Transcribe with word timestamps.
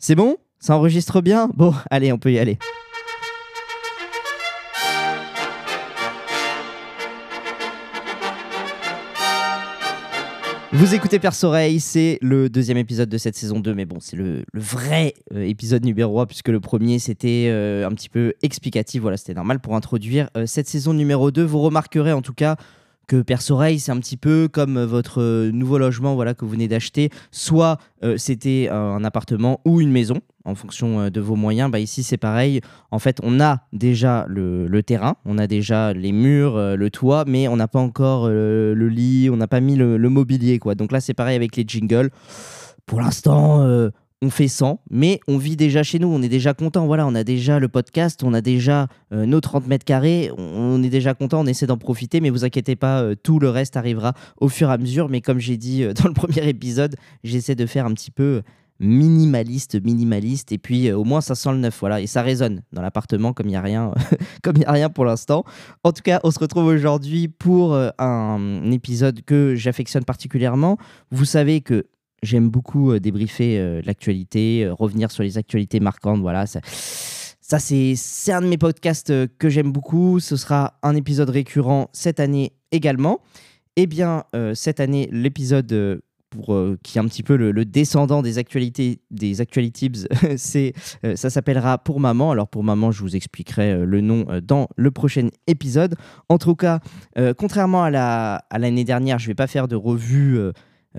C'est 0.00 0.14
bon? 0.14 0.36
Ça 0.60 0.76
enregistre 0.76 1.20
bien? 1.20 1.50
Bon, 1.56 1.74
allez, 1.90 2.12
on 2.12 2.18
peut 2.18 2.30
y 2.30 2.38
aller. 2.38 2.56
Vous 10.70 10.94
écoutez 10.94 11.18
Perce 11.18 11.42
Oreille, 11.42 11.80
c'est 11.80 12.18
le 12.22 12.48
deuxième 12.48 12.76
épisode 12.76 13.08
de 13.08 13.18
cette 13.18 13.34
saison 13.34 13.58
2, 13.58 13.74
mais 13.74 13.86
bon, 13.86 13.96
c'est 13.98 14.14
le, 14.14 14.44
vrai 14.54 15.14
euh, 15.34 15.42
épisode 15.42 15.84
numéro 15.84 16.20
1, 16.20 16.26
puisque 16.26 16.48
le 16.48 16.60
premier, 16.60 17.00
c'était 17.00 17.48
euh, 17.48 17.84
un 17.84 17.90
petit 17.90 18.08
peu 18.08 18.34
explicatif, 18.42 19.02
voilà, 19.02 19.16
c'était 19.16 19.34
normal 19.34 19.58
pour 19.58 19.74
introduire 19.74 20.30
euh, 20.36 20.46
cette 20.46 20.68
saison 20.68 20.94
numéro 20.94 21.32
2. 21.32 21.42
Vous 21.42 21.60
remarquerez 21.60 22.12
en 22.12 22.22
tout 22.22 22.34
cas 22.34 22.54
que 23.08 23.20
Perce 23.22 23.50
Oreille, 23.50 23.80
c'est 23.80 23.90
un 23.90 23.98
petit 23.98 24.16
peu 24.16 24.48
comme 24.50 24.80
votre 24.84 25.20
euh, 25.20 25.50
nouveau 25.50 25.78
logement 25.78 26.14
voilà, 26.14 26.34
que 26.34 26.44
vous 26.44 26.52
venez 26.52 26.68
d'acheter. 26.68 27.10
Soit 27.32 27.78
euh, 28.04 28.16
c'était 28.16 28.68
un 28.70 29.02
appartement 29.02 29.60
ou 29.64 29.80
une 29.80 29.90
maison, 29.90 30.20
en 30.48 30.54
fonction 30.54 31.00
euh, 31.00 31.10
de 31.10 31.20
vos 31.20 31.36
moyens. 31.36 31.70
Bah, 31.70 31.78
ici, 31.78 32.02
c'est 32.02 32.16
pareil. 32.16 32.60
En 32.90 32.98
fait, 32.98 33.18
on 33.22 33.40
a 33.40 33.60
déjà 33.72 34.26
le, 34.28 34.82
terrain, 34.82 35.16
on 35.24 35.38
a 35.38 35.46
déjà 35.46 35.92
les 35.92 36.12
murs, 36.12 36.56
euh, 36.56 36.76
le 36.76 36.90
toit, 36.90 37.24
mais 37.26 37.48
on 37.48 37.56
n'a 37.56 37.68
pas 37.68 37.78
encore 37.78 38.26
euh, 38.26 38.74
le 38.74 38.88
lit, 38.88 39.30
on 39.30 39.36
n'a 39.36 39.46
pas 39.46 39.60
mis 39.60 39.76
le, 39.76 39.98
mobilier. 40.08 40.58
Quoi. 40.58 40.74
Donc 40.74 40.90
là, 40.90 41.00
c'est 41.00 41.14
pareil 41.14 41.36
avec 41.36 41.56
les 41.56 41.64
jingles. 41.66 42.10
Pour 42.86 43.00
l'instant, 43.00 43.62
euh, 43.62 43.90
on 44.20 44.30
fait 44.30 44.48
100, 44.48 44.80
mais 44.90 45.20
on 45.28 45.38
vit 45.38 45.56
déjà 45.56 45.82
chez 45.82 45.98
nous, 45.98 46.08
on 46.08 46.20
est 46.22 46.28
déjà 46.28 46.52
content. 46.52 46.86
Voilà, 46.86 47.06
on 47.06 47.14
a 47.14 47.22
déjà 47.22 47.58
le 47.58 47.68
podcast, 47.68 48.24
on 48.24 48.34
a 48.34 48.40
déjà 48.40 48.88
euh, 49.12 49.26
nos 49.26 49.40
30 49.40 49.66
mètres 49.68 49.84
carrés, 49.84 50.30
on, 50.36 50.82
est 50.82 50.88
déjà 50.88 51.14
content, 51.14 51.40
on 51.40 51.46
essaie 51.46 51.66
d'en 51.66 51.78
profiter, 51.78 52.20
mais 52.20 52.30
vous 52.30 52.44
inquiétez 52.44 52.74
pas, 52.74 53.02
euh, 53.02 53.14
tout 53.14 53.38
le 53.38 53.48
reste 53.48 53.76
arrivera 53.76 54.14
au 54.40 54.48
fur 54.48 54.70
et 54.70 54.72
à 54.72 54.78
mesure. 54.78 55.08
Mais 55.08 55.20
comme 55.20 55.38
j'ai 55.38 55.56
dit 55.56 55.84
euh, 55.84 55.92
dans 55.92 56.08
le 56.08 56.14
premier 56.14 56.48
épisode, 56.48 56.96
j'essaie 57.22 57.54
de 57.54 57.66
faire 57.66 57.86
un 57.86 57.94
petit 57.94 58.10
peu 58.10 58.42
minimaliste, 58.80 59.80
minimaliste, 59.82 60.52
et 60.52 60.58
puis 60.58 60.92
au 60.92 61.02
moins 61.02 61.20
ça 61.20 61.34
sent 61.34 61.50
le 61.50 61.58
neuf, 61.58 61.76
voilà, 61.80 62.00
et 62.00 62.06
ça 62.06 62.22
résonne 62.22 62.62
dans 62.72 62.80
l'appartement 62.80 63.32
comme 63.32 63.46
il 63.46 63.50
n'y 63.50 63.56
a 63.56 63.60
rien, 63.60 63.92
comme 64.42 64.56
il 64.56 64.64
a 64.66 64.72
rien 64.72 64.88
pour 64.88 65.04
l'instant. 65.04 65.44
En 65.82 65.92
tout 65.92 66.02
cas, 66.02 66.20
on 66.22 66.30
se 66.30 66.38
retrouve 66.38 66.66
aujourd'hui 66.66 67.26
pour 67.26 67.76
un 67.98 68.70
épisode 68.70 69.22
que 69.22 69.56
j'affectionne 69.56 70.04
particulièrement. 70.04 70.76
Vous 71.10 71.24
savez 71.24 71.60
que 71.60 71.86
J'aime 72.22 72.48
beaucoup 72.48 72.90
euh, 72.90 72.98
débriefer 72.98 73.58
euh, 73.58 73.80
l'actualité, 73.84 74.64
euh, 74.64 74.74
revenir 74.74 75.10
sur 75.10 75.22
les 75.22 75.38
actualités 75.38 75.78
marquantes. 75.78 76.20
Voilà, 76.20 76.46
ça, 76.46 76.60
ça 77.40 77.58
c'est 77.58 78.32
un 78.32 78.40
de 78.40 78.46
mes 78.46 78.58
podcasts 78.58 79.12
que 79.38 79.48
j'aime 79.48 79.70
beaucoup. 79.70 80.18
Ce 80.18 80.36
sera 80.36 80.78
un 80.82 80.96
épisode 80.96 81.30
récurrent 81.30 81.90
cette 81.92 82.18
année 82.20 82.52
également. 82.72 83.20
Eh 83.76 83.86
bien, 83.86 84.24
cette 84.54 84.80
année, 84.80 85.08
l'épisode 85.12 86.02
pour 86.30 86.58
qui 86.82 86.98
est 86.98 87.00
un 87.00 87.06
petit 87.06 87.22
peu 87.22 87.36
le, 87.36 87.64
descendant 87.64 88.22
des 88.22 88.38
actualités 88.38 89.00
des 89.12 89.40
actualities, 89.40 89.92
c'est 90.36 90.72
euh, 91.04 91.14
ça 91.14 91.30
s'appellera 91.30 91.78
pour 91.78 92.00
maman. 92.00 92.32
Alors 92.32 92.48
pour 92.48 92.64
maman, 92.64 92.90
je 92.90 93.02
vous 93.02 93.14
expliquerai 93.14 93.86
le 93.86 94.00
nom 94.00 94.26
dans 94.42 94.68
le 94.76 94.90
prochain 94.90 95.28
épisode. 95.46 95.94
En 96.28 96.38
tout 96.38 96.56
cas, 96.56 96.80
contrairement 97.38 97.84
à 97.84 97.90
la 97.90 98.34
à 98.50 98.58
l'année 98.58 98.84
dernière, 98.84 99.20
je 99.20 99.28
vais 99.28 99.36
pas 99.36 99.46
faire 99.46 99.68
de 99.68 99.76
revue. 99.76 100.38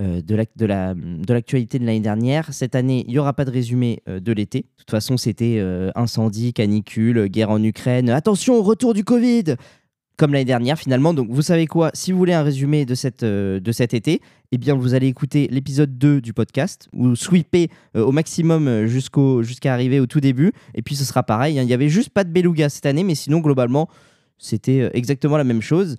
Euh, 0.00 0.22
de 0.22 0.34
l'ac- 0.34 0.56
de 0.56 0.66
de 0.66 1.32
l'actualité 1.34 1.78
de 1.78 1.84
l'année 1.84 2.00
dernière. 2.00 2.52
Cette 2.52 2.74
année, 2.74 3.04
il 3.06 3.12
n'y 3.12 3.18
aura 3.18 3.32
pas 3.34 3.44
de 3.44 3.50
résumé 3.50 4.00
euh, 4.08 4.18
de 4.20 4.32
l'été. 4.32 4.60
De 4.60 4.66
toute 4.78 4.90
façon, 4.90 5.16
c'était 5.16 5.56
euh, 5.58 5.90
incendie, 5.94 6.52
canicule, 6.52 7.26
guerre 7.28 7.50
en 7.50 7.62
Ukraine. 7.62 8.08
Attention 8.10 8.62
retour 8.62 8.94
du 8.94 9.04
Covid 9.04 9.56
Comme 10.16 10.32
l'année 10.32 10.44
dernière, 10.44 10.78
finalement. 10.78 11.14
Donc, 11.14 11.28
vous 11.30 11.42
savez 11.42 11.66
quoi? 11.66 11.90
Si 11.94 12.12
vous 12.12 12.18
voulez 12.18 12.32
un 12.34 12.42
résumé 12.42 12.84
de, 12.84 12.94
cette, 12.94 13.24
de 13.24 13.72
cet 13.72 13.94
été, 13.94 14.20
eh 14.52 14.58
bien, 14.58 14.74
vous 14.74 14.94
allez 14.94 15.06
écouter 15.06 15.48
l'épisode 15.50 15.96
2 15.98 16.20
du 16.20 16.32
podcast 16.32 16.88
ou 16.92 17.14
sweeper 17.16 17.68
au 17.94 18.12
maximum 18.12 18.86
jusqu'à 18.86 19.72
arriver 19.72 20.00
au 20.00 20.06
tout 20.06 20.20
début. 20.20 20.52
Et 20.74 20.82
puis, 20.82 20.94
ce 20.96 21.04
sera 21.04 21.22
pareil. 21.22 21.58
hein. 21.58 21.62
Il 21.62 21.66
n'y 21.66 21.72
avait 21.74 21.88
juste 21.88 22.10
pas 22.10 22.24
de 22.24 22.30
beluga 22.30 22.68
cette 22.68 22.86
année, 22.86 23.04
mais 23.04 23.14
sinon, 23.14 23.38
globalement, 23.40 23.88
c'était 24.38 24.90
exactement 24.94 25.36
la 25.36 25.44
même 25.44 25.62
chose. 25.62 25.96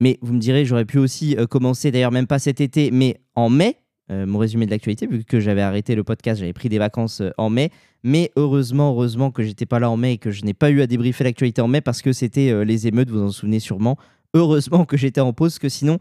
Mais 0.00 0.18
vous 0.22 0.32
me 0.32 0.38
direz, 0.38 0.64
j'aurais 0.64 0.86
pu 0.86 0.98
aussi 0.98 1.36
euh, 1.36 1.46
commencer, 1.46 1.90
d'ailleurs 1.90 2.12
même 2.12 2.26
pas 2.26 2.38
cet 2.38 2.60
été, 2.60 2.90
mais 2.90 3.20
en 3.34 3.50
mai, 3.50 3.76
euh, 4.10 4.26
mon 4.26 4.38
résumé 4.38 4.66
de 4.66 4.70
l'actualité, 4.70 5.06
vu 5.06 5.24
que 5.24 5.40
j'avais 5.40 5.60
arrêté 5.60 5.94
le 5.94 6.02
podcast, 6.02 6.40
j'avais 6.40 6.54
pris 6.54 6.68
des 6.68 6.78
vacances 6.78 7.20
euh, 7.20 7.30
en 7.36 7.50
mai. 7.50 7.70
Mais 8.02 8.32
heureusement, 8.36 8.92
heureusement 8.92 9.30
que 9.30 9.42
j'étais 9.42 9.66
pas 9.66 9.78
là 9.78 9.90
en 9.90 9.98
mai 9.98 10.14
et 10.14 10.18
que 10.18 10.30
je 10.30 10.44
n'ai 10.44 10.54
pas 10.54 10.70
eu 10.70 10.80
à 10.80 10.86
débriefer 10.86 11.22
l'actualité 11.22 11.60
en 11.60 11.68
mai 11.68 11.82
parce 11.82 12.00
que 12.00 12.14
c'était 12.14 12.64
les 12.64 12.86
émeutes, 12.86 13.10
vous 13.10 13.20
en 13.20 13.30
souvenez 13.30 13.60
sûrement. 13.60 13.98
Heureusement 14.32 14.86
que 14.86 14.96
j'étais 14.96 15.20
en 15.20 15.34
pause, 15.34 15.58
que 15.58 15.68
sinon, 15.68 15.98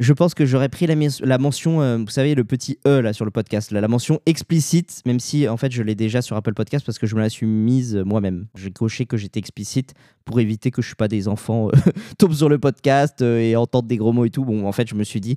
je 0.00 0.12
pense 0.12 0.34
que 0.34 0.46
j'aurais 0.46 0.68
pris 0.68 0.86
la, 0.86 1.38
mention, 1.38 1.82
euh, 1.82 1.98
vous 1.98 2.10
savez, 2.10 2.34
le 2.36 2.44
petit 2.44 2.78
E 2.86 3.00
là 3.00 3.12
sur 3.12 3.24
le 3.24 3.32
podcast, 3.32 3.72
la 3.72 3.88
mention 3.88 4.20
explicite, 4.26 5.02
même 5.06 5.18
si 5.18 5.48
en 5.48 5.56
fait 5.56 5.72
je 5.72 5.82
l'ai 5.82 5.96
déjà 5.96 6.22
sur 6.22 6.36
Apple 6.36 6.54
Podcast 6.54 6.86
parce 6.86 6.98
que 6.98 7.06
je 7.06 7.16
me 7.16 7.20
la 7.20 7.28
suis 7.28 7.46
mise 7.46 7.96
moi-même. 7.96 8.46
J'ai 8.54 8.70
coché 8.70 9.06
que 9.06 9.16
j'étais 9.16 9.40
explicite 9.40 9.94
pour 10.24 10.38
éviter 10.38 10.70
que 10.70 10.82
je 10.82 10.86
suis 10.86 10.96
pas 10.96 11.08
des 11.08 11.26
enfants 11.26 11.68
euh, 11.68 11.90
tombent 12.18 12.34
sur 12.34 12.48
le 12.48 12.58
podcast 12.58 13.22
euh, 13.22 13.38
et 13.38 13.56
entendent 13.56 13.88
des 13.88 13.96
gros 13.96 14.12
mots 14.12 14.24
et 14.24 14.30
tout. 14.30 14.44
Bon, 14.44 14.66
en 14.66 14.72
fait, 14.72 14.88
je 14.88 14.94
me 14.94 15.02
suis 15.02 15.20
dit 15.20 15.36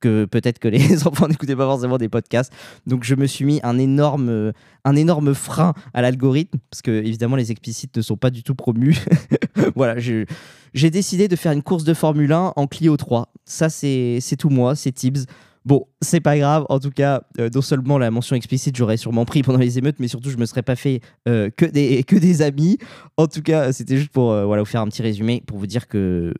que 0.00 0.24
peut-être 0.24 0.58
que 0.58 0.68
les 0.68 1.06
enfants 1.06 1.28
n'écoutaient 1.28 1.56
pas 1.56 1.66
forcément 1.66 1.98
des 1.98 2.08
podcasts. 2.08 2.52
Donc, 2.86 3.04
je 3.04 3.14
me 3.14 3.26
suis 3.26 3.44
mis 3.44 3.60
un 3.62 3.78
énorme, 3.78 4.28
euh, 4.28 4.52
un 4.84 4.96
énorme 4.96 5.34
frein 5.34 5.74
à 5.92 6.02
l'algorithme 6.02 6.58
parce 6.70 6.82
que, 6.82 6.90
évidemment, 6.90 7.36
les 7.36 7.50
explicites 7.50 7.96
ne 7.96 8.02
sont 8.02 8.16
pas 8.16 8.30
du 8.30 8.42
tout 8.42 8.54
promus. 8.54 8.96
voilà, 9.74 9.98
j'ai 9.98 10.90
décidé 10.90 11.28
de 11.28 11.36
faire 11.36 11.52
une 11.52 11.62
course 11.62 11.84
de 11.84 11.94
Formule 11.94 12.32
1 12.32 12.52
en 12.56 12.66
Clio 12.66 12.96
3. 12.96 13.32
Ça, 13.44 13.68
c'est 13.70 14.20
tout 14.38 14.50
moi, 14.50 14.74
c'est 14.76 14.92
Tibbs. 14.92 15.26
Bon, 15.64 15.86
c'est 16.02 16.20
pas 16.20 16.36
grave. 16.36 16.66
En 16.68 16.78
tout 16.78 16.90
cas, 16.90 17.22
euh, 17.38 17.48
non 17.54 17.62
seulement 17.62 17.96
la 17.96 18.10
mention 18.10 18.36
explicite, 18.36 18.76
j'aurais 18.76 18.98
sûrement 18.98 19.24
pris 19.24 19.42
pendant 19.42 19.58
les 19.58 19.78
émeutes, 19.78 19.96
mais 19.98 20.08
surtout, 20.08 20.28
je 20.28 20.36
me 20.36 20.44
serais 20.44 20.62
pas 20.62 20.76
fait 20.76 21.00
euh, 21.26 21.48
que, 21.56 21.64
des, 21.64 22.04
que 22.04 22.16
des 22.16 22.42
amis. 22.42 22.76
En 23.16 23.26
tout 23.26 23.40
cas, 23.40 23.72
c'était 23.72 23.96
juste 23.96 24.10
pour 24.10 24.26
voilà, 24.44 24.62
vous 24.62 24.68
faire 24.68 24.82
un 24.82 24.88
petit 24.88 25.00
résumé, 25.00 25.42
pour 25.46 25.56
vous 25.56 25.66
dire 25.66 25.88
que 25.88 26.34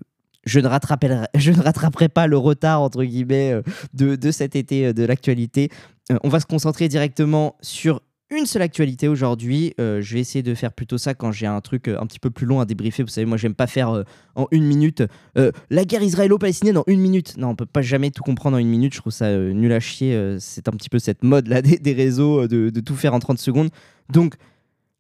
je 0.47 0.60
ne 0.60 0.66
rattraperai, 0.69 2.09
pas 2.09 2.27
le 2.27 2.37
retard, 2.37 2.82
entre 2.82 3.05
guillemets, 3.05 3.53
euh, 3.53 4.16
de, 4.16 4.31
cet 4.31 4.56
été 4.56 4.87
euh, 4.87 4.93
de 4.93 5.05
l'actualité. 5.05 5.71
Euh, 6.12 6.19
on 6.22 6.28
va 6.28 6.41
se 6.41 6.47
concentrer 6.47 6.88
directement 6.88 7.56
sur 7.62 8.03
une 8.31 8.47
seule 8.47 8.62
actualité 8.62 9.06
aujourd'hui. 9.06 9.75
Je 9.78 10.15
vais 10.15 10.19
essayer 10.19 10.43
de 10.43 10.55
faire 10.55 10.72
plutôt 10.72 10.99
ça 10.99 11.15
quand 11.15 11.31
j'ai 11.31 11.47
un 11.47 11.60
truc 11.60 11.87
un 11.87 12.05
petit 12.06 12.19
peu 12.19 12.31
plus 12.31 12.47
long 12.47 12.59
à 12.59 12.65
débriefer. 12.65 13.05
Vous 13.05 13.09
savez, 13.09 13.27
moi, 13.27 13.37
j'aime 13.37 13.55
pas 13.55 13.69
faire 13.69 14.03
en 14.34 14.49
une 14.50 14.65
minute 14.65 15.05
la 15.37 15.84
guerre 15.84 16.03
israélo-palestinienne 16.03 16.78
en 16.78 16.84
une 16.88 17.00
minute. 17.00 17.37
Non, 17.37 17.50
on 17.50 17.55
peut 17.55 17.66
pas 17.66 17.82
jamais 17.82 18.11
tout 18.11 18.25
comprendre 18.25 18.56
en 18.56 18.61
une 18.61 18.71
minute. 18.71 18.93
Je 18.93 18.99
trouve 18.99 19.12
ça 19.12 19.31
nul 19.37 19.71
à 19.72 19.78
chier. 19.78 20.37
C'est 20.41 20.66
un 20.69 20.72
petit 20.72 20.88
peu 20.88 20.99
cette 20.99 21.22
mode 21.22 21.47
là 21.47 21.62
des, 21.62 21.93
réseaux 21.93 22.49
de 22.49 22.81
tout 22.81 22.97
faire 22.97 23.15
en 23.15 23.21
30 23.21 23.38
secondes. 23.38 23.69
Donc 24.11 24.34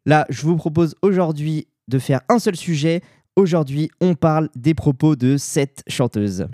là, 0.06 0.26
je 0.28 0.42
vous 0.42 0.56
propose 0.56 0.94
aujourd'hui 1.02 1.66
de 1.88 1.98
faire 1.98 2.20
un 2.28 2.38
seul 2.38 2.54
sujet. 2.54 3.00
Aujourd'hui, 3.36 3.90
on 4.00 4.14
parle 4.14 4.48
des 4.54 4.74
propos 4.74 5.16
de 5.16 5.36
cette 5.36 5.82
chanteuse. 5.88 6.46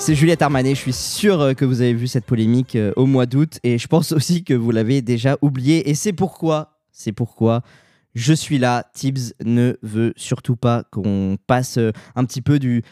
C'est 0.00 0.16
Juliette 0.16 0.42
Armanet, 0.42 0.74
je 0.74 0.80
suis 0.80 0.92
sûr 0.92 1.40
euh, 1.40 1.52
que 1.52 1.64
vous 1.64 1.80
avez 1.80 1.94
vu 1.94 2.08
cette 2.08 2.24
polémique 2.24 2.74
euh, 2.74 2.92
au 2.96 3.06
mois 3.06 3.26
d'août 3.26 3.60
et 3.62 3.78
je 3.78 3.86
pense 3.86 4.10
aussi 4.12 4.42
que 4.42 4.54
vous 4.54 4.72
l'avez 4.72 5.00
déjà 5.00 5.36
oublié 5.42 5.88
et 5.88 5.94
c'est 5.94 6.12
pourquoi, 6.12 6.72
c'est 6.90 7.12
pourquoi 7.12 7.62
je 8.14 8.32
suis 8.32 8.58
là. 8.58 8.84
Tibbs 8.94 9.34
ne 9.44 9.76
veut 9.82 10.12
surtout 10.16 10.56
pas 10.56 10.84
qu'on 10.90 11.36
passe 11.46 11.78
euh, 11.78 11.92
un 12.16 12.24
petit 12.24 12.42
peu 12.42 12.58
du, 12.58 12.82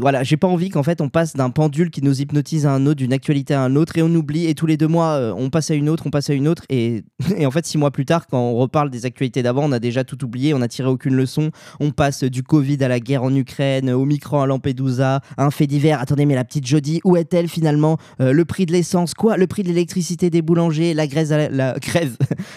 voilà, 0.00 0.22
j'ai 0.22 0.36
pas 0.36 0.48
envie 0.48 0.68
qu'en 0.68 0.82
fait 0.82 1.00
on 1.00 1.08
passe 1.08 1.34
d'un 1.34 1.50
pendule 1.50 1.90
qui 1.90 2.02
nous 2.02 2.20
hypnotise 2.20 2.66
à 2.66 2.72
un 2.72 2.86
autre, 2.86 2.96
d'une 2.96 3.12
actualité 3.12 3.54
à 3.54 3.62
un 3.62 3.76
autre 3.76 3.96
et 3.98 4.02
on 4.02 4.12
oublie 4.14 4.46
et 4.46 4.54
tous 4.54 4.66
les 4.66 4.76
deux 4.76 4.88
mois 4.88 5.10
euh, 5.12 5.34
on 5.36 5.50
passe 5.50 5.70
à 5.70 5.74
une 5.74 5.88
autre, 5.88 6.04
on 6.06 6.10
passe 6.10 6.30
à 6.30 6.34
une 6.34 6.48
autre 6.48 6.64
et, 6.70 7.04
en 7.44 7.50
fait 7.50 7.66
six 7.66 7.78
mois 7.78 7.90
plus 7.90 8.04
tard 8.04 8.26
quand 8.26 8.40
on 8.40 8.56
reparle 8.56 8.90
des 8.90 9.06
actualités 9.06 9.42
d'avant 9.42 9.64
on 9.64 9.72
a 9.72 9.78
déjà 9.78 10.04
tout 10.04 10.24
oublié, 10.24 10.54
on 10.54 10.62
a 10.62 10.68
tiré 10.68 10.88
aucune 10.88 11.14
leçon, 11.14 11.50
on 11.78 11.90
passe 11.90 12.24
du 12.24 12.42
Covid 12.42 12.82
à 12.82 12.88
la 12.88 13.00
guerre 13.00 13.22
en 13.22 13.34
Ukraine, 13.34 13.90
au 13.90 14.04
micro 14.04 14.38
à 14.38 14.46
Lampedusa, 14.46 15.20
un 15.36 15.50
fait 15.50 15.66
divers. 15.66 16.00
Attendez, 16.00 16.26
mais 16.26 16.34
la 16.34 16.44
petite 16.44 16.66
Jodie, 16.66 17.00
où 17.04 17.16
est-elle 17.16 17.48
finalement 17.48 17.98
Euh, 18.20 18.32
Le 18.32 18.44
prix 18.44 18.66
de 18.66 18.72
l'essence, 18.72 19.14
quoi? 19.14 19.36
Le 19.36 19.46
prix 19.46 19.62
de 19.62 19.68
l'électricité 19.68 20.30
des 20.30 20.42
boulangers, 20.42 20.94
la 20.94 21.06
grève 21.06 21.32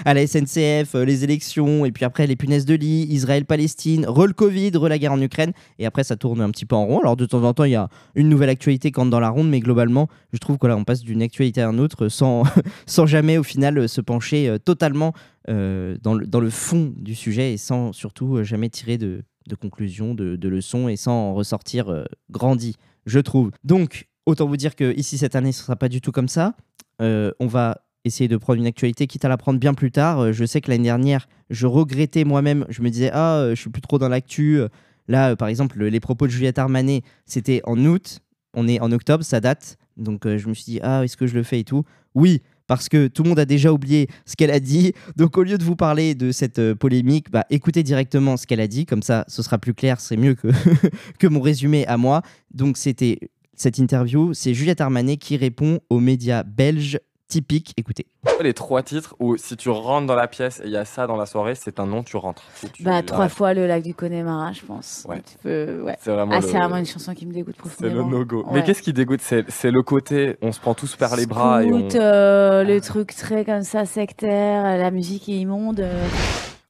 à 0.05 0.13
la, 0.13 0.27
SNCF, 0.27 0.93
les 1.05 1.23
élections, 1.23 1.65
et 1.85 1.91
puis 1.91 2.05
après 2.05 2.27
les 2.27 2.35
punaises 2.35 2.65
de 2.65 2.75
lit, 2.75 3.07
Israël-Palestine, 3.09 4.05
re 4.07 4.27
le 4.27 4.33
Covid, 4.33 4.71
re 4.75 4.87
la 4.87 4.97
guerre 4.97 5.13
en 5.13 5.21
Ukraine, 5.21 5.53
et 5.79 5.85
après 5.85 6.03
ça 6.03 6.15
tourne 6.15 6.41
un 6.41 6.49
petit 6.49 6.65
peu 6.65 6.75
en 6.75 6.85
rond. 6.85 6.99
Alors 6.99 7.15
de 7.15 7.25
temps 7.25 7.43
en 7.43 7.53
temps, 7.53 7.63
il 7.63 7.71
y 7.71 7.75
a 7.75 7.89
une 8.15 8.29
nouvelle 8.29 8.49
actualité 8.49 8.91
quand 8.91 9.05
dans 9.05 9.19
la 9.19 9.29
ronde, 9.29 9.49
mais 9.49 9.59
globalement, 9.59 10.07
je 10.33 10.37
trouve 10.39 10.57
que 10.57 10.67
là, 10.67 10.75
on 10.75 10.83
passe 10.83 11.01
d'une 11.01 11.21
actualité 11.21 11.61
à 11.61 11.67
une 11.67 11.79
autre 11.79 12.07
sans, 12.09 12.43
sans 12.85 13.05
jamais 13.05 13.37
au 13.37 13.43
final 13.43 13.77
euh, 13.77 13.87
se 13.87 14.01
pencher 14.01 14.47
euh, 14.47 14.57
totalement 14.57 15.13
euh, 15.49 15.97
dans, 16.01 16.13
le, 16.13 16.25
dans 16.25 16.39
le 16.39 16.49
fond 16.49 16.93
du 16.95 17.15
sujet 17.15 17.53
et 17.53 17.57
sans 17.57 17.93
surtout 17.93 18.43
jamais 18.43 18.69
tirer 18.69 18.97
de, 18.97 19.23
de 19.47 19.55
conclusions, 19.55 20.13
de, 20.13 20.35
de 20.35 20.49
leçons 20.49 20.87
et 20.87 20.95
sans 20.95 21.29
en 21.29 21.33
ressortir 21.33 22.05
grandi, 22.29 22.75
je 23.05 23.19
trouve. 23.19 23.51
Donc, 23.63 24.07
autant 24.25 24.47
vous 24.47 24.57
dire 24.57 24.75
que 24.75 24.95
ici 24.95 25.17
cette 25.17 25.35
année, 25.35 25.51
ce 25.51 25.63
sera 25.63 25.75
pas 25.75 25.89
du 25.89 26.01
tout 26.01 26.11
comme 26.11 26.27
ça. 26.27 26.55
On 26.99 27.47
va 27.47 27.81
essayer 28.05 28.27
de 28.27 28.37
prendre 28.37 28.59
une 28.59 28.67
actualité, 28.67 29.07
quitte 29.07 29.25
à 29.25 29.29
la 29.29 29.37
prendre 29.37 29.59
bien 29.59 29.73
plus 29.73 29.91
tard. 29.91 30.19
Euh, 30.19 30.31
je 30.31 30.45
sais 30.45 30.61
que 30.61 30.69
l'année 30.71 30.83
dernière, 30.85 31.27
je 31.49 31.67
regrettais 31.67 32.23
moi-même. 32.23 32.65
Je 32.69 32.81
me 32.81 32.89
disais, 32.89 33.09
ah, 33.13 33.37
euh, 33.37 33.55
je 33.55 33.61
suis 33.61 33.69
plus 33.69 33.81
trop 33.81 33.99
dans 33.99 34.09
l'actu. 34.09 34.59
Euh, 34.59 34.67
Là, 35.07 35.35
par 35.35 35.47
exemple, 35.49 35.77
le- 35.79 35.89
les 35.89 35.99
propos 35.99 36.25
de 36.27 36.31
Juliette 36.31 36.57
Armanet, 36.59 37.01
c'était 37.25 37.59
en 37.65 37.77
août. 37.85 38.19
On 38.53 38.67
est 38.67 38.79
en 38.79 38.91
octobre, 38.91 39.23
ça 39.25 39.41
date. 39.41 39.77
Donc, 39.97 40.21
je 40.25 40.47
me 40.47 40.53
suis 40.53 40.63
dit, 40.73 40.79
ah, 40.83 41.03
est-ce 41.03 41.17
que 41.17 41.27
je 41.27 41.33
le 41.33 41.43
fais 41.43 41.59
et 41.59 41.63
tout? 41.65 41.83
Oui, 42.15 42.41
parce 42.67 42.87
que 42.87 43.07
tout 43.07 43.23
le 43.23 43.29
monde 43.29 43.39
a 43.39 43.45
déjà 43.45 43.73
oublié 43.73 44.07
ce 44.25 44.35
qu'elle 44.37 44.51
a 44.51 44.59
dit. 44.61 44.93
Donc, 45.17 45.37
au 45.37 45.43
lieu 45.43 45.57
de 45.57 45.63
vous 45.63 45.75
parler 45.75 46.15
de 46.15 46.31
cette 46.31 46.73
polémique, 46.75 47.29
bah, 47.29 47.45
écoutez 47.49 47.83
directement 47.83 48.37
ce 48.37 48.47
qu'elle 48.47 48.61
a 48.61 48.67
dit. 48.67 48.85
Comme 48.85 49.01
ça, 49.01 49.25
ce 49.27 49.41
sera 49.41 49.57
plus 49.57 49.73
clair. 49.73 49.99
C'est 49.99 50.17
mieux 50.17 50.35
que, 50.35 50.47
que 51.19 51.27
mon 51.27 51.41
résumé 51.41 51.85
à 51.87 51.97
moi. 51.97 52.21
Donc, 52.53 52.77
c'était 52.77 53.19
cette 53.55 53.79
interview. 53.79 54.33
C'est 54.33 54.53
Juliette 54.53 54.81
Armanet 54.81 55.17
qui 55.17 55.35
répond 55.35 55.79
aux 55.89 55.99
médias 55.99 56.43
belges 56.43 56.99
typiques. 57.31 57.73
Écoutez. 57.77 58.05
Les 58.41 58.53
trois 58.53 58.83
titres 58.83 59.15
où 59.19 59.37
si 59.37 59.55
tu 59.57 59.69
rentres 59.69 60.05
dans 60.07 60.15
la 60.15 60.27
pièce 60.27 60.59
et 60.63 60.67
il 60.67 60.71
y 60.71 60.77
a 60.77 60.85
ça 60.85 61.07
dans 61.07 61.15
la 61.15 61.25
soirée, 61.25 61.55
c'est 61.55 61.79
un 61.79 61.85
nom, 61.85 62.03
tu 62.03 62.17
rentres. 62.17 62.43
Si 62.55 62.69
tu- 62.69 62.83
Bah, 62.83 63.01
trois 63.03 63.19
arrêtes. 63.21 63.31
fois 63.31 63.53
le 63.53 63.65
lac 63.67 63.81
du 63.83 63.93
Connemara, 63.93 64.51
je 64.51 64.61
pense. 64.61 65.05
Ouais. 65.07 65.21
C'est 65.43 66.11
vraiment 66.11 66.33
Ah, 66.35 66.39
le- 66.39 66.47
c'est 66.47 66.57
vraiment 66.57 66.77
une 66.77 66.85
chanson 66.85 67.13
qui 67.13 67.25
me 67.25 67.33
dégoûte 67.33 67.55
C'est 67.63 67.85
le 67.85 67.89
profondément. 67.91 68.07
no-go. 68.19 68.37
Ouais. 68.43 68.49
Mais 68.53 68.63
qu'est-ce 68.63 68.81
qui 68.81 68.93
dégoûte? 68.93 69.21
C'est 69.23 69.49
c'est 69.49 69.71
le 69.71 69.81
côté, 69.81 70.35
on 70.41 70.51
se 70.51 70.59
prend 70.59 70.73
tous 70.73 70.95
par 70.95 71.15
les 71.15 71.25
bras 71.25 71.63
et 71.63 71.71
on... 71.71 71.87
Euh, 71.95 72.63
le 72.63 72.79
truc 72.81 73.15
très 73.15 73.45
comme 73.45 73.63
ça, 73.63 73.85
sectaire, 73.85 74.77
la 74.77 74.91
musique 74.91 75.29
est 75.29 75.33
immonde. 75.37 75.79
euh. 75.79 76.03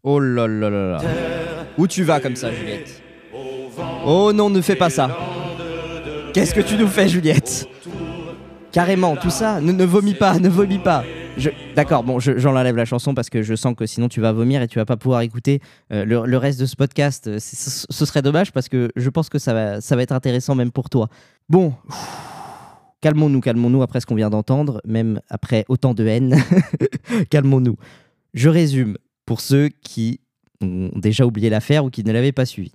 Oh 0.03 0.19
là 0.19 0.47
là 0.47 0.69
là 0.69 0.91
là. 0.93 0.97
Où 1.77 1.87
tu 1.87 2.03
vas 2.03 2.19
comme 2.19 2.35
ça, 2.35 2.51
Juliette? 2.51 3.01
Oh 4.05 4.31
non, 4.33 4.49
ne 4.49 4.61
fais 4.61 4.75
pas 4.75 4.89
ça. 4.89 5.09
Qu'est-ce 6.33 6.53
que 6.53 6.61
tu 6.61 6.75
nous 6.75 6.87
fais, 6.87 7.07
Juliette? 7.07 7.67
Carrément, 8.71 9.15
tout 9.17 9.29
ça. 9.29 9.59
Ne, 9.59 9.71
ne 9.71 9.85
vomis 9.85 10.13
pas, 10.13 10.39
ne 10.39 10.49
vomis 10.49 10.79
pas. 10.79 11.03
D'accord, 11.75 12.03
bon, 12.03 12.19
la 12.19 12.85
chanson 12.85 13.13
parce 13.13 13.29
que 13.29 13.41
je 13.41 13.55
sens 13.55 13.75
que 13.75 13.85
sinon 13.85 14.07
tu 14.07 14.21
vas 14.21 14.31
vomir 14.31 14.61
et 14.61 14.67
tu 14.67 14.79
vas 14.79 14.85
pas 14.85 14.97
pouvoir 14.97 15.21
écouter 15.21 15.61
euh, 15.91 16.05
le, 16.05 16.25
le 16.25 16.37
reste 16.37 16.59
de 16.59 16.65
ce 16.65 16.75
podcast. 16.75 17.27
Euh, 17.27 17.37
ce 17.39 18.05
serait 18.05 18.21
dommage 18.21 18.51
parce 18.51 18.69
que 18.69 18.91
je 18.95 19.09
pense 19.09 19.29
que 19.29 19.39
ça 19.39 19.53
va, 19.53 19.81
ça 19.81 19.95
va 19.95 20.03
être 20.03 20.11
intéressant 20.11 20.55
même 20.55 20.71
pour 20.71 20.89
toi. 20.89 21.07
Bon, 21.49 21.73
calmons-nous, 23.01 23.41
calmons-nous 23.41 23.81
après 23.81 23.99
ce 23.99 24.05
qu'on 24.05 24.15
vient 24.15 24.29
d'entendre, 24.29 24.81
même 24.85 25.19
après 25.29 25.65
autant 25.67 25.93
de 25.93 26.05
haine. 26.05 26.37
calmons-nous. 27.29 27.75
Je 28.33 28.49
résume 28.49 28.97
pour 29.25 29.41
ceux 29.41 29.69
qui 29.69 30.21
ont 30.61 30.91
déjà 30.95 31.25
oublié 31.25 31.49
l'affaire 31.49 31.83
ou 31.85 31.89
qui 31.89 32.03
ne 32.03 32.11
l'avaient 32.11 32.31
pas 32.31 32.45
suivi. 32.45 32.71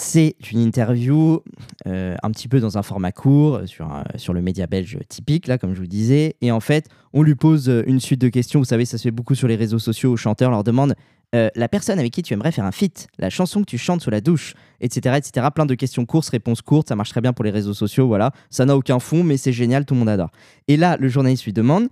C'est 0.00 0.34
une 0.50 0.60
interview 0.60 1.42
euh, 1.86 2.16
un 2.22 2.30
petit 2.30 2.48
peu 2.48 2.58
dans 2.58 2.78
un 2.78 2.82
format 2.82 3.12
court 3.12 3.56
euh, 3.56 3.66
sur, 3.66 3.86
sur 4.16 4.32
le 4.32 4.40
média 4.40 4.66
belge 4.66 4.98
typique, 5.08 5.46
là, 5.46 5.58
comme 5.58 5.74
je 5.74 5.80
vous 5.80 5.86
disais. 5.86 6.36
Et 6.40 6.50
en 6.50 6.60
fait, 6.60 6.88
on 7.12 7.22
lui 7.22 7.34
pose 7.34 7.68
euh, 7.68 7.82
une 7.86 8.00
suite 8.00 8.20
de 8.20 8.30
questions. 8.30 8.60
Vous 8.60 8.64
savez, 8.64 8.86
ça 8.86 8.96
se 8.96 9.02
fait 9.02 9.10
beaucoup 9.10 9.34
sur 9.34 9.46
les 9.46 9.56
réseaux 9.56 9.78
sociaux. 9.78 10.12
Aux 10.12 10.16
chanteurs 10.16 10.50
leur 10.50 10.64
demande 10.64 10.94
la 11.32 11.68
personne 11.68 12.00
avec 12.00 12.12
qui 12.12 12.22
tu 12.22 12.34
aimerais 12.34 12.50
faire 12.50 12.64
un 12.64 12.72
feat, 12.72 13.06
la 13.20 13.30
chanson 13.30 13.60
que 13.60 13.66
tu 13.66 13.78
chantes 13.78 14.00
sous 14.00 14.10
la 14.10 14.20
douche, 14.20 14.54
etc. 14.80 15.14
etc. 15.16 15.46
Plein 15.54 15.64
de 15.64 15.76
questions 15.76 16.04
courtes, 16.04 16.28
réponses 16.28 16.60
courtes. 16.60 16.88
Ça 16.88 16.96
marche 16.96 17.10
très 17.10 17.20
bien 17.20 17.32
pour 17.32 17.44
les 17.44 17.52
réseaux 17.52 17.72
sociaux. 17.72 18.08
Voilà. 18.08 18.32
Ça 18.48 18.64
n'a 18.64 18.76
aucun 18.76 18.98
fond, 18.98 19.22
mais 19.22 19.36
c'est 19.36 19.52
génial. 19.52 19.84
Tout 19.84 19.94
le 19.94 20.00
monde 20.00 20.08
adore. 20.08 20.30
Et 20.66 20.76
là, 20.76 20.96
le 20.98 21.08
journaliste 21.08 21.44
lui 21.44 21.52
demande 21.52 21.86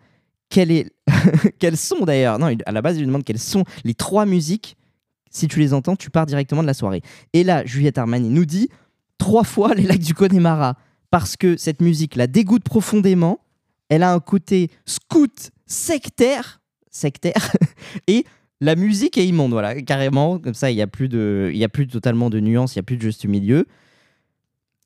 quelle 0.49 0.73
est 0.73 0.91
quelles 1.61 1.77
sont 1.77 2.05
d'ailleurs, 2.05 2.41
non, 2.41 2.53
à 2.67 2.73
la 2.73 2.83
base, 2.83 2.97
il 2.97 3.01
lui 3.01 3.07
demande 3.07 3.23
quelles 3.23 3.39
sont 3.39 3.65
les 3.85 3.95
trois 3.95 4.27
musiques. 4.27 4.77
Si 5.39 5.47
tu 5.47 5.61
les 5.61 5.73
entends, 5.73 5.95
tu 5.95 6.11
pars 6.11 6.27
directement 6.27 6.63
de 6.63 6.67
la 6.67 6.75
soirée. 6.75 7.01
Et 7.33 7.45
là, 7.45 7.65
Juliette 7.65 7.97
Armani 7.97 8.29
nous 8.29 8.45
dit 8.45 8.69
trois 9.19 9.45
fois 9.45 9.73
les 9.75 9.85
lacs 9.85 10.01
du 10.01 10.13
Connemara 10.13 10.77
parce 11.11 11.37
que 11.37 11.57
cette 11.57 11.81
musique 11.81 12.17
la 12.17 12.27
dégoûte 12.27 12.65
profondément. 12.65 13.39
Elle 13.89 14.03
a 14.03 14.13
un 14.13 14.21
côté 14.21 14.69
scout 14.85 15.51
sectaire, 15.65 16.61
sectaire, 16.91 17.57
et 18.09 18.25
la 18.61 18.75
musique 18.75 19.17
est 19.17 19.27
immonde, 19.27 19.53
voilà, 19.53 19.81
carrément. 19.81 20.41
Comme 20.41 20.55
ça, 20.55 20.73
il 20.73 20.77
y 20.77 20.83
a 20.83 20.89
plus 20.89 21.09
de, 21.09 21.51
il 21.53 21.59
y 21.59 21.65
a 21.65 21.69
plus 21.69 21.87
totalement 21.87 22.31
de 22.31 22.41
nuances, 22.41 22.75
il 22.75 22.79
y 22.79 22.81
a 22.81 22.83
plus 22.83 22.97
de 22.97 23.03
juste 23.03 23.25
milieu. 23.25 23.67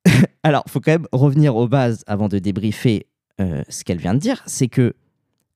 Alors, 0.43 0.65
faut 0.69 0.81
quand 0.81 0.93
même 0.93 1.09
revenir 1.13 1.57
aux 1.57 1.67
bases 1.67 2.05
avant 2.07 2.29
de 2.29 2.39
débriefer 2.39 3.07
euh, 3.41 3.63
ce 3.71 3.85
qu'elle 3.85 3.99
vient 3.99 4.15
de 4.15 4.21
dire. 4.21 4.43
C'est 4.47 4.69
que 4.69 4.93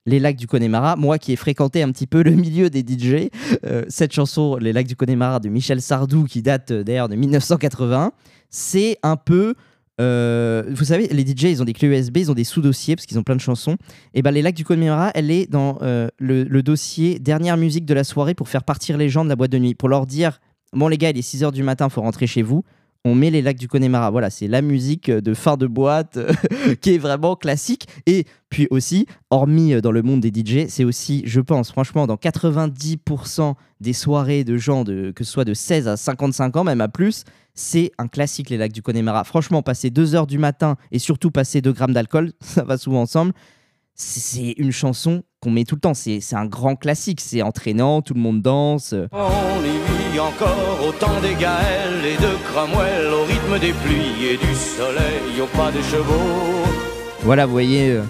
les 0.06 0.20
lacs 0.20 0.36
du 0.36 0.46
Connemara, 0.46 0.96
moi 0.96 1.18
qui 1.18 1.32
ai 1.32 1.36
fréquenté 1.36 1.82
un 1.82 1.90
petit 1.90 2.06
peu 2.06 2.22
le 2.22 2.30
milieu 2.30 2.70
des 2.70 2.80
DJ, 2.80 3.28
euh, 3.64 3.84
cette 3.88 4.12
chanson, 4.12 4.56
Les 4.56 4.72
lacs 4.72 4.86
du 4.86 4.96
Connemara 4.96 5.40
de 5.40 5.48
Michel 5.48 5.82
Sardou, 5.82 6.24
qui 6.24 6.42
date 6.42 6.70
euh, 6.70 6.84
d'ailleurs 6.84 7.08
de 7.08 7.16
1980, 7.16 8.12
c'est 8.48 8.98
un 9.02 9.16
peu. 9.16 9.54
euh, 10.00 10.62
vous 10.70 10.84
savez, 10.84 11.08
les 11.08 11.26
DJ, 11.26 11.44
ils 11.44 11.62
ont 11.62 11.64
des 11.64 11.72
clés 11.72 11.88
USB, 11.88 12.18
ils 12.18 12.30
ont 12.30 12.34
des 12.34 12.44
sous-dossiers 12.44 12.96
parce 12.96 13.06
qu'ils 13.06 13.18
ont 13.18 13.24
plein 13.24 13.36
de 13.36 13.40
chansons. 13.40 13.76
Et 14.14 14.22
ben, 14.22 14.30
les 14.30 14.42
lacs 14.42 14.54
du 14.54 14.64
Connemara, 14.64 15.10
elle 15.14 15.30
est 15.30 15.50
dans 15.50 15.78
le, 15.80 16.60
dossier 16.62 17.18
dernière 17.18 17.56
musique 17.56 17.84
de 17.84 17.94
la 17.94 18.04
soirée 18.04 18.34
pour 18.34 18.48
faire 18.48 18.62
partir 18.62 18.96
les 18.96 19.08
gens 19.08 19.24
de 19.24 19.28
la 19.28 19.36
boîte 19.36 19.52
de 19.52 19.58
nuit, 19.58 19.74
pour 19.74 19.88
leur 19.88 20.06
dire 20.06 20.40
Bon, 20.72 20.88
les 20.88 20.98
gars, 20.98 21.10
il 21.10 21.18
est 21.18 21.22
6 21.22 21.42
h 21.42 21.52
du 21.52 21.62
matin, 21.62 21.88
faut 21.88 22.02
rentrer 22.02 22.26
chez 22.26 22.42
vous. 22.42 22.62
On 23.08 23.14
met 23.14 23.30
les 23.30 23.40
lacs 23.40 23.56
du 23.56 23.68
Connemara. 23.68 24.10
Voilà, 24.10 24.30
c'est 24.30 24.48
la 24.48 24.62
musique 24.62 25.12
de 25.12 25.32
fin 25.32 25.56
de 25.56 25.68
boîte 25.68 26.18
qui 26.80 26.94
est 26.94 26.98
vraiment 26.98 27.36
classique. 27.36 27.86
Et 28.06 28.26
puis 28.48 28.66
aussi, 28.70 29.06
hormis 29.30 29.74
euh, 29.74 29.80
dans 29.80 29.92
le 29.92 30.02
monde 30.02 30.22
des 30.22 30.32
DJ, 30.34 30.66
c'est 30.68 30.82
aussi, 30.82 31.22
je 31.24 31.40
pense, 31.40 31.70
franchement, 31.70 32.08
dans 32.08 32.16
90% 32.16 33.54
des 33.80 33.92
soirées 33.92 34.42
de 34.42 34.56
gens, 34.56 34.82
de, 34.82 35.12
que 35.12 35.22
ce 35.22 35.30
soit 35.30 35.44
de 35.44 35.54
16 35.54 35.86
à 35.86 35.96
55 35.96 36.56
ans, 36.56 36.64
même 36.64 36.80
à 36.80 36.88
plus, 36.88 37.22
c'est 37.54 37.92
un 37.98 38.08
classique, 38.08 38.50
les 38.50 38.56
lacs 38.56 38.72
du 38.72 38.82
Connemara. 38.82 39.22
Franchement, 39.22 39.62
passer 39.62 39.90
2 39.90 40.16
heures 40.16 40.26
du 40.26 40.38
matin 40.38 40.74
et 40.90 40.98
surtout 40.98 41.30
passer 41.30 41.60
2 41.60 41.70
grammes 41.70 41.92
d'alcool, 41.92 42.32
ça 42.40 42.64
va 42.64 42.76
souvent 42.76 43.02
ensemble. 43.02 43.34
C'est 43.94 44.50
une 44.58 44.72
chanson 44.72 45.22
qu'on 45.46 45.52
met 45.52 45.64
tout 45.64 45.76
le 45.76 45.80
temps. 45.80 45.94
C'est 45.94 46.20
un 46.34 46.46
grand 46.46 46.74
classique. 46.74 47.20
C'est 47.20 47.40
entraînant, 47.40 48.02
tout 48.02 48.14
le 48.14 48.20
monde 48.20 48.42
danse. 48.42 48.94
On 49.12 49.62
y 49.62 50.12
vit 50.12 50.18
encore 50.18 50.84
au 50.86 50.90
temps 50.90 51.20
des 51.22 51.28
et 51.28 52.16
de 52.16 52.34
Cromwell, 52.48 53.06
au 53.12 53.24
rythme 53.24 53.58
des 53.60 53.72
pluies 53.72 54.26
et 54.32 54.36
du 54.36 54.54
soleil, 54.54 55.40
au 55.40 55.46
pas 55.56 55.70
des 55.70 55.82
chevaux. 55.82 56.64
Voilà, 57.22 57.46
vous 57.46 57.52
voyez, 57.52 57.92
euh, 57.92 58.02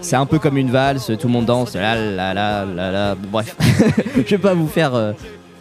c'est 0.00 0.16
un 0.16 0.24
peu 0.24 0.38
comme 0.38 0.56
une 0.56 0.70
valse, 0.70 1.10
tout 1.18 1.26
le 1.26 1.32
monde 1.32 1.46
danse, 1.46 1.74
là 1.74 1.94
là 1.94 2.32
là 2.32 2.64
là 2.64 2.90
là. 2.90 3.14
Bref, 3.14 3.56
je 4.16 4.22
vais 4.22 4.38
pas 4.38 4.54
vous 4.54 4.68
faire 4.68 4.94
euh, 4.94 5.12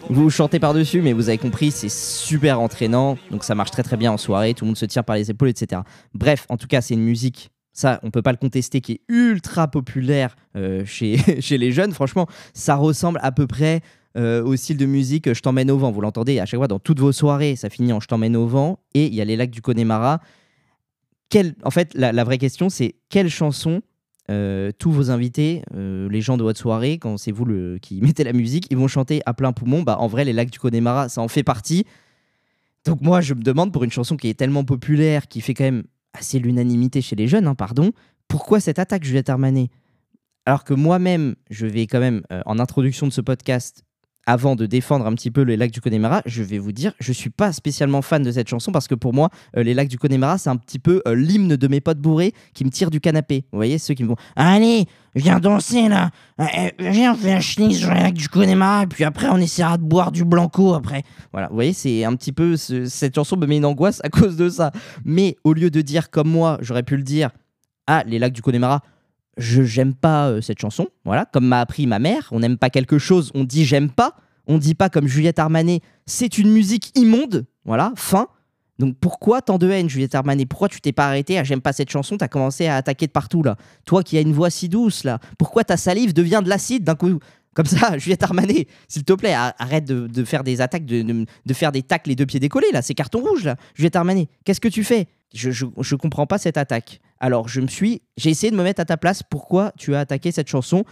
vous 0.10 0.30
chanter 0.30 0.60
par-dessus, 0.60 1.02
mais 1.02 1.14
vous 1.14 1.30
avez 1.30 1.38
compris, 1.38 1.72
c'est 1.72 1.90
super 1.90 2.62
entraînant, 2.62 3.18
donc 3.32 3.44
ça 3.44 3.56
marche 3.56 3.72
très 3.72 3.84
très 3.84 3.98
bien 3.98 4.12
en 4.12 4.18
soirée, 4.18 4.54
tout 4.54 4.66
le 4.66 4.68
monde 4.68 4.78
se 4.78 4.86
tire 4.86 5.04
par 5.04 5.16
les 5.16 5.30
épaules, 5.30 5.50
etc. 5.50 5.82
Bref, 6.14 6.46
en 6.50 6.58
tout 6.58 6.68
cas, 6.68 6.82
c'est 6.82 6.94
une 6.94 7.04
musique. 7.04 7.50
Ça, 7.78 8.00
on 8.02 8.10
peut 8.10 8.24
pas 8.24 8.32
le 8.32 8.40
contester, 8.40 8.82
qui 8.82 8.94
est 8.94 9.02
ultra 9.08 9.68
populaire 9.68 10.36
euh, 10.56 10.84
chez, 10.84 11.18
chez 11.42 11.60
les 11.60 11.72
jeunes. 11.72 11.92
Franchement, 11.92 12.26
ça 12.56 12.76
ressemble 12.76 13.20
à 13.22 13.32
peu 13.32 13.46
près 13.46 13.82
euh, 14.18 14.44
au 14.44 14.56
style 14.56 14.78
de 14.78 14.88
musique 14.88 15.32
Je 15.32 15.40
t'emmène 15.42 15.70
au 15.70 15.78
vent. 15.78 15.92
Vous 15.92 16.02
l'entendez 16.02 16.40
à 16.40 16.48
chaque 16.48 16.60
fois 16.60 16.68
dans 16.68 16.80
toutes 16.80 17.00
vos 17.00 17.12
soirées, 17.12 17.56
ça 17.56 17.70
finit 17.70 17.94
en 17.94 18.00
Je 18.00 18.08
t'emmène 18.08 18.36
au 18.36 18.48
vent. 18.48 18.80
Et 18.96 19.06
il 19.06 19.14
y 19.14 19.22
a 19.22 19.26
les 19.26 19.36
lacs 19.36 19.52
du 19.52 19.62
Connemara. 19.62 20.22
Quelle- 21.30 21.54
en 21.64 21.70
fait, 21.70 21.94
la, 21.94 22.24
vraie 22.24 22.40
question, 22.40 22.70
c'est 22.70 22.96
quelle 23.10 23.30
chanson 23.30 23.82
euh, 24.32 24.72
tous 24.80 24.92
vos 24.92 25.12
invités, 25.12 25.62
les 25.76 26.22
gens 26.22 26.36
de 26.36 26.42
votre 26.42 26.60
soirée, 26.60 26.98
quand 26.98 27.18
c'est 27.18 27.32
vous 27.32 27.46
le, 27.46 27.78
qui 27.80 28.02
mettez 28.02 28.24
la 28.24 28.34
musique, 28.34 28.66
ils 28.72 28.78
vont 28.78 28.88
chanter 28.88 29.22
à 29.28 29.36
plein 29.36 29.54
poumon. 29.54 29.84
Bah, 29.84 29.98
en 30.00 30.08
vrai, 30.08 30.26
les 30.26 30.34
lacs 30.34 30.50
du 30.50 30.58
Connemara, 30.58 31.10
ça 31.10 31.22
en 31.22 31.28
fait 31.28 31.44
partie. 31.44 31.86
Donc 32.86 33.02
moi, 33.02 33.22
je 33.22 33.36
me 33.36 33.44
demande 33.44 33.72
pour 33.72 33.84
une 33.84 33.92
chanson 33.92 34.18
qui 34.18 34.30
est 34.30 34.34
tellement 34.34 34.64
populaire, 34.64 35.28
qui 35.28 35.42
fait 35.42 35.54
quand 35.54 35.66
même 35.66 35.84
assez 36.18 36.40
l'unanimité 36.40 37.02
chez 37.02 37.16
les 37.16 37.28
jeunes, 37.28 37.48
hein, 37.48 37.56
pardon, 37.56 37.92
pourquoi 38.28 38.60
cette 38.60 38.80
attaque, 38.80 39.04
Juliette 39.04 39.30
Armanet? 39.30 39.70
Alors 40.46 40.64
que 40.64 40.74
moi-même, 40.74 41.36
je 41.50 41.66
vais 41.66 41.88
quand 41.88 42.00
même, 42.00 42.24
euh, 42.32 42.42
en 42.46 42.60
introduction 42.60 43.08
de 43.08 43.12
ce 43.12 43.22
podcast, 43.22 43.84
avant 44.28 44.56
de 44.56 44.66
défendre 44.66 45.08
un 45.08 45.14
petit 45.16 45.32
peu 45.32 45.42
les 45.42 45.58
lacs 45.58 45.72
du 45.72 45.82
Connemara, 45.82 46.22
je 46.26 46.44
vais 46.44 46.60
vous 46.60 46.74
dire, 46.74 46.92
je 47.00 47.12
suis 47.14 47.30
pas 47.32 47.52
spécialement 47.54 48.02
fan 48.02 48.22
de 48.22 48.32
cette 48.32 48.50
chanson 48.50 48.72
parce 48.74 48.88
que 48.88 48.94
pour 48.94 49.14
moi, 49.14 49.30
euh, 49.56 49.64
les 49.64 49.74
lacs 49.74 49.88
du 49.88 49.98
Connemara, 49.98 50.38
c'est 50.38 50.50
un 50.50 50.58
petit 50.58 50.78
peu 50.80 51.02
euh, 51.08 51.16
l'hymne 51.16 51.56
de 51.56 51.68
mes 51.68 51.80
potes 51.82 51.98
bourrés 52.00 52.34
qui 52.54 52.66
me 52.66 52.70
tirent 52.70 52.92
du 52.92 53.00
canapé. 53.00 53.46
Vous 53.52 53.58
voyez, 53.58 53.78
ceux 53.78 53.94
qui 53.94 54.04
me 54.04 54.10
vont 54.10 54.16
Allez, 54.36 54.86
viens 55.16 55.40
danser 55.40 55.88
là, 55.88 56.12
Euh, 56.40 56.44
viens, 56.78 57.14
on 57.14 57.16
fait 57.16 57.32
un 57.34 57.40
schnick 57.40 57.74
sur 57.76 57.92
les 57.94 58.02
lacs 58.02 58.14
du 58.14 58.30
Connemara, 58.30 58.84
et 58.84 58.88
puis 58.88 59.04
après, 59.06 59.28
on 59.30 59.38
essaiera 59.38 59.78
de 59.78 59.84
boire 59.84 60.12
du 60.12 60.26
blanco 60.26 60.74
après. 60.74 61.04
Voilà, 61.32 61.48
vous 61.48 61.56
voyez, 61.56 61.74
c'est 61.74 62.04
un 62.04 62.14
petit 62.16 62.34
peu. 62.34 62.58
ce- 62.58 62.86
cette 62.86 63.16
chanson 63.16 63.38
me 63.38 63.46
met 63.48 63.58
une 63.58 63.66
angoisse 63.66 64.02
à 64.04 64.10
cause 64.10 64.36
de 64.36 64.50
ça. 64.50 64.72
Mais 65.06 65.38
au 65.46 65.54
lieu 65.54 65.70
de 65.72 65.82
dire 65.82 66.10
comme 66.12 66.28
moi, 66.30 66.58
j'aurais 66.62 66.84
pu 66.84 66.98
le 66.98 67.04
dire 67.04 67.30
Ah, 67.88 68.04
les 68.06 68.20
lacs 68.20 68.34
du 68.34 68.42
Connemara, 68.42 68.82
je 69.38 69.64
j'aime 69.64 69.94
pas 69.94 70.30
euh, 70.30 70.42
cette 70.42 70.60
chanson. 70.60 70.88
Voilà, 71.06 71.26
comme 71.26 71.46
m'a 71.46 71.62
appris 71.62 71.88
ma 71.88 72.00
mère, 72.00 72.28
on 72.32 72.40
n'aime 72.40 72.58
pas 72.58 72.70
quelque 72.70 72.98
chose, 72.98 73.32
on 73.36 73.44
dit 73.44 73.66
j'aime 73.66 73.90
pas. 73.90 74.16
On 74.50 74.58
dit 74.58 74.76
pas 74.76 74.90
comme 74.90 75.08
Juliette 75.08 75.40
Armanet, 75.40 75.82
c'est 76.06 76.38
une 76.38 76.50
musique 76.50 76.98
immonde. 76.98 77.46
Voilà, 77.66 77.92
fin. 77.98 78.28
Donc 78.80 78.96
pourquoi 79.00 79.42
tant 79.42 79.58
de 79.58 79.70
haine, 79.70 79.90
Juliette 79.90 80.16
Armanet? 80.16 80.46
Pourquoi 80.46 80.70
tu 80.70 80.80
t'es 80.80 80.94
pas 80.94 81.08
arrêté 81.08 81.38
à 81.38 81.44
j'aime 81.44 81.62
pas 81.62 81.74
cette 81.74 81.90
chanson 81.90 82.16
T'as 82.16 82.28
commencé 82.28 82.68
à 82.68 82.76
attaquer 82.76 83.08
de 83.08 83.12
partout 83.12 83.44
là? 83.44 83.58
Toi 83.86 84.04
qui 84.04 84.18
as 84.18 84.22
une 84.22 84.34
voix 84.34 84.50
si 84.50 84.70
douce 84.70 85.04
là. 85.04 85.20
Pourquoi 85.38 85.64
ta 85.64 85.76
salive 85.76 86.14
devient 86.14 86.42
de 86.44 86.50
l'acide 86.50 86.84
d'un 86.84 86.96
coup? 86.96 87.20
Comme 87.54 87.66
ça, 87.66 87.98
Juliette 87.98 88.24
Armanet, 88.24 88.68
s'il 88.88 89.04
te 89.04 89.14
plaît, 89.14 89.34
arrête 89.34 89.84
de, 89.86 90.24
faire 90.24 90.44
des 90.44 90.62
attaques, 90.62 90.86
de 90.86 91.26
faire 91.54 91.72
des 91.72 91.82
tacles 91.82 92.10
les 92.10 92.16
deux 92.16 92.26
pieds 92.26 92.40
décollés 92.40 92.72
là. 92.72 92.82
C'est 92.82 92.94
carton 92.94 93.20
rouge 93.20 93.44
là. 93.44 93.56
Juliette 93.74 93.96
Armanet, 93.96 94.30
qu'est-ce 94.46 94.62
que 94.62 94.68
tu 94.68 94.84
fais? 94.84 95.08
Je, 95.34 95.52
je, 95.52 95.66
je 95.82 95.96
comprends 95.96 96.28
pas 96.28 96.38
cette 96.38 96.58
attaque. 96.58 97.02
Alors 97.20 97.48
je 97.48 97.62
me 97.62 97.68
suis, 97.68 98.02
j'ai 98.18 98.30
essayé 98.30 98.52
de 98.52 98.58
me 98.58 98.64
mettre 98.64 98.82
à 98.82 98.86
ta 98.86 98.98
place. 98.98 99.24
Pourquoi 99.24 99.72
tu 99.78 99.96
as 99.96 100.00
attaqué 100.00 100.32
cette 100.32 100.48
chanson? 100.48 100.84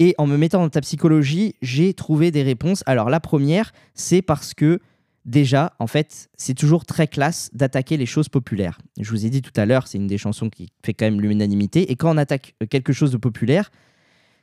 Et 0.00 0.14
en 0.18 0.26
me 0.26 0.36
mettant 0.36 0.60
dans 0.60 0.70
ta 0.70 0.80
psychologie, 0.80 1.54
j'ai 1.62 1.94
trouvé 1.94 2.30
des 2.30 2.42
réponses. 2.42 2.82
Alors 2.86 3.10
la 3.10 3.20
première, 3.20 3.72
c'est 3.94 4.22
parce 4.22 4.54
que 4.54 4.80
déjà, 5.24 5.72
en 5.78 5.86
fait, 5.86 6.28
c'est 6.36 6.54
toujours 6.54 6.84
très 6.84 7.06
classe 7.06 7.48
d'attaquer 7.52 7.96
les 7.96 8.06
choses 8.06 8.28
populaires. 8.28 8.78
Je 9.00 9.08
vous 9.10 9.24
ai 9.24 9.30
dit 9.30 9.40
tout 9.40 9.52
à 9.56 9.66
l'heure, 9.66 9.86
c'est 9.86 9.98
une 9.98 10.06
des 10.06 10.18
chansons 10.18 10.50
qui 10.50 10.70
fait 10.84 10.94
quand 10.94 11.06
même 11.06 11.20
l'unanimité. 11.20 11.90
Et 11.90 11.96
quand 11.96 12.12
on 12.12 12.16
attaque 12.16 12.54
euh, 12.62 12.66
quelque 12.66 12.92
chose 12.92 13.12
de 13.12 13.16
populaire, 13.16 13.70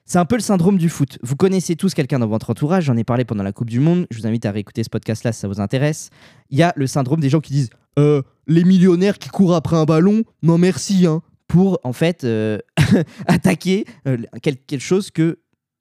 c'est 0.06 0.18
un 0.20 0.26
peu 0.26 0.36
le 0.36 0.42
syndrome 0.42 0.78
du 0.78 0.90
foot. 0.90 1.20
Vous 1.22 1.36
connaissez 1.36 1.76
tous 1.76 1.94
quelqu'un 1.94 2.20
dans 2.20 2.28
votre 2.28 2.50
entourage, 2.50 2.86
j'en 2.86 2.98
ai 2.98 3.04
parlé 3.04 3.26
pendant 3.26 3.44
la 3.44 3.52
Coupe 3.52 3.70
du 3.70 3.80
Monde, 3.80 4.08
je 4.10 4.18
vous 4.20 4.28
invite 4.28 4.46
à 4.46 4.52
réécouter 4.52 4.84
ce 4.84 4.90
podcast-là 4.90 5.32
si 5.32 5.40
ça 5.42 5.48
vous 5.48 5.60
intéresse. 5.60 6.10
Il 6.50 6.58
y 6.58 6.64
a 6.64 6.74
le 6.76 6.88
syndrome 6.88 7.20
des 7.20 7.30
gens 7.30 7.42
qui 7.42 7.54
disent 7.54 7.70
Euh, 8.00 8.22
les 8.48 8.64
millionnaires 8.64 9.20
qui 9.20 9.28
courent 9.30 9.54
après 9.54 9.76
un 9.76 9.84
ballon, 9.84 10.24
non 10.42 10.58
merci, 10.58 11.06
hein, 11.06 11.22
pour 11.52 11.80
en 11.84 11.92
fait 11.92 12.24
euh, 12.24 12.58
attaquer 13.28 13.84
euh, 14.08 14.18
quel- 14.42 14.58
quelque 14.58 14.80
chose 14.82 15.12
que, 15.12 15.40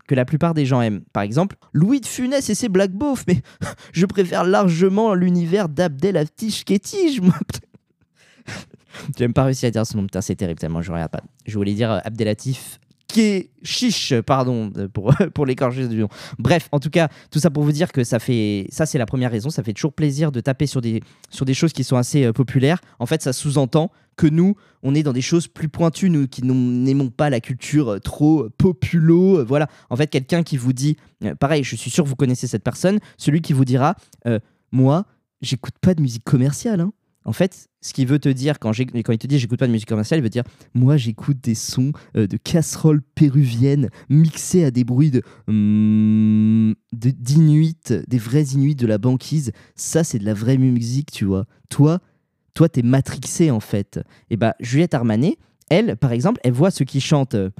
que 0.08 0.16
la 0.16 0.24
plupart 0.24 0.52
des 0.52 0.66
gens 0.66 0.82
aiment. 0.82 1.02
Par 1.12 1.22
exemple, 1.22 1.54
Louis 1.72 2.00
de 2.00 2.06
Funès 2.06 2.50
et 2.50 2.54
ses 2.56 2.68
Black 2.68 2.90
Beauf, 2.90 3.24
mais 3.28 3.40
je 3.92 4.04
préfère 4.06 4.42
largement 4.44 5.14
l'univers 5.14 5.68
d'Abdel 5.68 6.16
Aftish 6.16 6.64
Ketij, 6.64 7.20
moi. 7.20 7.34
J'ai 9.16 9.24
même 9.24 9.32
pas 9.32 9.44
réussi 9.44 9.64
à 9.66 9.70
dire 9.70 9.86
ce 9.86 9.96
nom, 9.96 10.02
putain, 10.02 10.20
c'est 10.20 10.34
terrible 10.34 10.58
tellement 10.58 10.82
je 10.82 10.90
regarde 10.90 11.12
pas. 11.12 11.22
Je 11.46 11.54
voulais 11.56 11.74
dire 11.74 11.92
euh, 11.92 11.98
Abdelatif 13.10 13.50
Chiche, 13.62 14.14
pardon, 14.22 14.72
euh, 14.76 14.88
pour, 14.88 15.14
pour 15.34 15.46
l'écorcher 15.46 15.86
du. 15.88 16.04
Bref, 16.38 16.68
en 16.72 16.80
tout 16.80 16.90
cas, 16.90 17.08
tout 17.30 17.38
ça 17.38 17.50
pour 17.50 17.62
vous 17.62 17.72
dire 17.72 17.92
que 17.92 18.04
ça 18.04 18.18
fait. 18.18 18.66
Ça, 18.70 18.86
c'est 18.86 18.98
la 18.98 19.06
première 19.06 19.30
raison. 19.30 19.50
Ça 19.50 19.62
fait 19.62 19.72
toujours 19.72 19.92
plaisir 19.92 20.32
de 20.32 20.40
taper 20.40 20.66
sur 20.66 20.80
des, 20.80 21.02
choses 21.52 21.72
qui 21.72 21.84
sont 21.84 21.96
assez 21.96 22.24
euh, 22.24 22.32
populaires. 22.32 22.80
En 22.98 23.06
fait, 23.06 23.22
ça 23.22 23.32
sous-entend 23.32 23.90
que 24.16 24.26
nous, 24.26 24.54
on 24.82 24.94
est 24.94 25.02
dans 25.02 25.12
des 25.12 25.22
choses 25.22 25.46
plus 25.46 25.68
pointues, 25.68 26.10
nous 26.10 26.26
qui 26.26 26.42
n'aimons 26.42 27.08
pas 27.10 27.30
la 27.30 27.40
culture 27.40 27.92
euh, 27.92 27.98
trop 27.98 28.48
populo. 28.56 29.44
voilà. 29.44 29.68
En 29.90 29.96
fait, 29.96 30.06
quelqu'un 30.06 30.42
qui 30.42 30.56
vous 30.56 30.72
dit. 30.72 30.96
pareil, 31.38 31.64
je 31.64 31.76
suis 31.76 31.90
sûr 31.90 32.04
que 32.04 32.08
vous 32.08 32.16
connaissez 32.16 32.46
cette 32.46 32.64
personne. 32.64 32.98
Celui 33.18 33.42
qui 33.42 33.52
vous 33.52 33.64
dira 33.64 33.96
Moi, 34.72 35.04
j'écoute 35.42 35.74
pas 35.80 35.94
de 35.94 36.00
musique 36.00 36.24
commerciale. 36.24 36.80
hein. 36.80 36.92
En 37.26 37.32
fait, 37.32 37.68
ce 37.82 37.92
qu'il 37.92 38.06
veut 38.06 38.18
te 38.18 38.28
dire 38.30 38.58
quand, 38.58 38.72
il 38.78 38.86
te 39.02 39.26
dit 39.26 39.38
j'écoute 39.38 39.58
pas 39.58 39.66
de 39.66 39.72
musique 39.72 39.88
commerciale, 39.88 40.20
il 40.20 40.22
veut 40.22 40.30
dire 40.30 40.42
moi 40.74 40.96
j'écoute 40.96 41.36
des 41.42 41.54
sons 41.54 41.92
euh, 42.16 42.26
de 42.26 42.36
casseroles 42.38 43.02
péruviennes 43.14 43.90
mixés 44.08 44.64
à 44.64 44.70
des 44.70 44.84
bruits 44.84 45.10
de 45.10 45.22
de- 46.92 47.10
d'inuits, 47.10 47.76
des 48.08 48.18
vrais 48.18 48.42
inuits 48.44 48.74
de 48.74 48.86
la 48.86 48.98
banquise. 48.98 49.52
Ça 49.76 50.02
c'est 50.04 50.18
de 50.18 50.24
la 50.24 50.34
vraie 50.34 50.56
musique, 50.58 51.10
tu 51.10 51.24
vois. 51.26 51.44
Toi, 51.68 52.00
toi 52.54 52.68
t'es 52.68 52.82
matrixé 52.82 53.50
en 53.50 53.60
fait. 53.60 54.00
Et 54.30 54.36
bah 54.36 54.54
Juliette 54.60 54.94
Armanet, 54.94 55.36
elle 55.68 55.96
par 55.96 56.12
exemple, 56.12 56.40
elle 56.44 56.52
voit 56.52 56.70
ceux 56.70 56.84
qui 56.84 57.00
chantent. 57.00 57.34
euh, 57.34 57.50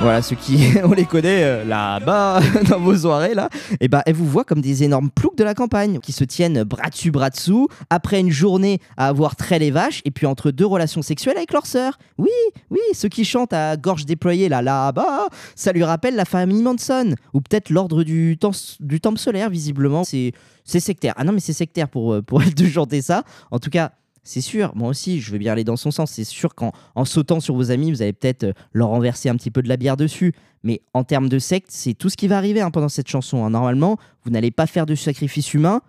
Voilà, 0.00 0.22
ceux 0.22 0.36
qui, 0.36 0.56
on 0.84 0.92
les 0.92 1.04
connaît 1.04 1.44
euh, 1.44 1.64
là-bas, 1.64 2.40
dans 2.70 2.80
vos 2.80 2.96
soirées, 2.96 3.34
là, 3.34 3.50
et 3.80 3.88
ben, 3.88 4.00
elles 4.06 4.14
vous 4.14 4.26
voient 4.26 4.44
comme 4.44 4.62
des 4.62 4.82
énormes 4.82 5.10
ploucs 5.10 5.36
de 5.36 5.44
la 5.44 5.52
campagne, 5.52 5.98
qui 6.00 6.12
se 6.12 6.24
tiennent 6.24 6.62
bras 6.64 6.88
dessus, 6.88 7.10
bras 7.10 7.28
dessous, 7.28 7.68
après 7.90 8.18
une 8.18 8.30
journée 8.30 8.78
à 8.96 9.08
avoir 9.08 9.36
trait 9.36 9.58
les 9.58 9.70
vaches, 9.70 10.00
et 10.06 10.10
puis 10.10 10.24
entre 10.24 10.52
deux 10.52 10.64
relations 10.64 11.02
sexuelles 11.02 11.36
avec 11.36 11.52
leur 11.52 11.66
sœur. 11.66 11.98
Oui, 12.16 12.30
oui, 12.70 12.80
ceux 12.94 13.10
qui 13.10 13.26
chantent 13.26 13.52
à 13.52 13.76
gorge 13.76 14.06
déployée, 14.06 14.48
là, 14.48 14.62
là-bas, 14.62 15.28
ça 15.54 15.72
lui 15.72 15.84
rappelle 15.84 16.16
la 16.16 16.24
famille 16.24 16.62
Manson, 16.62 17.14
ou 17.34 17.42
peut-être 17.42 17.68
l'ordre 17.68 18.02
du, 18.02 18.38
temps, 18.38 18.52
du 18.80 19.02
temple 19.02 19.18
solaire, 19.18 19.50
visiblement. 19.50 20.02
C'est 20.04 20.32
c'est 20.64 20.80
sectaire. 20.80 21.14
Ah 21.16 21.24
non, 21.24 21.32
mais 21.32 21.40
c'est 21.40 21.52
sectaire 21.52 21.88
pour, 21.88 22.14
euh, 22.14 22.22
pour 22.22 22.42
elle 22.42 22.54
de 22.54 22.66
chanter 22.66 23.02
ça. 23.02 23.24
En 23.50 23.58
tout 23.58 23.70
cas, 23.70 23.92
c'est 24.22 24.40
sûr, 24.40 24.72
moi 24.74 24.88
aussi, 24.88 25.20
je 25.20 25.32
veux 25.32 25.38
bien 25.38 25.52
aller 25.52 25.64
dans 25.64 25.76
son 25.76 25.90
sens. 25.90 26.10
C'est 26.12 26.24
sûr 26.24 26.54
qu'en 26.54 26.72
en 26.94 27.04
sautant 27.04 27.40
sur 27.40 27.54
vos 27.54 27.70
amis, 27.70 27.90
vous 27.90 28.02
allez 28.02 28.12
peut-être 28.12 28.44
euh, 28.44 28.52
leur 28.72 28.88
renverser 28.88 29.28
un 29.28 29.36
petit 29.36 29.50
peu 29.50 29.62
de 29.62 29.68
la 29.68 29.76
bière 29.76 29.96
dessus. 29.96 30.32
Mais 30.62 30.82
en 30.92 31.04
termes 31.04 31.28
de 31.28 31.38
secte, 31.38 31.68
c'est 31.70 31.94
tout 31.94 32.08
ce 32.10 32.16
qui 32.16 32.28
va 32.28 32.36
arriver 32.36 32.60
hein, 32.60 32.70
pendant 32.70 32.88
cette 32.90 33.08
chanson. 33.08 33.44
hein. 33.44 33.50
Normalement, 33.50 33.96
vous 34.24 34.30
n'allez 34.30 34.50
pas 34.50 34.66
faire 34.66 34.84
de 34.86 34.94
sacrifice 34.94 35.54
humain. 35.54 35.80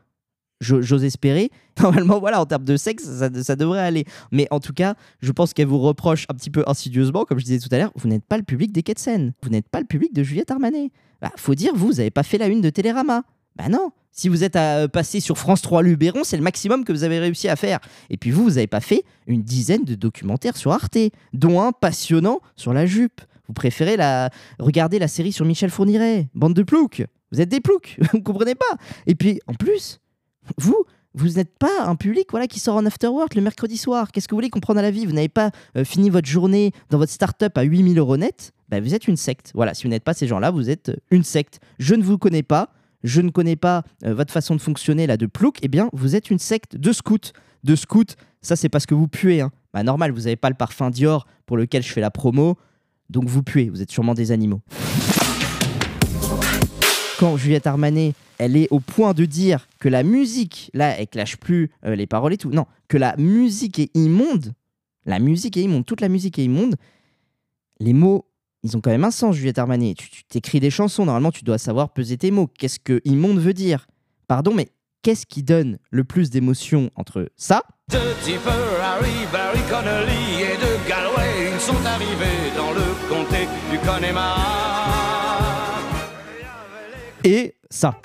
Jo- 0.62 0.82
J'ose 0.82 1.04
espérer. 1.04 1.50
Normalement, 1.82 2.20
voilà, 2.20 2.40
en 2.40 2.46
termes 2.46 2.64
de 2.64 2.78
sexe, 2.78 3.04
ça, 3.04 3.56
devrait 3.56 3.80
aller. 3.82 4.06
Mais 4.32 4.48
en 4.52 4.60
tout 4.60 4.74
cas, 4.74 4.96
je 5.20 5.32
pense 5.32 5.54
qu'elle 5.54 5.68
vous 5.68 5.80
reproche 5.80 6.26
un 6.30 6.34
petit 6.36 6.50
peu 6.52 6.64
insidieusement, 6.68 7.26
comme 7.26 7.40
je 7.40 7.46
disais 7.46 7.60
tout 7.60 7.74
à 7.74 7.80
l'heure, 7.80 7.92
vous 7.96 8.08
n'êtes 8.08 8.24
pas 8.26 8.38
le 8.38 8.44
public 8.44 8.72
des 8.72 8.84
Seine. 8.96 9.34
Vous 9.44 9.50
n'êtes 9.50 9.68
pas 9.70 9.80
le 9.80 9.86
public 9.88 10.14
de 10.14 10.24
Juliette 10.24 10.52
Armanet. 10.52 10.92
Bah, 11.22 11.32
faut 11.36 11.56
dire, 11.56 11.74
vous, 11.76 11.88
vous 11.88 11.94
n'avez 11.94 12.12
pas 12.12 12.24
fait 12.24 12.38
la 12.38 12.48
une 12.48 12.62
de 12.62 12.70
Télérama. 12.70 13.24
Bah 13.56 13.68
non. 13.70 13.92
Si 14.12 14.28
vous 14.28 14.44
êtes 14.44 14.56
à 14.56 14.78
euh, 14.78 14.88
passer 14.88 15.20
sur 15.20 15.38
France 15.38 15.62
3 15.62 15.84
Luberon, 15.84 16.24
c'est 16.24 16.38
le 16.38 16.44
maximum 16.44 16.84
que 16.84 16.92
vous 16.92 17.04
avez 17.04 17.20
réussi 17.20 17.48
à 17.48 17.56
faire. 17.56 17.80
Et 18.10 18.18
puis 18.18 18.32
vous, 18.32 18.44
vous 18.44 18.50
n'avez 18.52 18.68
pas 18.68 18.82
fait 18.82 19.04
une 19.26 19.42
dizaine 19.42 19.86
de 19.86 19.96
documentaires 19.96 20.58
sur 20.58 20.72
Arte, 20.72 20.98
dont 21.34 21.62
un 21.62 21.72
passionnant 21.72 22.42
sur 22.56 22.74
la 22.74 22.86
jupe. 22.86 23.22
Vous 23.48 23.54
préférez 23.54 23.98
la... 23.98 24.30
regarder 24.60 25.00
la 25.00 25.08
série 25.08 25.32
sur 25.32 25.46
Michel 25.46 25.70
Fourniret. 25.70 26.28
Bande 26.36 26.54
de 26.54 26.64
ploucs. 26.64 27.04
Vous 27.32 27.40
êtes 27.40 27.50
des 27.50 27.62
ploucs. 27.62 27.98
vous 28.14 28.22
comprenez 28.22 28.56
pas. 28.56 28.78
Et 29.08 29.16
puis, 29.16 29.40
en 29.48 29.54
plus, 29.54 30.00
vous, 30.58 30.86
vous 31.14 31.30
n'êtes 31.32 31.58
pas 31.58 31.86
un 31.86 31.96
public 31.96 32.28
voilà, 32.32 32.48
qui 32.48 32.60
sort 32.60 32.76
en 32.76 32.86
afterwork 32.86 33.36
le 33.36 33.42
mercredi 33.42 33.78
soir. 33.78 34.12
Qu'est-ce 34.12 34.28
que 34.28 34.32
vous 34.32 34.38
voulez 34.38 34.50
comprendre 34.50 34.80
à 34.80 34.84
la 34.84 34.92
vie? 34.92 35.06
Vous 35.06 35.14
n'avez 35.14 35.30
pas 35.30 35.52
euh, 35.78 35.84
fini 35.84 36.10
votre 36.10 36.28
journée 36.28 36.72
dans 36.90 36.98
votre 36.98 37.12
start-up 37.12 37.58
à 37.58 37.64
8000 37.64 37.98
euros 37.98 38.18
net? 38.18 38.52
Bah, 38.70 38.80
Vous 38.80 38.94
êtes 38.94 39.08
une 39.08 39.18
secte. 39.18 39.52
Voilà, 39.54 39.74
si 39.74 39.84
vous 39.84 39.90
n'êtes 39.90 40.04
pas 40.04 40.14
ces 40.14 40.28
gens-là, 40.28 40.52
vous 40.52 40.70
êtes 40.70 40.90
euh, 40.90 40.96
une 41.12 41.24
secte. 41.24 41.60
Je 41.80 41.96
ne 41.96 42.04
vous 42.04 42.18
connais 42.18 42.44
pas. 42.44 42.74
Je 43.04 43.22
ne 43.22 43.30
connais 43.30 43.56
pas 43.56 43.84
euh, 44.06 44.14
votre 44.14 44.32
façon 44.32 44.56
de 44.56 44.62
fonctionner 44.62 45.08
là 45.08 45.18
de 45.18 45.26
plouc. 45.26 45.58
Eh 45.62 45.68
bien, 45.68 45.90
vous 45.94 46.16
êtes 46.16 46.30
une 46.30 46.40
secte 46.40 46.76
de 46.76 46.92
scouts. 46.92 47.34
De 47.64 47.76
scouts, 47.76 48.16
ça 48.42 48.56
c'est 48.56 48.70
parce 48.70 48.86
que 48.86 48.96
vous 48.96 49.08
puez. 49.08 49.42
Hein. 49.42 49.52
Bah, 49.74 49.84
normal, 49.84 50.12
vous 50.12 50.22
n'avez 50.22 50.36
pas 50.36 50.50
le 50.50 50.56
parfum 50.56 50.90
Dior 50.90 51.28
pour 51.46 51.58
lequel 51.58 51.84
je 51.84 51.92
fais 51.92 52.02
la 52.02 52.12
promo. 52.12 52.58
Donc 53.10 53.26
vous 53.26 53.44
puez. 53.44 53.70
Vous 53.70 53.82
êtes 53.82 53.92
sûrement 53.92 54.14
des 54.14 54.32
animaux. 54.32 54.62
Quand 57.20 57.38
Juliette 57.38 57.68
Armanet, 57.68 58.14
elle 58.40 58.58
est 58.58 58.68
au 58.72 58.80
point 58.80 59.14
de 59.14 59.26
dire 59.26 59.68
que 59.80 59.88
la 59.88 60.02
musique, 60.02 60.72
là, 60.74 60.96
elle 60.98 61.08
clash 61.08 61.38
plus 61.38 61.70
euh, 61.86 61.96
les 61.96 62.08
paroles 62.08 62.34
et 62.34 62.38
tout. 62.38 62.50
Non, 62.50 62.66
que 62.88 62.98
la 62.98 63.16
musique 63.18 63.78
est 63.78 63.96
immonde. 63.96 64.54
La 65.06 65.20
musique 65.20 65.58
est 65.58 65.62
immonde. 65.62 65.86
Toute 65.86 66.02
la 66.02 66.10
musique 66.10 66.40
est 66.40 66.46
immonde. 66.46 66.76
Les 67.80 67.94
mots, 67.94 68.26
ils 68.64 68.78
ont 68.78 68.82
quand 68.82 68.92
même 68.92 69.04
un 69.04 69.12
sens, 69.12 69.36
Juliette 69.36 69.60
Armanet. 69.60 69.96
Tu 69.96 70.24
t'écris 70.24 70.60
des 70.60 70.70
chansons, 70.70 71.06
normalement, 71.06 71.32
tu 71.32 71.44
dois 71.44 71.58
savoir 71.58 71.90
peser 71.90 72.18
tes 72.18 72.32
mots. 72.32 72.48
Qu'est-ce 72.58 72.80
que 72.80 73.02
immonde 73.06 73.40
veut 73.40 73.54
dire? 73.54 73.88
Pardon, 74.28 74.54
mais 74.54 74.70
qu'est-ce 75.02 75.26
qui 75.26 75.44
donne 75.44 75.78
le 75.90 76.04
plus 76.04 76.30
d'émotion 76.30 76.90
entre 76.96 77.30
ça? 77.36 77.64
De 77.90 77.98
Tipper, 78.24 78.50
Harry, 78.82 79.28
Barry 79.32 79.62
Connolly 79.70 80.42
et 80.42 80.58
de 80.58 80.90
Galway, 80.90 81.52
ils 81.54 81.60
sont 81.60 81.86
arrivés 81.86 82.52
dans 82.56 82.72
le 82.72 83.10
comté 83.10 83.48
du 83.72 83.80
Connemara. 83.80 84.62
et 87.24 87.56
ça 87.70 88.00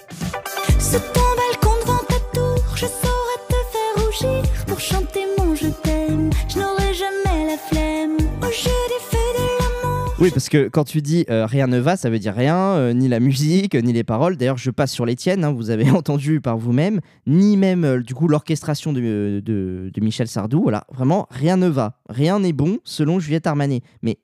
Oui, 10.18 10.30
parce 10.30 10.48
que 10.48 10.68
quand 10.68 10.84
tu 10.84 11.02
dis 11.02 11.26
euh, 11.28 11.44
rien 11.44 11.66
ne 11.66 11.78
va, 11.78 11.96
ça 11.98 12.08
veut 12.08 12.18
dire 12.18 12.34
rien, 12.34 12.56
euh, 12.56 12.94
ni 12.94 13.06
la 13.06 13.20
musique, 13.20 13.74
ni 13.74 13.92
les 13.92 14.02
paroles. 14.02 14.38
D'ailleurs, 14.38 14.56
je 14.56 14.70
passe 14.70 14.90
sur 14.90 15.04
les 15.04 15.14
tiennes, 15.14 15.44
hein, 15.44 15.52
vous 15.52 15.68
avez 15.68 15.90
entendu 15.90 16.40
par 16.40 16.56
vous-même, 16.56 17.00
ni 17.26 17.58
même 17.58 17.84
euh, 17.84 18.00
du 18.00 18.14
coup 18.14 18.26
l'orchestration 18.26 18.94
de, 18.94 19.42
de- 19.44 19.90
Michel 20.00 20.26
Sardou. 20.26 20.62
Voilà, 20.62 20.84
vraiment, 20.90 21.26
rien 21.30 21.58
ne 21.58 21.66
va. 21.68 22.00
Rien 22.08 22.40
n'est 22.40 22.54
bon 22.54 22.78
selon 22.82 23.20
Juliette 23.20 23.46
Armanet. 23.46 23.82
Mais 24.00 24.16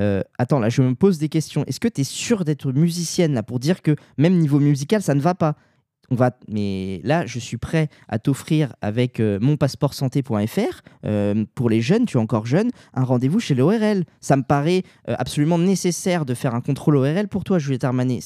euh, 0.00 0.22
attends, 0.38 0.60
là, 0.60 0.68
je 0.68 0.80
me 0.80 0.94
pose 0.94 1.18
des 1.18 1.28
questions. 1.28 1.64
Est-ce 1.66 1.80
que 1.80 1.88
tu 1.88 2.02
es 2.02 2.04
sûre 2.04 2.44
d'être 2.44 2.70
musicienne 2.72 3.34
là 3.34 3.42
pour 3.42 3.58
dire 3.58 3.82
que 3.82 3.96
même 4.18 4.38
niveau 4.38 4.60
musical, 4.60 5.02
ça 5.02 5.14
ne 5.14 5.20
va 5.20 5.34
pas? 5.34 5.56
On 6.12 6.14
va, 6.14 6.36
mais 6.46 7.00
là, 7.04 7.24
je 7.24 7.38
suis 7.38 7.56
prêt 7.56 7.88
à 8.06 8.18
t'offrir 8.18 8.76
avec 8.82 9.18
euh, 9.18 9.38
monpasseportsanté.fr 9.40 10.82
euh, 11.06 11.44
pour 11.54 11.70
les 11.70 11.80
jeunes, 11.80 12.04
tu 12.04 12.18
es 12.18 12.20
encore 12.20 12.44
jeune, 12.44 12.70
un 12.92 13.02
rendez-vous 13.02 13.40
chez 13.40 13.54
l'ORL. 13.54 14.04
Ça 14.20 14.36
me 14.36 14.42
paraît 14.42 14.82
euh, 15.08 15.14
absolument 15.18 15.56
nécessaire 15.56 16.26
de 16.26 16.34
faire 16.34 16.54
un 16.54 16.60
contrôle 16.60 16.96
ORL 16.96 17.28
pour 17.28 17.44
toi, 17.44 17.58
Juliette 17.58 17.84
Armanet. 17.84 18.20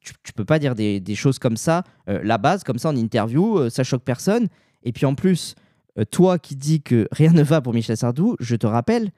Tu, 0.00 0.12
tu 0.22 0.34
peux 0.34 0.44
pas 0.44 0.58
dire 0.58 0.74
des, 0.74 1.00
des 1.00 1.14
choses 1.14 1.38
comme 1.38 1.56
ça, 1.56 1.82
euh, 2.10 2.20
la 2.22 2.36
base, 2.36 2.62
comme 2.62 2.78
ça 2.78 2.90
en 2.90 2.96
interview, 2.96 3.70
ça 3.70 3.84
choque 3.84 4.02
personne. 4.02 4.48
Et 4.82 4.92
puis 4.92 5.06
en 5.06 5.14
plus, 5.14 5.54
toi 6.10 6.38
qui 6.38 6.56
dis 6.56 6.82
que 6.82 7.08
rien 7.10 7.32
ne 7.32 7.42
va 7.42 7.62
pour 7.62 7.72
Michel 7.72 7.96
Sardou, 7.96 8.36
je 8.38 8.54
te 8.54 8.66
rappelle 8.66 9.10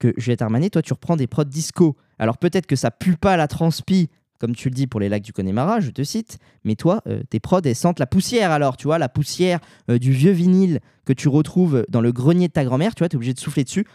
que 0.00 0.12
Juliette 0.16 0.42
Armanet, 0.42 0.70
toi 0.70 0.82
tu 0.82 0.92
reprends 0.92 1.14
des 1.14 1.28
prods 1.28 1.44
disco. 1.44 1.96
Alors 2.18 2.38
peut-être 2.38 2.66
que 2.66 2.74
ça 2.74 2.90
pue 2.90 3.16
pas 3.16 3.36
la 3.36 3.46
transpi, 3.46 4.10
comme 4.38 4.54
tu 4.54 4.68
le 4.68 4.74
dis 4.74 4.86
pour 4.86 5.00
les 5.00 5.08
lacs 5.08 5.22
du 5.22 5.32
Connemara, 5.32 5.80
je 5.80 5.90
te 5.90 6.02
cite, 6.02 6.38
mais 6.64 6.74
toi, 6.74 7.00
euh, 7.06 7.22
tes 7.30 7.40
prods, 7.40 7.60
elles 7.64 7.74
sentent 7.76 7.98
la 8.00 8.06
poussière 8.06 8.50
alors, 8.50 8.76
tu 8.76 8.84
vois, 8.86 8.98
la 8.98 9.08
poussière 9.08 9.60
euh, 9.90 9.98
du 9.98 10.12
vieux 10.12 10.32
vinyle 10.32 10.80
que 11.04 11.12
tu 11.12 11.28
retrouves 11.28 11.84
dans 11.88 12.00
le 12.00 12.12
grenier 12.12 12.48
de 12.48 12.52
ta 12.52 12.64
grand-mère, 12.64 12.94
tu 12.94 13.00
vois, 13.00 13.08
tu 13.08 13.14
es 13.14 13.16
obligé 13.16 13.32
de 13.34 13.38
souffler 13.40 13.64
dessus. 13.64 13.86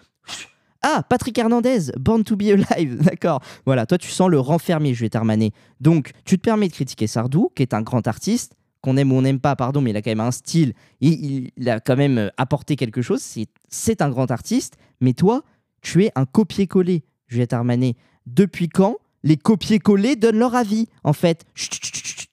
Ah, 0.82 1.04
Patrick 1.10 1.38
Hernandez, 1.38 1.92
Born 2.00 2.24
to 2.24 2.38
be 2.38 2.44
Alive, 2.44 2.98
d'accord. 3.04 3.42
Voilà, 3.66 3.86
toi 3.86 3.98
tu 3.98 4.08
sens 4.10 4.30
le 4.30 4.40
renfermé, 4.40 4.94
Juliette 4.94 5.18
Armanet. 5.18 5.52
Donc, 5.82 6.12
tu 6.24 6.38
te 6.38 6.42
permets 6.42 6.70
de 6.70 6.74
critiquer 6.74 7.06
Sardou, 7.08 7.50
qui 7.56 7.64
est 7.64 7.74
un 7.74 7.82
grand 7.82 8.08
artiste. 8.08 8.54
qu'on 8.82 8.96
aime 8.96 9.12
ou 9.12 9.16
on 9.16 9.22
n'aime 9.24 9.42
pas, 9.42 9.58
pardon, 9.58 9.82
mais 9.82 9.90
il 9.90 9.98
a 9.98 10.02
quand 10.02 10.12
même 10.12 10.22
un 10.22 10.32
style, 10.32 10.74
il, 11.02 11.52
il- 11.58 11.70
a 11.70 11.82
quand 11.82 11.98
même 11.98 12.18
euh, 12.18 12.30
apporté 12.38 12.78
quelque 12.78 13.02
chose, 13.02 13.20
c'est- 13.22 13.50
c'est 13.68 14.02
un 14.02 14.10
grand 14.10 14.32
artiste, 14.32 14.78
mais 15.02 15.12
toi, 15.12 15.44
tu 15.82 16.06
es 16.06 16.14
un 16.16 16.24
copier-coller, 16.26 17.04
Juliette 17.28 17.52
Armanet. 17.52 17.96
Depuis 18.26 18.70
quand 18.70 18.96
les 19.24 19.38
copier-coller 19.38 20.16
donnent 20.16 20.40
leur 20.40 20.56
avis, 20.56 20.88
en 21.04 21.14
fait 21.14 21.46
Chut. 21.56 22.28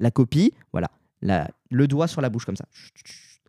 La 0.00 0.10
copie, 0.10 0.52
voilà, 0.72 0.90
le 1.70 1.88
doigt 1.88 2.08
sur 2.08 2.20
la 2.20 2.28
bouche 2.28 2.44
comme 2.44 2.56
ça. 2.56 2.66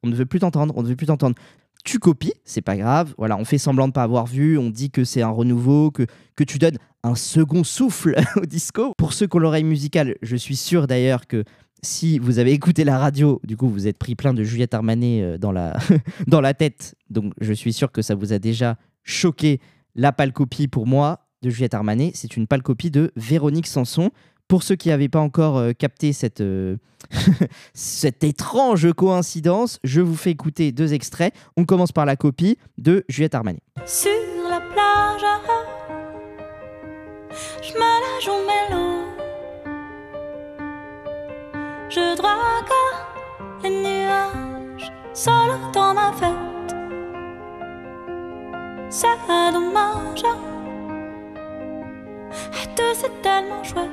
On 0.04 0.08
ne 0.08 0.16
veut 0.16 0.26
plus 0.26 0.40
t'entendre, 0.40 0.74
on 0.78 0.84
ne 0.84 0.88
veut 0.88 0.96
plus 0.96 1.08
t'entendre. 1.08 1.36
Tu 1.84 2.00
copies, 2.00 2.34
c'est 2.44 2.62
pas 2.62 2.78
grave, 2.78 3.14
voilà, 3.18 3.38
on 3.38 3.46
fait 3.46 3.58
semblant 3.58 3.88
de 3.88 3.94
pas 3.94 4.04
avoir 4.04 4.26
vu, 4.26 4.58
on 4.58 4.70
dit 4.70 4.90
que 4.90 5.04
c'est 5.04 5.22
un 5.22 5.30
renouveau, 5.30 5.92
que, 5.92 6.06
que 6.36 6.44
tu 6.44 6.58
donnes 6.58 6.78
un 7.04 7.16
second 7.16 7.64
souffle 7.64 8.16
au 8.36 8.46
disco. 8.46 8.94
Pour 8.98 9.14
ceux 9.14 9.28
qui 9.28 9.36
ont 9.38 9.40
l'oreille 9.40 9.64
musicale, 9.64 10.16
je 10.22 10.36
suis 10.36 10.56
sûr 10.56 10.88
d'ailleurs 10.88 11.28
que 11.28 11.44
si 11.84 12.18
vous 12.18 12.40
avez 12.40 12.52
écouté 12.52 12.84
la 12.84 12.98
radio, 12.98 13.40
du 13.44 13.56
coup, 13.56 13.70
vous 13.70 13.88
êtes 13.88 13.98
pris 13.98 14.16
plein 14.16 14.34
de 14.34 14.44
Juliette 14.44 14.74
Armanet 14.74 15.22
euh, 15.22 15.38
dans 15.38 15.52
la, 15.52 15.78
dans 16.28 16.42
la 16.42 16.54
tête. 16.54 16.96
Donc, 17.10 17.34
je 17.40 17.54
suis 17.54 17.74
sûr 17.74 17.92
que 17.92 18.02
ça 18.02 18.16
vous 18.16 18.34
a 18.34 18.40
déjà 18.40 18.78
choqué. 19.04 19.60
La 19.94 20.12
pâle 20.12 20.34
copie, 20.34 20.68
pour 20.68 20.88
moi, 20.88 21.25
de 21.42 21.50
Juliette 21.50 21.74
Armanet, 21.74 22.12
c'est 22.14 22.38
une 22.38 22.48
pâle 22.48 22.64
copie 22.64 22.92
de 22.92 23.12
Véronique 23.16 23.68
Sanson. 23.68 24.12
Pour 24.48 24.64
ceux 24.64 24.76
qui 24.76 24.90
n'avaient 24.90 25.10
pas 25.10 25.20
encore 25.20 25.58
euh, 25.58 25.72
capté 25.74 26.14
cette, 26.14 26.42
euh, 26.42 26.78
cette 27.74 28.24
étrange 28.24 28.92
coïncidence, 28.94 29.80
je 29.84 30.02
vous 30.02 30.16
fais 30.16 30.32
écouter 30.32 30.72
deux 30.72 30.94
extraits. 30.94 31.34
On 31.58 31.66
commence 31.66 31.92
par 31.92 32.06
la 32.06 32.16
copie 32.16 32.58
de 32.78 33.04
Juliette 33.10 33.36
Armanet. 33.36 33.62
Plage, 33.76 35.22
ah, 35.24 35.46
je 38.22 38.30
me. 38.32 38.56
Je 41.90 42.16
drague 42.18 42.66
les 43.64 43.70
nuages, 43.70 44.92
seul 45.14 45.52
ma. 45.74 46.14
C'est 48.90 49.08
dommage. 49.52 50.55
Et 52.64 52.68
tout 52.76 52.84
c'est 52.94 53.22
tellement 53.22 53.64
chouette. 53.64 53.90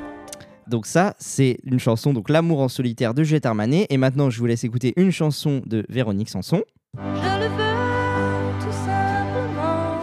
Donc 0.68 0.86
ça, 0.86 1.14
c'est 1.18 1.58
une 1.64 1.78
chanson, 1.80 2.12
donc 2.12 2.28
L'amour 2.30 2.60
en 2.60 2.68
solitaire 2.68 3.14
de 3.14 3.22
Juliette 3.24 3.46
Armanet. 3.46 3.86
Et 3.90 3.96
maintenant, 3.96 4.30
je 4.30 4.38
vous 4.38 4.46
laisse 4.46 4.64
écouter 4.64 4.94
une 4.96 5.10
chanson 5.10 5.60
de 5.66 5.84
Véronique 5.88 6.30
Sanson. 6.30 6.62
Je 6.96 7.00
le 7.00 7.48
veux 7.48 8.60
tout 8.60 8.72
simplement. 8.72 9.98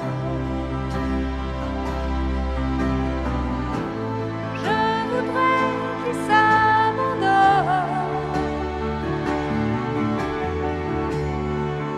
Je 4.55 4.75
voudrais 5.09 5.69
qu'il 6.03 6.15
s'abandonne. 6.27 7.69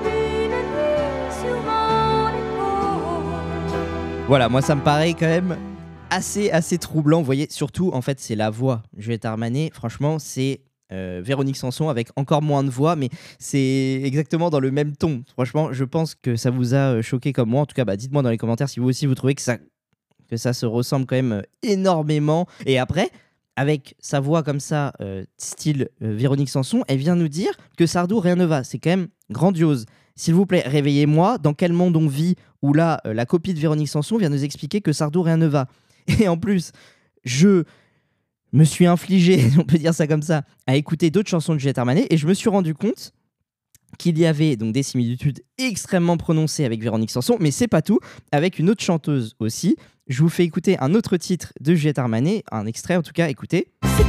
Une 0.06 0.56
nuit 0.72 1.32
sur 1.42 1.58
mon 1.64 2.30
épaule. 2.30 3.72
Voilà, 4.28 4.48
moi 4.50 4.62
ça 4.62 4.76
me 4.76 4.82
paraît 4.82 5.14
quand 5.14 5.28
même 5.28 5.58
assez 6.12 6.52
assez 6.52 6.78
troublant. 6.78 7.20
Vous 7.20 7.26
voyez, 7.26 7.48
surtout 7.50 7.90
en 7.94 8.02
fait 8.02 8.20
c'est 8.20 8.36
la 8.36 8.52
voix. 8.52 8.84
Juliette 8.96 9.26
Armanet, 9.26 9.72
franchement, 9.74 10.20
c'est 10.20 10.62
euh, 10.92 11.22
Véronique 11.24 11.58
Sanson 11.58 11.90
avec 11.90 12.10
encore 12.18 12.42
moins 12.42 12.64
de 12.64 12.70
voix, 12.70 12.96
mais 12.96 13.10
c'est 13.40 14.02
exactement 14.04 14.50
dans 14.52 14.60
le 14.60 14.70
même 14.72 14.96
ton. 14.96 15.24
Franchement, 15.32 15.74
je 15.74 15.86
pense 15.86 16.14
que 16.14 16.36
ça 16.36 16.52
vous 16.52 16.76
a 16.76 16.96
euh, 16.96 17.02
choqué 17.02 17.34
comme 17.34 17.50
moi. 17.50 17.62
En 17.62 17.66
tout 17.66 17.74
cas, 17.74 17.86
bah, 17.86 17.96
dites-moi 17.96 18.22
dans 18.22 18.30
les 18.30 18.38
commentaires 18.38 18.70
si 18.70 18.80
vous 18.80 18.90
aussi 18.90 19.06
vous 19.08 19.16
trouvez 19.16 19.34
que 19.34 19.42
ça 19.42 19.58
que 20.30 20.38
ça 20.38 20.54
se 20.54 20.66
ressemble 20.66 21.06
quand 21.06 21.16
même 21.16 21.32
euh, 21.32 21.42
énormément. 21.64 22.48
Et 22.68 22.78
après. 22.78 23.10
Avec 23.58 23.96
sa 24.00 24.22
voix 24.22 24.44
comme 24.44 24.62
ça, 24.62 24.94
style 25.38 25.90
Véronique 26.00 26.50
Sanson, 26.50 26.84
elle 26.88 26.98
vient 26.98 27.18
nous 27.18 27.28
dire 27.28 27.52
que 27.78 27.86
Sardou, 27.86 28.22
rien 28.22 28.38
ne 28.38 28.46
va. 28.46 28.64
C'est 28.64 28.80
quand 28.80 28.92
même 28.92 29.10
grandiose. 29.30 29.86
S'il 30.16 30.34
vous 30.36 30.46
plaît, 30.46 30.64
réveillez-moi. 30.66 31.38
Dans 31.38 31.54
quel 31.54 31.74
monde 31.74 31.98
on 31.98 32.08
vit 32.08 32.38
où 32.62 32.74
là, 32.74 33.02
la 33.04 33.26
copie 33.26 33.54
de 33.54 33.60
Véronique 33.60 33.90
Sanson 33.90 34.18
vient 34.18 34.30
nous 34.30 34.46
expliquer 34.46 34.80
que 34.80 34.94
Sardou, 34.94 35.22
rien 35.22 35.36
ne 35.36 35.48
va? 35.48 35.68
Et 36.20 36.28
en 36.28 36.38
plus, 36.38 36.72
je 37.24 37.64
me 38.54 38.64
suis 38.64 38.86
infligé, 38.86 39.50
on 39.58 39.64
peut 39.64 39.78
dire 39.78 39.94
ça 39.94 40.08
comme 40.08 40.22
ça, 40.22 40.44
à 40.68 40.76
écouter 40.76 41.10
d'autres 41.10 41.30
chansons 41.30 41.54
de 41.54 41.60
Juliette 41.60 41.78
Armanet 41.78 42.08
et 42.10 42.18
je 42.18 42.28
me 42.28 42.34
suis 42.34 42.50
rendu 42.50 42.74
compte 42.74 43.14
qu'il 43.98 44.18
y 44.18 44.26
avait 44.26 44.56
donc 44.56 44.74
des 44.74 44.84
similitudes 44.84 45.42
extrêmement 45.58 46.18
prononcées 46.18 46.66
avec 46.66 46.82
Véronique 46.82 47.12
Sanson, 47.12 47.38
mais 47.40 47.52
c'est 47.52 47.68
pas 47.68 47.82
tout, 47.82 48.00
avec 48.32 48.58
une 48.58 48.70
autre 48.70 48.84
chanteuse 48.84 49.36
aussi. 49.40 49.76
Je 50.08 50.22
vous 50.22 50.30
fais 50.30 50.44
écouter 50.44 50.78
un 50.80 50.94
autre 50.94 51.18
titre 51.18 51.54
de 51.60 51.76
Juliette 51.76 52.00
Armanet, 52.00 52.44
un 52.52 52.66
extrait 52.66 52.96
en 52.96 53.02
tout 53.02 53.14
cas, 53.14 53.28
écoutez. 53.30 53.68
Passe 53.82 54.00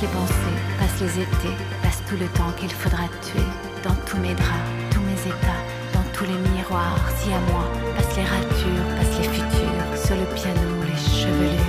les 0.00 0.08
pensées, 0.08 0.34
passe 0.78 1.00
les 1.00 1.22
étés, 1.22 1.56
passe 1.82 2.02
tout 2.08 2.16
le 2.16 2.26
temps 2.36 2.52
qu'il 2.58 2.70
faudra 2.70 3.08
tuer. 3.22 3.42
Dans 3.82 3.94
tous 4.06 4.18
mes 4.18 4.34
draps, 4.34 4.70
tous 4.90 5.00
mes 5.00 5.20
états, 5.26 5.69
si 7.16 7.32
à 7.32 7.40
moi, 7.50 7.64
passe 7.96 8.16
les 8.16 8.22
ratures, 8.22 8.86
passe 8.96 9.18
les 9.18 9.28
futurs, 9.28 10.06
sur 10.06 10.14
le 10.14 10.24
piano, 10.34 10.82
les 10.84 10.96
chevelures. 10.96 11.60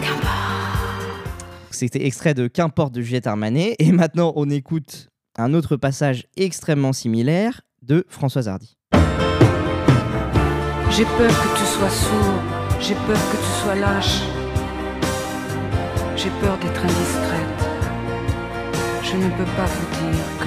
Qu'importe. 0.00 1.68
C'était 1.70 2.06
extrait 2.06 2.32
de 2.32 2.46
Qu'importe 2.46 2.94
de 2.94 3.02
Juliette 3.02 3.26
Armanet. 3.26 3.76
Et 3.78 3.92
maintenant, 3.92 4.32
on 4.36 4.48
écoute 4.48 5.08
un 5.36 5.52
autre 5.52 5.76
passage 5.76 6.26
extrêmement 6.36 6.92
similaire 6.92 7.60
de 7.82 8.06
Françoise 8.08 8.48
Hardy. 8.48 8.78
J'ai 10.90 11.04
peur 11.04 11.30
que 11.30 11.58
tu 11.58 11.64
sois 11.64 11.90
sourd, 11.90 12.42
j'ai 12.80 12.94
peur 12.94 13.18
que 13.30 13.36
tu 13.36 13.62
sois 13.62 13.74
lâche. 13.74 14.22
J'ai 16.16 16.30
peur 16.40 16.56
d'être 16.58 16.82
indiscrète. 16.82 17.62
Je 19.02 19.16
ne 19.16 19.28
peux 19.30 19.50
pas 19.56 19.66
vous 19.66 20.06
dire 20.06 20.41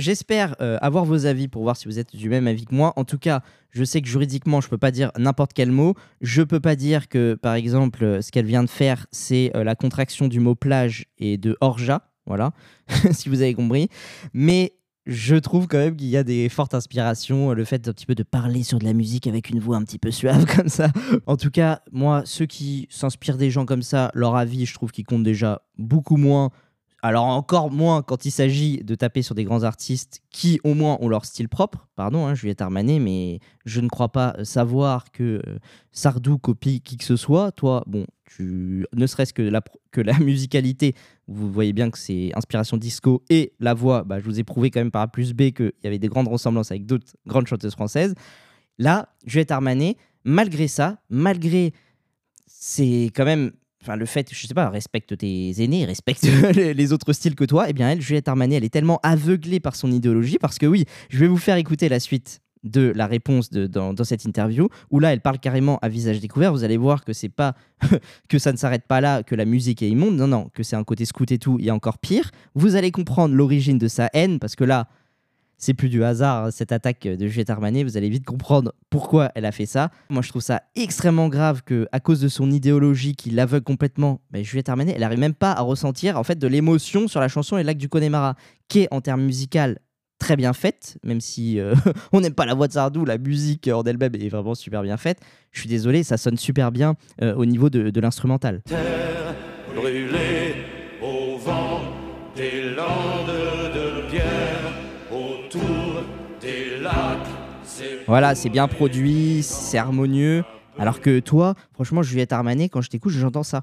J'espère 0.00 0.56
euh, 0.62 0.78
avoir 0.80 1.04
vos 1.04 1.26
avis 1.26 1.46
pour 1.46 1.62
voir 1.62 1.76
si 1.76 1.86
vous 1.86 1.98
êtes 1.98 2.16
du 2.16 2.30
même 2.30 2.46
avis 2.46 2.64
que 2.64 2.74
moi. 2.74 2.94
En 2.96 3.04
tout 3.04 3.18
cas, 3.18 3.42
je 3.70 3.84
sais 3.84 4.00
que 4.00 4.08
juridiquement, 4.08 4.62
je 4.62 4.68
peux 4.68 4.78
pas 4.78 4.90
dire 4.90 5.12
n'importe 5.18 5.52
quel 5.52 5.70
mot. 5.70 5.94
Je 6.22 6.40
peux 6.40 6.58
pas 6.58 6.74
dire 6.74 7.08
que, 7.08 7.34
par 7.34 7.54
exemple, 7.54 8.02
euh, 8.02 8.22
ce 8.22 8.32
qu'elle 8.32 8.46
vient 8.46 8.64
de 8.64 8.70
faire, 8.70 9.06
c'est 9.12 9.54
euh, 9.54 9.62
la 9.62 9.74
contraction 9.74 10.26
du 10.26 10.40
mot 10.40 10.54
plage 10.54 11.04
et 11.18 11.36
de 11.36 11.54
orja. 11.60 12.08
Voilà, 12.24 12.52
si 13.12 13.28
vous 13.28 13.42
avez 13.42 13.52
compris. 13.52 13.88
Mais 14.32 14.72
je 15.04 15.36
trouve 15.36 15.66
quand 15.66 15.78
même 15.78 15.96
qu'il 15.96 16.08
y 16.08 16.16
a 16.16 16.24
des 16.24 16.48
fortes 16.48 16.72
inspirations. 16.72 17.52
Le 17.52 17.64
fait 17.64 17.84
d'un 17.84 17.92
petit 17.92 18.06
peu 18.06 18.14
de 18.14 18.22
parler 18.22 18.62
sur 18.62 18.78
de 18.78 18.86
la 18.86 18.94
musique 18.94 19.26
avec 19.26 19.50
une 19.50 19.60
voix 19.60 19.76
un 19.76 19.82
petit 19.82 19.98
peu 19.98 20.10
suave 20.10 20.46
comme 20.56 20.68
ça. 20.68 20.88
En 21.26 21.36
tout 21.36 21.50
cas, 21.50 21.82
moi, 21.92 22.22
ceux 22.24 22.46
qui 22.46 22.88
s'inspirent 22.90 23.36
des 23.36 23.50
gens 23.50 23.66
comme 23.66 23.82
ça, 23.82 24.10
leur 24.14 24.34
avis, 24.34 24.64
je 24.64 24.72
trouve 24.72 24.92
qu'ils 24.92 25.04
comptent 25.04 25.24
déjà 25.24 25.60
beaucoup 25.76 26.16
moins. 26.16 26.50
Alors 27.02 27.24
encore 27.24 27.70
moins 27.70 28.02
quand 28.02 28.26
il 28.26 28.30
s'agit 28.30 28.78
de 28.84 28.94
taper 28.94 29.22
sur 29.22 29.34
des 29.34 29.44
grands 29.44 29.62
artistes 29.62 30.20
qui 30.30 30.60
au 30.64 30.74
moins 30.74 30.98
ont 31.00 31.08
leur 31.08 31.24
style 31.24 31.48
propre. 31.48 31.88
Pardon, 31.96 32.26
hein, 32.26 32.34
Juliette 32.34 32.60
Armanet, 32.60 32.98
mais 32.98 33.40
je 33.64 33.80
ne 33.80 33.88
crois 33.88 34.10
pas 34.10 34.36
savoir 34.44 35.10
que 35.10 35.40
euh, 35.46 35.58
Sardou 35.92 36.36
copie 36.36 36.82
qui 36.82 36.98
que 36.98 37.04
ce 37.04 37.16
soit. 37.16 37.52
Toi, 37.52 37.84
bon, 37.86 38.06
tu 38.26 38.86
ne 38.94 39.06
serait-ce 39.06 39.32
que 39.32 39.42
la, 39.42 39.62
que 39.92 40.02
la 40.02 40.18
musicalité, 40.18 40.94
vous 41.26 41.50
voyez 41.50 41.72
bien 41.72 41.90
que 41.90 41.98
c'est 41.98 42.32
inspiration 42.34 42.76
disco 42.76 43.24
et 43.30 43.54
la 43.60 43.72
voix, 43.72 44.04
bah, 44.04 44.20
je 44.20 44.24
vous 44.24 44.38
ai 44.38 44.44
prouvé 44.44 44.70
quand 44.70 44.80
même 44.80 44.90
par 44.90 45.02
A 45.02 45.08
plus 45.08 45.32
B 45.32 45.52
qu'il 45.52 45.72
y 45.82 45.86
avait 45.86 45.98
des 45.98 46.08
grandes 46.08 46.28
ressemblances 46.28 46.70
avec 46.70 46.84
d'autres 46.84 47.16
grandes 47.26 47.46
chanteuses 47.46 47.72
françaises. 47.72 48.14
Là, 48.78 49.08
Juliette 49.24 49.52
Armanet, 49.52 49.96
malgré 50.24 50.68
ça, 50.68 50.98
malgré 51.08 51.72
c'est 52.46 53.10
quand 53.14 53.24
même 53.24 53.52
enfin 53.82 53.96
le 53.96 54.06
fait 54.06 54.28
je 54.32 54.46
sais 54.46 54.54
pas 54.54 54.68
respecte 54.68 55.16
tes 55.16 55.62
aînés 55.62 55.84
respecte 55.84 56.24
les 56.54 56.92
autres 56.92 57.12
styles 57.12 57.34
que 57.34 57.44
toi 57.44 57.68
et 57.68 57.72
bien 57.72 57.90
elle 57.90 58.00
Juliette 58.00 58.28
Armanet 58.28 58.56
elle 58.56 58.64
est 58.64 58.72
tellement 58.72 59.00
aveuglée 59.02 59.60
par 59.60 59.76
son 59.76 59.90
idéologie 59.90 60.38
parce 60.38 60.58
que 60.58 60.66
oui 60.66 60.84
je 61.08 61.18
vais 61.18 61.26
vous 61.26 61.38
faire 61.38 61.56
écouter 61.56 61.88
la 61.88 62.00
suite 62.00 62.40
de 62.64 62.92
la 62.94 63.06
réponse 63.06 63.50
dans, 63.50 63.94
cette 64.04 64.24
interview 64.24 64.68
où 64.90 64.98
là 64.98 65.12
elle 65.12 65.20
parle 65.20 65.38
carrément 65.38 65.78
à 65.82 65.88
visage 65.88 66.20
découvert. 66.20 66.52
Vous 66.52 66.64
allez 66.64 66.76
voir 66.76 67.04
que 67.04 67.12
c'est 67.12 67.28
pas 67.28 67.54
que 68.28 68.38
ça 68.38 68.52
ne 68.52 68.56
s'arrête 68.56 68.86
pas 68.86 69.00
là 69.00 69.22
que 69.22 69.34
la 69.34 69.44
musique 69.44 69.82
est 69.82 69.88
immonde. 69.88 70.16
Non 70.16 70.26
non 70.26 70.50
que 70.52 70.62
c'est 70.62 70.76
un 70.76 70.84
côté 70.84 71.04
scout 71.04 71.30
et 71.32 71.38
tout 71.38 71.58
a 71.66 71.72
encore 71.72 71.98
pire. 71.98 72.30
Vous 72.54 72.76
allez 72.76 72.90
comprendre 72.90 73.34
l'origine 73.34 73.78
de 73.78 73.88
sa 73.88 74.10
haine 74.12 74.38
parce 74.38 74.56
que 74.56 74.64
là 74.64 74.88
c'est 75.60 75.74
plus 75.74 75.90
du 75.90 76.02
hasard, 76.02 76.46
hein, 76.46 76.50
cette 76.50 76.72
attaque 76.72 77.02
de 77.02 77.28
Juliette 77.28 77.50
Armanet. 77.50 77.84
Vous 77.84 77.96
allez 77.96 78.08
vite 78.08 78.24
comprendre 78.24 78.72
pourquoi 78.88 79.30
elle 79.34 79.44
a 79.44 79.52
fait 79.52 79.66
ça. 79.66 79.90
Moi, 80.08 80.22
je 80.22 80.30
trouve 80.30 80.42
ça 80.42 80.62
extrêmement 80.74 81.28
grave 81.28 81.62
que, 81.64 81.86
à 81.92 82.00
cause 82.00 82.20
de 82.20 82.28
son 82.28 82.50
idéologie 82.50 83.14
qui 83.14 83.30
l'aveugle 83.30 83.64
complètement, 83.64 84.22
mais 84.32 84.42
Juliette 84.42 84.70
Armanet, 84.70 84.92
elle 84.94 85.02
n'arrive 85.02 85.18
même 85.18 85.34
pas 85.34 85.52
à 85.52 85.60
ressentir 85.60 86.18
en 86.18 86.24
fait 86.24 86.38
de 86.38 86.46
l'émotion 86.46 87.06
sur 87.06 87.20
la 87.20 87.28
chanson 87.28 87.58
Et 87.58 87.62
lac 87.62 87.76
du 87.76 87.88
Connemara, 87.88 88.34
qui 88.68 88.80
est 88.80 88.88
en 88.90 89.02
termes 89.02 89.22
musical 89.22 89.78
très 90.18 90.36
bien 90.36 90.52
faite, 90.52 90.98
même 91.04 91.20
si 91.20 91.60
euh, 91.60 91.74
on 92.12 92.20
n'aime 92.20 92.34
pas 92.34 92.46
la 92.46 92.54
voix 92.54 92.68
de 92.68 92.72
Sardou, 92.72 93.04
la 93.04 93.18
musique 93.18 93.68
en 93.68 93.82
elle-même 93.82 94.14
est 94.14 94.28
vraiment 94.28 94.54
super 94.54 94.82
bien 94.82 94.96
faite. 94.96 95.18
Je 95.52 95.60
suis 95.60 95.68
désolé, 95.68 96.04
ça 96.04 96.16
sonne 96.16 96.38
super 96.38 96.72
bien 96.72 96.94
euh, 97.22 97.34
au 97.34 97.44
niveau 97.44 97.68
de, 97.68 98.00
l'instrumental. 98.00 98.62
Voilà, 108.10 108.34
c'est 108.34 108.48
bien 108.48 108.66
produit, 108.66 109.40
c'est 109.44 109.78
harmonieux. 109.78 110.42
Alors 110.76 111.00
que 111.00 111.20
toi, 111.20 111.54
franchement, 111.74 112.02
Juliette 112.02 112.32
Armanet, 112.32 112.68
quand 112.68 112.80
je 112.80 112.90
t'écoute, 112.90 113.12
j'entends 113.12 113.44
ça. 113.44 113.62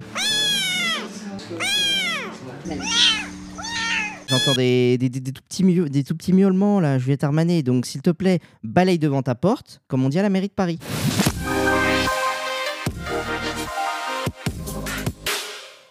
J'entends 4.30 4.54
des, 4.56 4.98
des, 4.98 5.10
tout 5.10 5.42
petits 5.50 5.66
miau- 5.66 5.90
des 5.90 6.06
tout 6.06 6.16
petits 6.16 6.32
miaulements 6.32 6.80
là, 6.80 6.98
Juliette 6.98 7.26
Armanet. 7.26 7.62
Donc 7.62 7.86
s'il 7.86 8.02
te 8.02 8.10
plaît, 8.10 8.40
balaye 8.64 8.98
devant 8.98 9.22
ta 9.22 9.36
porte, 9.36 9.82
comme 9.90 10.06
on 10.06 10.10
dit 10.10 10.18
à 10.18 10.22
la 10.22 10.30
mairie 10.30 10.48
de 10.48 10.54
Paris. 10.54 10.80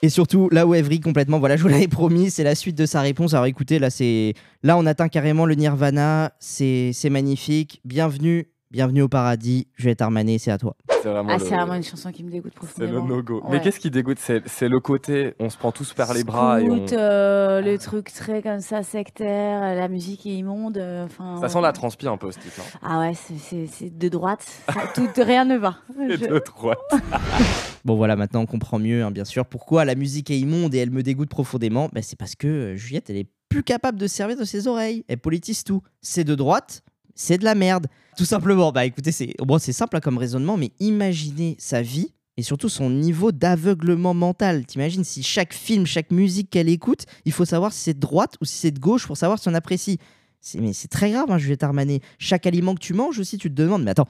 Et 0.06 0.08
surtout, 0.08 0.48
là 0.52 0.68
où 0.68 0.74
elle 0.74 0.84
vrille 0.84 1.00
complètement, 1.00 1.40
voilà, 1.40 1.56
je 1.56 1.62
vous 1.62 1.68
l'avais 1.68 1.88
promis, 1.88 2.30
c'est 2.30 2.44
la 2.44 2.54
suite 2.54 2.78
de 2.78 2.86
sa 2.86 3.00
réponse. 3.00 3.34
Alors 3.34 3.46
écoutez, 3.46 3.80
là, 3.80 3.90
c'est, 3.90 4.34
là, 4.62 4.78
on 4.78 4.86
atteint 4.86 5.08
carrément 5.08 5.46
le 5.46 5.56
nirvana. 5.56 6.32
C'est, 6.38 6.92
c'est 6.92 7.10
magnifique. 7.10 7.80
Bienvenue, 7.84 8.46
bienvenue 8.70 9.02
au 9.02 9.08
paradis. 9.08 9.66
Juliette 9.74 10.02
Armanet, 10.02 10.38
c'est 10.38 10.52
à 10.52 10.58
toi. 10.58 10.76
C'est 11.06 11.12
vraiment, 11.12 11.28
Ah, 11.30 11.36
le- 11.38 11.44
c'est 11.44 11.54
vraiment 11.54 11.74
une 11.74 11.84
chanson 11.84 12.10
qui 12.10 12.24
me 12.24 12.30
dégoûte 12.32 12.52
c'est 12.74 12.80
le 12.80 12.86
profondément. 12.88 13.06
no-go. 13.16 13.40
Ouais. 13.44 13.50
Mais 13.52 13.60
qu'est-ce 13.60 13.78
qui 13.78 13.92
dégoûte? 13.92 14.18
C'est 14.18 14.68
le 14.68 14.80
côté, 14.80 15.34
on 15.38 15.50
se 15.50 15.56
prend 15.56 15.70
tous 15.70 15.92
par 15.94 16.12
les 16.12 16.24
bras 16.24 16.60
et 16.60 16.68
on. 16.68 16.84
Euh, 16.92 17.60
le 17.60 17.78
truc 17.78 18.12
très 18.12 18.42
comme 18.42 18.58
ça 18.60 18.82
sectaire, 18.82 19.62
euh, 19.62 19.74
la 19.76 19.86
musique 19.86 20.26
est 20.26 20.30
immonde. 20.34 20.78
euh, 20.78 21.04
Enfin. 21.04 21.38
Ça 21.40 21.48
sent 21.48 21.60
la 21.60 21.72
transpi 21.72 22.08
un 22.08 22.16
peu 22.16 22.32
ce 22.32 22.40
titre. 22.40 22.60
hein. 22.60 22.78
Ah 22.82 22.98
ouais, 22.98 23.12
c'est- 23.14 23.96
de 23.96 24.08
droite. 24.08 24.44
Ça- 24.68 24.80
tout, 24.96 25.06
rien 25.16 25.44
ne 25.44 25.56
va. 25.56 25.76
Je- 26.10 26.26
de 26.26 26.42
droite. 26.44 26.78
Bon 27.84 27.94
voilà, 27.94 28.16
maintenant 28.16 28.40
on 28.40 28.46
comprend 28.46 28.80
mieux, 28.80 29.04
hein, 29.04 29.12
bien 29.12 29.24
sûr, 29.24 29.46
pourquoi 29.46 29.84
la 29.84 29.94
musique 29.94 30.28
est 30.32 30.38
immonde 30.40 30.74
et 30.74 30.78
elle 30.78 30.90
me 30.90 31.04
dégoûte 31.04 31.28
profondément. 31.28 31.88
Ben, 31.92 32.02
c'est 32.02 32.18
parce 32.18 32.34
que 32.34 32.48
euh, 32.48 32.74
Juliette, 32.74 33.10
elle 33.10 33.16
est 33.18 33.28
plus 33.48 33.62
capable 33.62 33.96
de 33.98 34.08
servir 34.08 34.36
de 34.36 34.44
ses 34.44 34.66
oreilles. 34.66 35.04
Elle 35.06 35.18
politise 35.18 35.62
tout. 35.62 35.82
C'est 36.00 36.24
de 36.24 36.34
droite, 36.34 36.82
c'est 37.14 37.38
de 37.38 37.44
la 37.44 37.54
merde. 37.54 37.86
Tout 38.16 38.24
simplement. 38.24 38.72
Bah 38.72 38.84
écoutez, 38.86 39.12
c'est 39.12 39.34
bon, 39.38 39.58
c'est 39.58 39.72
simple 39.72 39.96
hein, 39.96 40.00
comme 40.00 40.18
raisonnement, 40.18 40.56
mais 40.56 40.72
imaginez 40.80 41.56
sa 41.58 41.82
vie 41.82 42.12
et 42.38 42.42
surtout 42.42 42.68
son 42.68 42.90
niveau 42.90 43.30
d'aveuglement 43.32 44.14
mental. 44.14 44.64
T'imagines 44.66 45.04
si 45.04 45.22
chaque 45.22 45.52
film, 45.54 45.86
chaque 45.86 46.10
musique 46.10 46.50
qu'elle 46.50 46.68
écoute, 46.68 47.04
il 47.24 47.32
faut 47.32 47.44
savoir 47.44 47.72
si 47.72 47.80
c'est 47.80 47.94
de 47.94 48.00
droite 48.00 48.36
ou 48.40 48.44
si 48.44 48.56
c'est 48.56 48.70
de 48.70 48.78
gauche 48.78 49.06
pour 49.06 49.16
savoir 49.16 49.38
si 49.38 49.48
on 49.48 49.54
apprécie. 49.54 49.98
C'est, 50.40 50.60
mais 50.60 50.72
c'est 50.72 50.88
très 50.88 51.10
grave, 51.10 51.30
hein, 51.30 51.38
Juliette 51.38 51.62
Armanet. 51.62 52.00
Chaque 52.18 52.46
aliment 52.46 52.74
que 52.74 52.80
tu 52.80 52.94
manges 52.94 53.18
aussi, 53.18 53.38
tu 53.38 53.50
te 53.50 53.54
demandes, 53.54 53.82
mais 53.82 53.90
attends, 53.90 54.08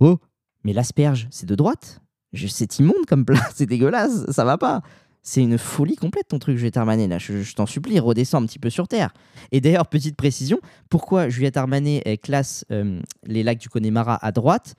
oh, 0.00 0.18
mais 0.64 0.72
l'asperge, 0.72 1.28
c'est 1.30 1.46
de 1.46 1.54
droite? 1.54 2.00
C'est 2.48 2.78
immonde 2.78 3.06
comme 3.06 3.24
plat, 3.24 3.48
c'est 3.54 3.66
dégueulasse, 3.66 4.30
ça 4.30 4.44
va 4.44 4.58
pas. 4.58 4.82
C'est 5.26 5.40
une 5.40 5.56
folie 5.56 5.96
complète 5.96 6.28
ton 6.28 6.38
truc, 6.38 6.58
Juliette 6.58 6.76
Armanet. 6.76 7.08
Là, 7.08 7.16
je, 7.18 7.54
t'en 7.54 7.64
supplie, 7.64 7.98
redescends 7.98 8.42
un 8.42 8.46
petit 8.46 8.58
peu 8.58 8.68
sur 8.68 8.86
terre. 8.86 9.14
Et 9.52 9.62
d'ailleurs, 9.62 9.86
petite 9.86 10.16
précision, 10.16 10.60
pourquoi 10.90 11.30
Juliette 11.30 11.56
Armanet 11.56 12.02
classe 12.22 12.66
euh, 12.70 13.00
les 13.24 13.42
lacs 13.42 13.58
du 13.58 13.70
Connemara 13.70 14.18
à 14.22 14.32
droite? 14.32 14.74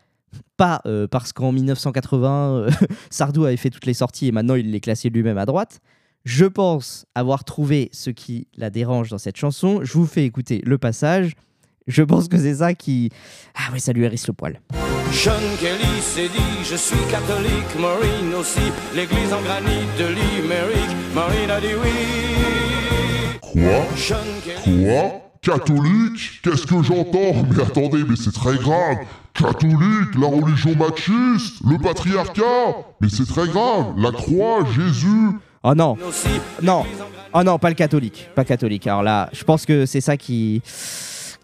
Pas 0.55 0.81
euh, 0.85 1.07
parce 1.07 1.33
qu'en 1.33 1.51
1980, 1.51 2.55
euh, 2.57 2.69
Sardou 3.09 3.45
avait 3.45 3.57
fait 3.57 3.71
toutes 3.71 3.87
les 3.87 3.95
sorties 3.95 4.27
et 4.27 4.31
maintenant 4.31 4.53
il 4.53 4.69
les 4.69 4.79
classait 4.79 5.09
lui-même 5.09 5.39
à 5.39 5.47
droite. 5.47 5.79
Je 6.25 6.45
pense 6.45 7.07
avoir 7.15 7.43
trouvé 7.43 7.89
ce 7.91 8.11
qui 8.11 8.47
la 8.55 8.69
dérange 8.69 9.09
dans 9.09 9.17
cette 9.17 9.37
chanson. 9.37 9.79
Je 9.83 9.93
vous 9.93 10.05
fais 10.05 10.25
écouter 10.25 10.61
le 10.63 10.77
passage. 10.77 11.33
Je 11.87 12.01
pense 12.01 12.27
que 12.27 12.37
c'est 12.37 12.55
ça 12.55 12.73
qui. 12.73 13.11
Ah 13.55 13.71
ouais, 13.71 13.79
ça 13.79 13.93
lui 13.93 14.03
hérisse 14.03 14.27
le 14.27 14.33
poil. 14.33 14.59
Sean 15.11 15.31
Kelly 15.59 16.01
s'est 16.01 16.27
dit 16.29 16.63
je 16.63 16.75
suis 16.75 16.97
catholique, 17.11 17.79
Maureen 17.79 18.33
aussi, 18.33 18.59
l'église 18.95 19.31
en 19.31 19.41
granit 19.41 19.85
de 19.99 20.05
Limerick, 20.07 20.89
Maureen 21.13 21.49
a 21.51 21.61
dit 21.61 21.67
oui. 21.81 23.37
Quoi? 23.39 23.85
Sean 23.95 24.15
Kelly. 24.43 24.83
Quoi? 24.83 25.21
Catholique? 25.41 26.41
Qu'est-ce 26.43 26.65
que 26.65 26.81
j'entends? 26.81 27.45
Mais 27.51 27.61
attendez, 27.61 28.03
mais 28.07 28.15
c'est 28.15 28.33
très 28.33 28.57
grave 28.57 28.97
Catholique, 29.35 30.15
la 30.19 30.27
religion 30.27 30.75
machiste, 30.75 31.57
le 31.69 31.77
patriarcat 31.77 32.75
Mais 32.99 33.09
c'est 33.09 33.27
très 33.27 33.47
grave 33.47 33.93
La 33.97 34.11
croix, 34.11 34.65
Jésus 34.75 35.37
Oh 35.61 35.75
non, 35.75 35.97
Non. 36.63 36.83
oh 37.33 37.43
non, 37.43 37.59
pas 37.59 37.69
le 37.69 37.75
catholique, 37.75 38.29
pas 38.35 38.43
catholique. 38.43 38.87
Alors 38.87 39.03
là, 39.03 39.29
je 39.33 39.43
pense 39.43 39.65
que 39.65 39.85
c'est 39.85 40.01
ça 40.01 40.17
qui, 40.17 40.61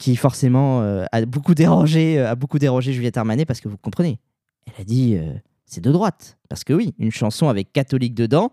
qui 0.02 0.16
forcément 0.16 0.82
euh, 0.82 1.06
a 1.12 1.24
beaucoup 1.26 1.54
dérangé, 1.54 2.18
euh, 2.18 2.32
a 2.32 2.36
beaucoup 2.36 2.58
dérangé 2.58 2.92
Juliette 2.92 3.18
Armanet 3.18 3.46
parce 3.46 3.62
que 3.62 3.70
vous 3.70 3.78
comprenez. 3.78 4.20
Elle 4.66 4.82
a 4.82 4.84
dit 4.84 5.16
euh, 5.16 5.32
c'est 5.66 5.80
de 5.80 5.92
droite 5.92 6.40
parce 6.50 6.64
que 6.64 6.74
oui, 6.74 6.96
une 6.98 7.12
chanson 7.12 7.50
avec 7.50 7.72
catholique 7.72 8.16
dedans, 8.16 8.52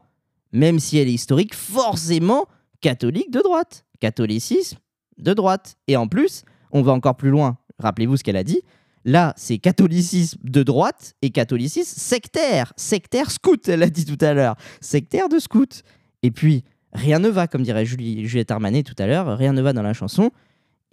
même 0.53 0.79
si 0.79 0.99
elle 0.99 1.09
est 1.09 1.13
historique, 1.13 1.55
forcément 1.55 2.45
catholique 2.83 3.31
de 3.31 3.41
droite, 3.41 3.87
catholicisme 3.99 4.77
de 5.17 5.33
droite. 5.33 5.79
Et 5.87 5.97
en 5.97 6.07
plus, 6.07 6.45
on 6.71 6.83
va 6.83 6.93
encore 6.93 7.17
plus 7.17 7.31
loin. 7.31 7.57
Rappelez-vous 7.79 8.19
ce 8.19 8.25
qu'elle 8.25 8.37
a 8.37 8.45
dit. 8.45 8.61
Là, 9.07 9.33
c'est 9.39 9.57
catholicisme 9.57 10.39
de 10.45 10.63
droite 10.63 11.15
et 11.23 11.31
catholicisme 11.31 11.99
sectaire. 11.99 12.75
Sectaire 12.77 13.31
scout, 13.31 13.67
elle 13.71 13.83
a 13.83 13.89
dit 13.89 14.05
tout 14.05 14.23
à 14.23 14.35
l'heure. 14.35 14.57
Sectaire 14.83 15.31
de 15.31 15.39
scout. 15.39 15.83
Et 16.23 16.31
puis, 16.31 16.63
rien 16.93 17.19
ne 17.19 17.31
va, 17.31 17.47
comme 17.47 17.63
dirait 17.63 17.87
Julie, 17.87 18.27
Juliette 18.27 18.51
Armanet 18.51 18.83
tout 18.83 18.97
à 18.99 19.07
l'heure, 19.07 19.39
rien 19.39 19.55
ne 19.55 19.63
va 19.63 19.73
dans 19.73 19.83
la 19.83 19.95
chanson. 19.95 20.31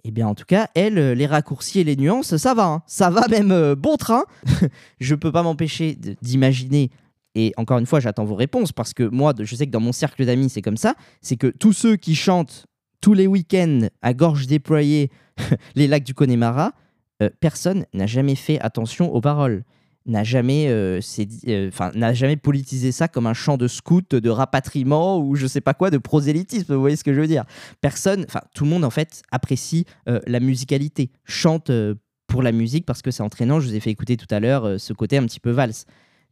Eh 0.08 0.12
bien, 0.12 0.28
en 0.28 0.36
tout 0.36 0.44
cas, 0.44 0.68
elle, 0.76 0.98
euh, 0.98 1.14
les 1.16 1.26
raccourcis 1.26 1.80
et 1.80 1.84
les 1.84 1.96
nuances, 1.96 2.36
ça 2.36 2.54
va. 2.54 2.66
hein. 2.66 2.82
Ça 2.86 3.10
va 3.10 3.26
même 3.26 3.50
euh, 3.50 3.74
bon 3.74 3.96
train. 3.96 4.22
je 5.00 5.16
peux 5.16 5.32
pas 5.32 5.42
m'empêcher 5.42 5.98
d'imaginer. 6.22 6.92
Et 7.34 7.52
encore 7.56 7.78
une 7.78 7.86
fois, 7.86 7.98
j'attends 7.98 8.24
vos 8.24 8.36
réponses 8.36 8.70
parce 8.70 8.94
que 8.94 9.02
moi, 9.02 9.34
je 9.36 9.56
sais 9.56 9.66
que 9.66 9.72
dans 9.72 9.80
mon 9.80 9.90
cercle 9.90 10.24
d'amis, 10.24 10.48
c'est 10.48 10.62
comme 10.62 10.76
ça. 10.76 10.94
C'est 11.22 11.36
que 11.36 11.48
tous 11.48 11.72
ceux 11.72 11.96
qui 11.96 12.14
chantent 12.14 12.66
tous 13.00 13.14
les 13.14 13.26
week-ends 13.26 13.88
à 14.00 14.14
gorge 14.14 14.46
déployée 14.46 15.10
les 15.74 15.88
lacs 15.88 16.04
du 16.04 16.14
Connemara, 16.14 16.72
euh, 17.20 17.28
personne 17.40 17.84
n'a 17.92 18.06
jamais 18.06 18.36
fait 18.36 18.60
attention 18.60 19.12
aux 19.12 19.20
paroles 19.20 19.64
n'a 20.06 20.24
jamais, 20.24 20.68
euh, 20.68 21.00
euh, 21.48 21.70
jamais 22.14 22.36
politisé 22.36 22.92
ça 22.92 23.08
comme 23.08 23.26
un 23.26 23.34
chant 23.34 23.56
de 23.56 23.68
scout, 23.68 24.14
de 24.14 24.30
rapatriement 24.30 25.18
ou 25.18 25.34
je 25.34 25.46
sais 25.46 25.60
pas 25.60 25.74
quoi, 25.74 25.90
de 25.90 25.98
prosélytisme. 25.98 26.74
Vous 26.74 26.80
voyez 26.80 26.96
ce 26.96 27.04
que 27.04 27.12
je 27.12 27.20
veux 27.20 27.26
dire 27.26 27.44
Personne, 27.80 28.24
enfin 28.28 28.40
tout 28.54 28.64
le 28.64 28.70
monde 28.70 28.84
en 28.84 28.90
fait 28.90 29.22
apprécie 29.30 29.84
euh, 30.08 30.20
la 30.26 30.40
musicalité, 30.40 31.10
chante 31.24 31.70
pour 32.26 32.42
la 32.42 32.52
musique 32.52 32.86
parce 32.86 33.02
que 33.02 33.10
c'est 33.10 33.22
entraînant. 33.22 33.60
Je 33.60 33.68
vous 33.68 33.74
ai 33.74 33.80
fait 33.80 33.90
écouter 33.90 34.16
tout 34.16 34.32
à 34.32 34.40
l'heure 34.40 34.80
ce 34.80 34.92
côté 34.92 35.16
un 35.16 35.24
petit 35.24 35.40
peu 35.40 35.50
valse. 35.50 35.86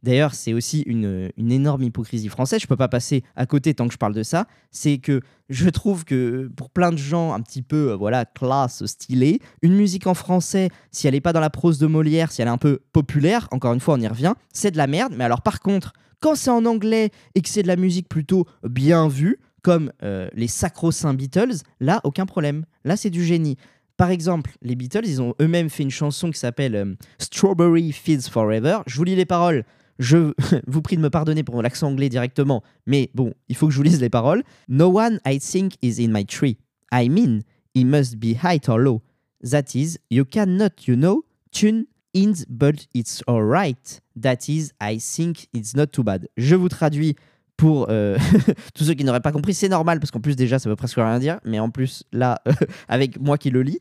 D'ailleurs, 0.05 0.35
c'est 0.35 0.53
aussi 0.53 0.81
une, 0.81 1.31
énorme 1.35 1.81
hypocrisie 1.81 2.29
française. 2.29 2.61
Je 2.61 2.67
peux 2.67 2.77
pas 2.77 2.87
passer 2.87 3.23
à 3.35 3.47
côté 3.47 3.73
tant 3.73 3.87
que 3.87 3.93
je 3.93 3.97
parle 3.97 4.13
de 4.13 4.21
ça. 4.21 4.45
C'est 4.69 4.99
que 4.99 5.19
je 5.49 5.67
trouve 5.67 6.05
que 6.05 6.47
pour 6.55 6.69
plein 6.69 6.91
de 6.91 6.97
gens 6.97 7.33
un 7.33 7.41
petit 7.41 7.63
peu 7.63 7.89
euh, 7.89 7.95
voilà 7.95 8.23
classe, 8.23 8.85
stylée, 8.85 9.39
une 9.63 9.73
musique 9.73 10.05
en 10.05 10.13
français, 10.13 10.69
si 10.91 11.07
elle 11.07 11.15
n'est 11.15 11.21
pas 11.21 11.33
dans 11.33 11.39
la 11.39 11.49
prose 11.49 11.79
de 11.79 11.87
Molière, 11.87 12.31
si 12.31 12.43
elle 12.43 12.47
est 12.47 12.51
un 12.51 12.59
peu 12.59 12.81
populaire, 12.93 13.47
encore 13.49 13.73
une 13.73 13.79
fois, 13.79 13.95
on 13.95 13.99
y 13.99 14.07
revient, 14.07 14.33
c'est 14.53 14.69
de 14.69 14.77
la 14.77 14.85
merde. 14.85 15.13
Mais 15.17 15.23
alors 15.23 15.41
par 15.41 15.59
contre, 15.59 15.93
quand 16.19 16.35
c'est 16.35 16.51
en 16.51 16.65
anglais 16.65 17.09
et 17.33 17.41
que 17.41 17.49
c'est 17.49 17.63
de 17.63 17.67
la 17.67 17.75
musique 17.75 18.07
plutôt 18.07 18.45
bien 18.63 19.07
vue, 19.07 19.39
comme 19.63 19.91
euh, 20.03 20.29
les 20.33 20.47
sacro-saints 20.47 21.15
Beatles, 21.15 21.63
là, 21.79 21.99
aucun 22.03 22.27
problème. 22.27 22.65
Là, 22.83 22.95
c'est 22.95 23.09
du 23.09 23.25
génie. 23.25 23.57
Par 23.97 24.11
exemple, 24.11 24.51
les 24.61 24.75
Beatles, 24.75 25.05
ils 25.05 25.19
ont 25.23 25.33
eux-mêmes 25.41 25.71
fait 25.71 25.81
une 25.81 25.89
chanson 25.89 26.29
qui 26.29 26.37
s'appelle 26.37 26.75
euh, 26.75 26.93
Strawberry 27.17 27.91
Fields 27.91 28.29
Forever. 28.29 28.81
Je 28.85 28.97
vous 28.97 29.03
lis 29.03 29.15
les 29.15 29.25
paroles. 29.25 29.63
Je 29.99 30.33
vous 30.67 30.81
prie 30.81 30.97
de 30.97 31.01
me 31.01 31.09
pardonner 31.09 31.43
pour 31.43 31.61
l'accent 31.61 31.87
anglais 31.87 32.09
directement, 32.09 32.63
mais 32.85 33.11
bon, 33.13 33.33
il 33.49 33.55
faut 33.55 33.67
que 33.67 33.73
je 33.73 33.77
vous 33.77 33.83
lise 33.83 34.01
les 34.01 34.09
paroles. 34.09 34.43
No 34.67 34.87
one 34.87 35.19
I 35.25 35.39
think 35.39 35.73
is 35.81 36.03
in 36.03 36.11
my 36.11 36.25
tree. 36.25 36.57
I 36.91 37.09
mean, 37.09 37.41
he 37.73 37.83
must 37.83 38.17
be 38.17 38.35
high 38.43 38.59
or 38.67 38.79
low. 38.79 39.01
That 39.43 39.75
is, 39.75 39.97
you 40.09 40.25
cannot, 40.25 40.87
you 40.87 40.95
know, 40.95 41.23
tune 41.51 41.85
in, 42.13 42.33
but 42.49 42.87
it's 42.93 43.21
alright. 43.27 44.01
That 44.19 44.47
is, 44.47 44.71
I 44.81 44.97
think 44.97 45.47
it's 45.53 45.75
not 45.75 45.87
too 45.87 46.03
bad. 46.03 46.27
Je 46.37 46.55
vous 46.55 46.69
traduis 46.69 47.15
pour 47.57 47.87
euh, 47.89 48.17
tous 48.73 48.85
ceux 48.85 48.93
qui 48.93 49.03
n'auraient 49.03 49.21
pas 49.21 49.31
compris. 49.31 49.53
C'est 49.53 49.69
normal, 49.69 49.99
parce 49.99 50.11
qu'en 50.11 50.21
plus, 50.21 50.35
déjà, 50.35 50.59
ça 50.59 50.69
veut 50.69 50.75
presque 50.75 50.97
rien 50.97 51.19
dire, 51.19 51.39
mais 51.45 51.59
en 51.59 51.69
plus, 51.69 52.03
là, 52.11 52.41
avec 52.87 53.19
moi 53.19 53.37
qui 53.37 53.49
le 53.49 53.61
lis, 53.61 53.79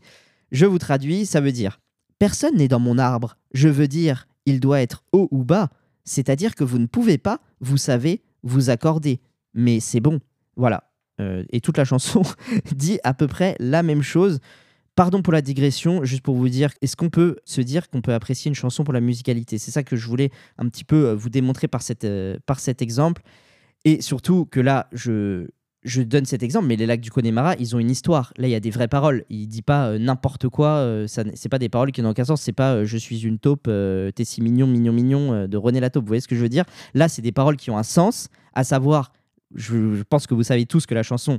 je 0.53 0.67
vous 0.67 0.79
traduis, 0.79 1.27
ça 1.27 1.41
veut 1.41 1.53
dire 1.53 1.81
Personne 2.19 2.57
n'est 2.57 2.69
dans 2.69 2.81
mon 2.81 2.99
arbre. 2.99 3.37
Je 3.53 3.69
veux 3.69 3.89
dire, 3.89 4.29
il 4.47 4.61
doit 4.61 4.81
être 4.81 5.03
haut 5.13 5.29
ou 5.31 5.45
bas. 5.45 5.71
C'est-à-dire 6.05 6.55
que 6.55 6.65
vous 6.65 6.79
ne 6.79 6.87
pouvez 6.87 7.19
pas, 7.19 7.41
vous 7.61 7.77
savez, 7.77 8.23
vous 8.43 8.71
accorder. 8.71 9.21
Mais 9.55 9.81
c'est 9.81 10.01
bon. 10.01 10.21
Voilà. 10.57 10.91
Euh, 11.21 11.45
et 11.51 11.61
toute 11.61 11.79
la 11.79 11.85
chanson 11.85 12.23
dit 12.75 12.99
à 13.05 13.15
peu 13.15 13.27
près 13.27 13.57
la 13.59 13.83
même 13.83 14.03
chose. 14.03 14.41
Pardon 14.97 15.23
pour 15.23 15.33
la 15.33 15.43
digression, 15.43 16.05
juste 16.05 16.23
pour 16.23 16.37
vous 16.37 16.49
dire, 16.49 16.71
est-ce 16.81 16.95
qu'on 16.95 17.11
peut 17.11 17.37
se 17.45 17.61
dire 17.61 17.91
qu'on 17.91 18.01
peut 18.01 18.15
apprécier 18.15 18.49
une 18.49 18.55
chanson 18.55 18.85
pour 18.85 18.95
la 18.95 19.01
musicalité? 19.01 19.59
C'est 19.59 19.73
ça 19.73 19.83
que 19.83 19.97
je 19.97 20.07
voulais 20.07 20.31
un 20.57 20.69
petit 20.69 20.85
peu 20.85 21.07
euh, 21.09 21.15
vous 21.15 21.31
démontrer 21.31 21.67
par, 21.67 21.83
cette, 21.83 22.05
euh, 22.05 22.37
par 22.47 22.61
cet 22.61 22.81
exemple. 22.81 23.23
Et 23.85 24.01
surtout 24.01 24.47
que 24.47 24.61
là, 24.61 24.89
je, 24.93 25.49
je 25.85 26.01
donne 26.03 26.25
cet 26.25 26.43
exemple, 26.43 26.67
mais 26.67 26.77
les 26.77 26.87
lacs 26.87 27.03
du 27.03 27.11
Connemara, 27.11 27.57
ils 27.59 27.77
ont 27.77 27.79
une 27.79 27.91
histoire. 27.91 28.33
Là, 28.39 28.49
il 28.49 28.51
y 28.51 28.55
a 28.55 28.61
des 28.61 28.71
vraies 28.71 28.89
paroles. 28.89 29.25
Il 29.29 29.47
dit 29.49 29.61
pas 29.61 29.89
euh, 29.89 29.99
n'importe 29.99 30.49
quoi. 30.49 30.69
euh, 30.69 31.07
ça, 31.07 31.25
c'est 31.35 31.51
pas 31.51 31.59
des 31.59 31.69
paroles 31.69 31.93
qui 31.93 32.01
n'ont 32.01 32.11
aucun 32.11 32.25
sens. 32.25 32.41
C'est 32.41 32.53
pas 32.53 32.73
euh, 32.73 32.85
je 32.87 32.97
suis 32.97 33.23
une 33.25 33.39
taupe, 33.39 33.67
euh, 33.69 34.11
t'es 34.11 34.25
si 34.25 34.41
mignon, 34.41 34.67
mignon, 34.67 34.93
mignon 34.95 35.47
de 35.47 35.57
René 35.59 35.81
la 35.81 35.91
taupe. 35.91 36.05
Vous 36.05 36.09
voyez 36.09 36.23
ce 36.23 36.29
que 36.29 36.37
je 36.37 36.41
veux 36.41 36.49
dire? 36.49 36.65
Là, 36.95 37.09
c'est 37.09 37.21
des 37.21 37.33
paroles 37.33 37.57
qui 37.57 37.71
ont 37.71 37.77
un 37.77 37.83
sens, 37.83 38.29
à 38.55 38.65
savoir, 38.65 39.13
je, 39.55 39.95
je 39.95 40.03
pense 40.03 40.27
que 40.27 40.33
vous 40.33 40.43
savez 40.43 40.65
tous 40.65 40.87
que 40.87 40.95
la 40.95 41.03
chanson, 41.03 41.39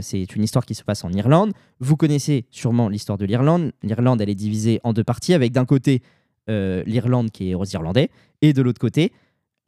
c'est 0.00 0.34
une 0.34 0.42
histoire 0.42 0.66
qui 0.66 0.74
se 0.74 0.82
passe 0.82 1.04
en 1.04 1.12
Irlande. 1.12 1.52
Vous 1.78 1.96
connaissez 1.96 2.46
sûrement 2.50 2.88
l'histoire 2.88 3.16
de 3.16 3.24
l'Irlande. 3.24 3.72
L'Irlande, 3.84 4.20
elle 4.20 4.28
est 4.28 4.34
divisée 4.34 4.80
en 4.82 4.92
deux 4.92 5.04
parties, 5.04 5.34
avec 5.34 5.52
d'un 5.52 5.64
côté 5.64 6.02
l'Irlande 6.48 7.30
qui 7.30 7.50
est 7.50 7.54
aux 7.54 7.64
Irlandais, 7.64 8.10
et 8.42 8.52
de 8.52 8.62
l'autre 8.62 8.80
côté, 8.80 9.12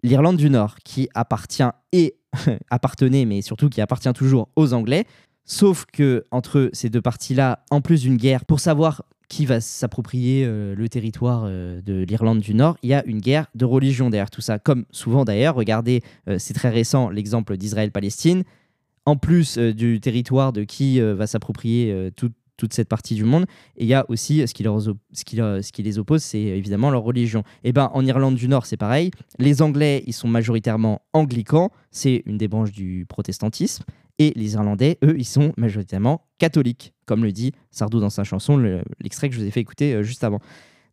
l'Irlande 0.03 0.37
du 0.37 0.50
Nord 0.50 0.76
qui 0.85 1.09
appartient 1.14 1.62
et 1.92 2.16
appartenait, 2.71 3.25
mais 3.25 3.43
surtout 3.43 3.69
qui 3.69 3.81
appartient 3.81 4.12
toujours 4.12 4.49
aux 4.57 4.73
Anglais. 4.73 5.05
Sauf 5.45 5.85
que 5.93 6.25
entre 6.31 6.71
ces 6.73 6.90
deux 6.90 7.01
parties-là, 7.03 7.64
en 7.71 7.81
plus 7.81 8.03
d'une 8.03 8.16
guerre 8.16 8.45
pour 8.45 8.61
savoir 8.61 9.03
qui 9.29 9.47
va 9.47 9.61
s'approprier 9.61 10.45
euh, 10.45 10.75
le 10.75 10.88
territoire 10.88 11.45
euh, 11.47 11.81
de 11.83 12.03
l'Irlande 12.03 12.40
du 12.40 12.53
Nord, 12.55 12.77
il 12.83 12.90
y 12.90 12.95
a 12.95 13.05
une 13.07 13.21
guerre 13.21 13.47
de 13.55 13.64
religion 13.64 14.11
derrière 14.11 14.31
tout 14.31 14.40
ça. 14.40 14.59
Comme 14.59 14.85
souvent 14.90 15.25
d'ailleurs, 15.25 15.55
regardez, 15.55 16.03
euh, 16.29 16.37
c'est 16.38 16.55
très 16.55 16.69
récent 16.71 17.11
l'exemple 17.11 17.57
d'Israël-Palestine. 17.57 18.43
En 19.07 19.16
plus 19.16 19.57
du 19.57 19.99
territoire 20.01 20.53
de 20.53 20.62
qui 20.64 21.01
va 21.01 21.27
s'approprier 21.27 21.90
euh, 21.90 22.11
tout- 22.14 22.33
toute 22.61 22.75
cette 22.75 22.88
partie 22.88 23.14
du 23.14 23.25
monde, 23.25 23.46
et 23.77 23.85
il 23.85 23.88
y 23.88 23.94
a 23.94 24.05
aussi 24.09 24.46
ce 24.46 24.53
qui, 24.55 24.62
leur 24.62 24.81
ce 24.81 25.25
qui, 25.25 25.37
ce 25.37 25.73
qui 25.73 25.83
les 25.83 25.99
oppose, 25.99 26.23
c'est 26.23 26.51
euh, 26.51 26.57
évidemment 26.57 26.90
leur 26.90 27.03
religion. 27.03 27.42
Et 27.64 27.73
ben 27.73 27.90
en 27.94 28.05
Irlande 28.05 28.35
du 28.37 28.46
Nord, 28.49 28.66
c'est 28.66 28.77
pareil. 28.77 29.11
Les 29.38 29.62
Anglais, 29.62 30.05
ils 30.07 30.12
sont 30.12 30.29
majoritairement 30.29 31.01
anglicans, 31.12 31.70
c'est 31.90 32.23
une 32.27 32.37
des 32.38 32.49
branches 32.49 32.73
du 32.73 33.07
protestantisme. 33.09 33.85
Et 34.18 34.35
les 34.37 34.53
Irlandais, 34.53 34.99
eux, 35.03 35.14
ils 35.18 35.25
sont 35.25 35.55
majoritairement 35.57 36.27
catholiques, 36.38 36.92
comme 37.07 37.25
le 37.25 37.33
dit 37.33 37.53
Sardou 37.70 38.01
dans 38.01 38.11
sa 38.11 38.23
chanson, 38.23 38.59
le- 38.59 38.83
l'extrait 39.01 39.31
que 39.31 39.35
je 39.35 39.40
vous 39.40 39.46
ai 39.46 39.51
fait 39.51 39.61
écouter 39.61 39.94
euh, 39.94 40.03
juste 40.03 40.23
avant. 40.25 40.40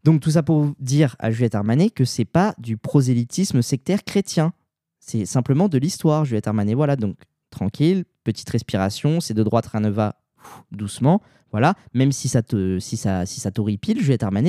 Donc 0.06 0.22
tout 0.22 0.32
ça 0.32 0.44
pour 0.44 0.72
dire 0.80 1.18
à 1.20 1.32
Juliette 1.32 1.56
Armanet 1.56 1.90
que 1.90 2.06
c'est 2.06 2.24
pas 2.40 2.56
du 2.58 2.78
prosélytisme 2.78 3.62
sectaire 3.62 4.06
chrétien. 4.06 4.54
C'est 5.00 5.26
simplement 5.26 5.68
de 5.68 5.78
l'histoire, 5.78 6.24
Juliette 6.24 6.48
Armanet. 6.48 6.74
Voilà, 6.76 6.96
donc 6.96 7.18
tranquille, 7.50 8.06
petite 8.24 8.50
respiration, 8.50 9.20
c'est 9.20 9.34
de 9.34 9.44
droite, 9.44 9.68
rien 9.68 9.82
ne 9.82 9.90
va 9.90 10.12
pff, 10.12 10.27
doucement. 10.72 11.22
Voilà, 11.52 11.76
même 11.94 12.12
si 12.12 12.28
ça 12.28 12.42
te, 12.42 12.78
si 12.80 12.98
ça, 12.98 13.26
si 13.26 13.40
ça 13.40 13.52
t'horripile, 13.52 14.04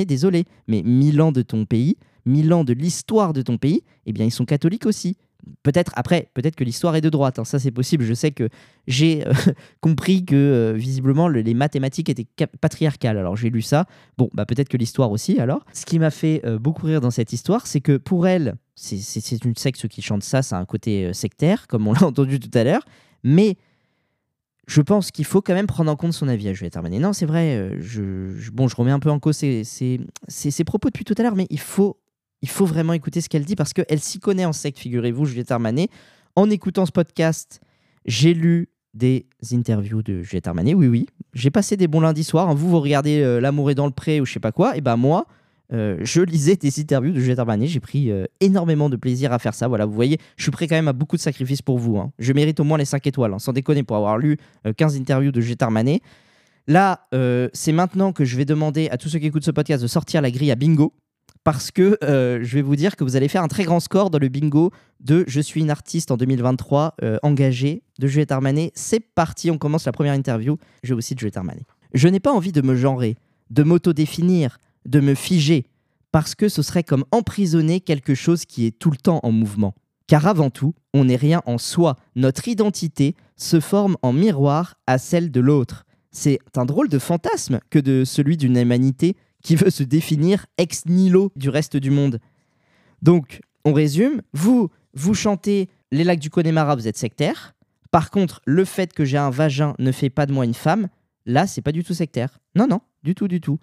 désolé, 0.05 0.43
mais 0.67 0.81
mille 0.83 1.21
ans 1.21 1.31
de 1.31 1.41
ton 1.41 1.65
pays, 1.65 1.95
mille 2.25 2.51
ans 2.53 2.63
de 2.65 2.73
l'histoire 2.73 3.31
de 3.31 3.41
ton 3.41 3.57
pays, 3.57 3.83
eh 4.05 4.11
bien 4.11 4.25
ils 4.25 4.31
sont 4.31 4.45
catholiques 4.45 4.85
aussi. 4.85 5.17
Peut-être 5.63 5.93
après, 5.95 6.29
peut-être 6.33 6.57
que 6.57 6.65
l'histoire 6.65 6.97
est 6.97 7.01
de 7.01 7.09
droite, 7.09 7.39
hein, 7.39 7.45
ça 7.45 7.57
c'est 7.57 7.71
possible. 7.71 8.03
Je 8.03 8.13
sais 8.13 8.31
que 8.31 8.49
j'ai 8.87 9.25
euh, 9.25 9.31
compris 9.79 10.25
que 10.25 10.35
euh, 10.35 10.73
visiblement 10.75 11.29
le- 11.29 11.39
les 11.41 11.53
mathématiques 11.53 12.09
étaient 12.09 12.27
patriarcales. 12.59 13.17
Alors 13.17 13.37
j'ai 13.37 13.49
lu 13.49 13.61
ça. 13.61 13.85
Bon, 14.17 14.29
bah 14.33 14.45
peut-être 14.45 14.67
que 14.67 14.75
l'histoire 14.77 15.09
aussi 15.11 15.39
alors. 15.39 15.65
Ce 15.73 15.85
qui 15.85 15.97
m'a 15.99 16.11
fait 16.11 16.41
euh, 16.45 16.59
beaucoup 16.59 16.85
rire 16.85 16.99
dans 16.99 17.11
cette 17.11 17.31
histoire, 17.31 17.65
c'est 17.65 17.79
que 17.81 17.95
pour 17.95 18.27
elle, 18.27 18.55
c'est- 18.75 19.45
une 19.45 19.55
secte 19.55 19.87
qui 19.87 20.01
chantent 20.01 20.23
ça, 20.23 20.41
ça 20.41 20.57
a 20.57 20.59
un 20.59 20.65
côté 20.65 21.13
sectaire, 21.13 21.65
comme 21.67 21.87
on 21.87 21.93
l'a 21.93 22.03
entendu 22.05 22.41
tout 22.41 22.55
à 22.57 22.65
l'heure. 22.65 22.83
Mais 23.23 23.55
je 24.69 24.81
pense 24.81 25.09
qu'il 25.09 25.25
faut 25.25 25.41
quand 25.41 25.55
même 25.55 25.65
prendre 25.65 25.91
en 25.91 25.95
compte 25.95 26.13
son 26.13 26.27
avis 26.27 26.47
à 26.47 26.53
Juliette 26.53 26.77
Armanet. 26.77 26.99
Non, 26.99 27.11
c'est 27.11 27.25
vrai, 27.25 27.57
euh, 27.57 27.77
je, 27.79 28.51
bon, 28.51 28.67
je 28.67 28.75
remets 28.75 28.91
un 28.91 28.99
peu 28.99 29.09
en 29.09 29.17
cause 29.17 29.35
ses, 29.35 30.63
propos 30.63 30.89
depuis 30.89 31.03
tout 31.03 31.15
à 31.17 31.23
l'heure, 31.23 31.35
mais 31.35 31.47
il 31.49 31.59
faut, 31.59 31.97
vraiment 32.61 32.93
écouter 32.93 33.19
ce 33.19 33.29
qu'elle 33.29 33.45
dit 33.45 33.55
parce 33.55 33.73
qu'elle 33.73 33.99
s'y 33.99 34.19
connaît 34.19 34.45
en 34.45 34.53
secte, 34.53 34.77
figurez-vous, 34.77 35.25
Juliette 35.25 35.49
Armanet. 35.49 35.89
En 36.35 36.51
écoutant 36.51 36.85
ce 36.85 36.91
podcast, 36.91 37.61
j'ai 38.05 38.35
lu 38.35 38.69
des 38.93 39.25
interviews 39.51 40.03
de 40.03 40.21
Juliette 40.21 40.47
Armanet, 40.47 40.75
oui, 40.75 40.87
oui. 40.87 41.07
J'ai 41.33 41.49
passé 41.49 41.75
des 41.75 41.87
bons 41.87 42.01
lundis 42.01 42.23
soirs. 42.23 42.47
hein. 42.47 42.53
Vous, 42.53 42.69
vous 42.69 42.79
regardez 42.79 43.23
euh, 43.23 43.41
L'amour 43.41 43.71
est 43.71 43.75
dans 43.75 43.87
le 43.87 43.91
pré 43.91 44.21
ou 44.21 44.25
je 44.25 44.33
sais 44.33 44.39
pas 44.39 44.51
quoi, 44.51 44.77
et 44.77 44.81
ben 44.81 44.97
moi, 44.97 45.25
euh, 45.73 45.97
je 46.01 46.21
lisais 46.21 46.55
des 46.55 46.79
interviews 46.79 47.11
de 47.13 47.19
Juliette 47.19 47.39
Armanet. 47.39 47.67
J'ai 47.67 47.79
pris 47.79 48.11
euh, 48.11 48.25
énormément 48.39 48.89
de 48.89 48.95
plaisir 48.95 49.31
à 49.33 49.39
faire 49.39 49.53
ça. 49.53 49.67
Voilà, 49.67 49.85
vous 49.85 49.93
voyez, 49.93 50.17
je 50.37 50.43
suis 50.43 50.51
prêt 50.51 50.67
quand 50.67 50.75
même 50.75 50.87
à 50.87 50.93
beaucoup 50.93 51.15
de 51.15 51.21
sacrifices 51.21 51.61
pour 51.61 51.77
vous. 51.77 51.97
hein. 51.97 52.11
Je 52.19 52.33
mérite 52.33 52.59
au 52.59 52.63
moins 52.63 52.77
les 52.77 52.85
5 52.85 53.05
étoiles, 53.07 53.33
hein, 53.33 53.39
sans 53.39 53.53
déconner, 53.53 53.83
pour 53.83 53.95
avoir 53.97 54.17
lu 54.17 54.37
euh, 54.65 54.73
15 54.73 54.97
interviews 54.97 55.31
de 55.31 55.41
Juliette 55.41 55.61
Armanet. 55.61 56.01
Là, 56.67 57.07
euh, 57.13 57.49
c'est 57.53 57.71
maintenant 57.71 58.13
que 58.13 58.25
je 58.25 58.37
vais 58.37 58.45
demander 58.45 58.89
à 58.89 58.97
tous 58.97 59.09
ceux 59.09 59.19
qui 59.19 59.25
écoutent 59.27 59.45
ce 59.45 59.51
podcast 59.51 59.81
de 59.81 59.87
sortir 59.87 60.21
la 60.21 60.31
grille 60.31 60.51
à 60.51 60.55
bingo. 60.55 60.93
Parce 61.45 61.71
que 61.71 61.97
je 62.01 62.53
vais 62.53 62.61
vous 62.61 62.75
dire 62.75 62.97
que 62.97 63.03
vous 63.03 63.15
allez 63.15 63.29
faire 63.29 63.41
un 63.41 63.47
très 63.47 63.63
grand 63.63 63.79
score 63.79 64.09
dans 64.09 64.19
le 64.19 64.27
bingo 64.27 64.71
de 64.99 65.23
Je 65.25 65.39
suis 65.39 65.61
une 65.61 65.69
artiste 65.71 66.11
en 66.11 66.17
2023 66.17 66.95
euh, 67.01 67.17
engagée 67.23 67.81
de 67.97 68.07
Juliette 68.07 68.33
Armanet. 68.33 68.71
C'est 68.75 68.99
parti, 68.99 69.49
on 69.49 69.57
commence 69.57 69.85
la 69.85 69.93
première 69.93 70.13
interview. 70.13 70.57
Je 70.83 70.93
vous 70.93 71.01
cite 71.01 71.17
Juliette 71.17 71.37
Armanet. 71.37 71.63
Je 71.93 72.07
n'ai 72.09 72.19
pas 72.19 72.33
envie 72.33 72.51
de 72.51 72.61
me 72.61 72.75
genrer, 72.75 73.15
de 73.51 73.63
m'auto-définir, 73.63 74.59
de 74.89 74.99
me 74.99 75.13
figer, 75.13 75.65
parce 76.11 76.35
que 76.35 76.49
ce 76.49 76.61
serait 76.61 76.83
comme 76.83 77.05
emprisonner 77.11 77.79
quelque 77.79 78.15
chose 78.15 78.45
qui 78.45 78.65
est 78.65 78.77
tout 78.77 78.91
le 78.91 78.97
temps 78.97 79.19
en 79.23 79.31
mouvement. 79.31 79.75
Car 80.07 80.25
avant 80.25 80.49
tout, 80.49 80.73
on 80.93 81.05
n'est 81.05 81.15
rien 81.15 81.43
en 81.45 81.59
soi. 81.59 81.95
Notre 82.15 82.47
identité 82.47 83.15
se 83.35 83.59
forme 83.59 83.95
en 84.01 84.11
miroir 84.11 84.75
à 84.87 84.97
celle 84.97 85.29
de 85.29 85.39
l'autre. 85.39 85.85
C'est 86.11 86.39
un 86.55 86.65
drôle 86.65 86.89
de 86.89 86.97
fantasme 86.97 87.59
que 87.69 87.77
de 87.77 88.03
celui 88.03 88.35
d'une 88.35 88.57
humanité 88.57 89.15
qui 89.43 89.55
veut 89.55 89.69
se 89.69 89.83
définir 89.83 90.47
ex 90.57 90.87
nihilo 90.87 91.31
du 91.35 91.49
reste 91.49 91.77
du 91.77 91.91
monde. 91.91 92.19
Donc, 93.03 93.41
on 93.65 93.73
résume, 93.73 94.21
vous, 94.33 94.69
vous 94.95 95.13
chantez 95.13 95.69
les 95.91 96.03
lacs 96.03 96.19
du 96.19 96.31
Connemara, 96.31 96.75
vous 96.75 96.87
êtes 96.87 96.97
sectaire. 96.97 97.53
Par 97.91 98.09
contre, 98.09 98.41
le 98.45 98.65
fait 98.65 98.93
que 98.93 99.05
j'ai 99.05 99.17
un 99.17 99.29
vagin 99.29 99.75
ne 99.77 99.91
fait 99.91 100.09
pas 100.09 100.25
de 100.25 100.33
moi 100.33 100.45
une 100.45 100.55
femme, 100.55 100.89
là, 101.27 101.45
c'est 101.45 101.61
pas 101.61 101.71
du 101.71 101.83
tout 101.83 101.93
sectaire. 101.93 102.39
Non, 102.55 102.67
non, 102.67 102.81
du 103.03 103.13
tout, 103.13 103.27
du 103.27 103.41
tout. 103.41 103.59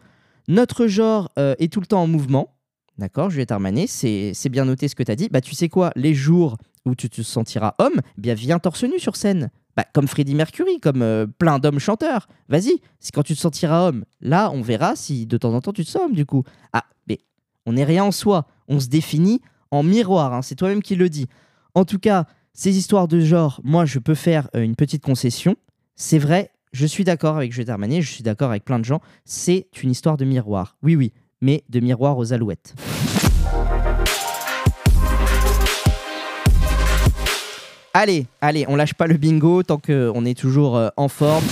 Notre 0.49 0.87
genre 0.87 1.31
euh, 1.39 1.55
est 1.59 1.73
tout 1.73 1.81
le 1.81 1.87
temps 1.87 2.03
en 2.03 2.07
mouvement. 2.07 2.57
D'accord, 2.99 3.29
Juliette 3.31 3.53
Armanet, 3.53 3.87
c'est 3.87 4.33
c'est 4.35 4.49
bien 4.49 4.65
noté 4.65 4.89
ce 4.89 4.95
que 4.95 5.03
tu 5.03 5.13
as 5.13 5.17
dit. 5.17 5.29
Bah, 5.31 5.41
tu 5.41 5.55
sais 5.55 5.69
quoi, 5.69 5.93
les 5.97 6.15
jours 6.15 6.57
où 6.87 6.95
tu 6.95 7.11
te 7.11 7.21
sentiras 7.23 7.75
homme, 7.79 8.01
bien, 8.17 8.35
viens 8.35 8.59
torse 8.59 8.85
nu 8.85 8.99
sur 8.99 9.17
scène. 9.17 9.51
Bah, 9.77 9.85
comme 9.93 10.09
Freddie 10.09 10.35
Mercury, 10.35 10.81
comme 10.81 11.03
euh, 11.03 11.27
plein 11.27 11.59
d'hommes 11.59 11.79
chanteurs. 11.81 12.29
Vas-y, 12.49 12.81
c'est 12.99 13.13
quand 13.15 13.23
tu 13.25 13.35
te 13.35 13.41
sentiras 13.41 13.89
homme. 13.89 14.05
Là, 14.23 14.51
on 14.51 14.63
verra 14.63 14.97
si 14.97 15.27
de 15.27 15.37
temps 15.37 15.53
en 15.53 15.61
temps 15.61 15.73
tu 15.75 15.85
te 15.85 15.91
sens 15.91 16.03
homme, 16.03 16.15
du 16.15 16.25
coup. 16.25 16.45
Ah, 16.73 16.85
mais 17.07 17.19
on 17.67 17.75
n'est 17.75 17.85
rien 17.85 18.05
en 18.05 18.13
soi. 18.13 18.47
On 18.69 18.81
se 18.81 18.89
définit 18.89 19.43
en 19.71 19.83
miroir. 19.83 20.33
hein, 20.33 20.41
C'est 20.41 20.55
toi-même 20.55 20.83
qui 20.83 20.95
le 20.95 21.11
dis. 21.11 21.27
En 21.75 21.85
tout 21.85 21.99
cas, 21.99 22.25
ces 22.55 22.79
histoires 22.79 23.09
de 23.09 23.21
genre, 23.21 23.61
moi, 23.65 23.85
je 23.85 23.99
peux 23.99 24.15
faire 24.15 24.49
euh, 24.57 24.63
une 24.63 24.77
petite 24.77 25.03
concession. 25.03 25.57
C'est 25.97 26.19
vrai, 26.19 26.51
je 26.73 26.87
suis 26.87 27.05
d'accord 27.05 27.37
avec 27.37 27.53
Juliette 27.53 27.71
Armanet, 27.71 28.03
je 28.03 28.11
suis 28.11 28.23
d'accord 28.23 28.51
avec 28.51 28.65
plein 28.65 28.79
de 28.79 28.85
gens. 28.85 29.01
C'est 29.25 29.67
une 29.83 29.91
histoire 29.91 30.17
de 30.17 30.25
miroir. 30.25 30.77
Oui, 30.83 30.97
oui, 30.97 31.13
mais 31.41 31.65
de 31.69 31.81
miroir 31.81 32.19
aux 32.19 32.33
alouettes. 32.33 32.75
Allez, 37.95 38.27
allez, 38.43 38.67
on 38.69 38.77
lâche 38.77 38.93
pas 38.93 39.07
le 39.07 39.17
bingo 39.17 39.63
tant 39.63 39.79
qu'on 39.79 40.25
est 40.27 40.39
toujours 40.39 40.77
euh, 40.77 40.89
en 40.99 41.09
forme. 41.09 41.45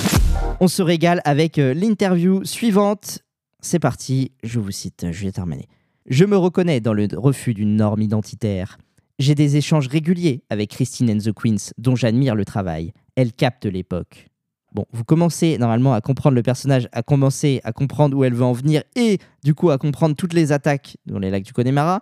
On 0.60 0.68
se 0.68 0.82
régale 0.82 1.22
avec 1.24 1.58
euh, 1.58 1.72
l'interview 1.72 2.44
suivante. 2.44 3.20
C'est 3.60 3.78
parti, 3.78 4.32
je 4.42 4.60
vous 4.60 4.70
cite 4.70 5.10
Juliette 5.10 5.38
Armanet. 5.38 5.68
Je 6.06 6.26
me 6.26 6.36
reconnais 6.36 6.80
dans 6.80 6.92
le 6.92 7.08
refus 7.14 7.54
d'une 7.54 7.76
norme 7.76 8.02
identitaire. 8.02 8.76
J'ai 9.18 9.34
des 9.34 9.56
échanges 9.56 9.88
réguliers 9.88 10.42
avec 10.50 10.70
Christine 10.70 11.10
and 11.10 11.18
the 11.18 11.32
Queens, 11.32 11.72
dont 11.78 11.96
j'admire 11.96 12.34
le 12.34 12.44
travail. 12.44 12.92
Elle 13.16 13.32
capte 13.32 13.64
l'époque. 13.64 14.28
Bon, 14.74 14.86
vous 14.92 15.04
commencez 15.04 15.56
normalement 15.56 15.94
à 15.94 16.00
comprendre 16.00 16.34
le 16.34 16.42
personnage, 16.42 16.88
à 16.92 17.02
commencer 17.02 17.60
à 17.62 17.72
comprendre 17.72 18.16
où 18.16 18.24
elle 18.24 18.34
veut 18.34 18.44
en 18.44 18.52
venir 18.52 18.82
et 18.96 19.18
du 19.44 19.54
coup 19.54 19.70
à 19.70 19.78
comprendre 19.78 20.16
toutes 20.16 20.32
les 20.32 20.50
attaques 20.50 20.96
dans 21.06 21.20
les 21.20 21.30
lacs 21.30 21.44
du 21.44 21.52
Connemara. 21.52 22.00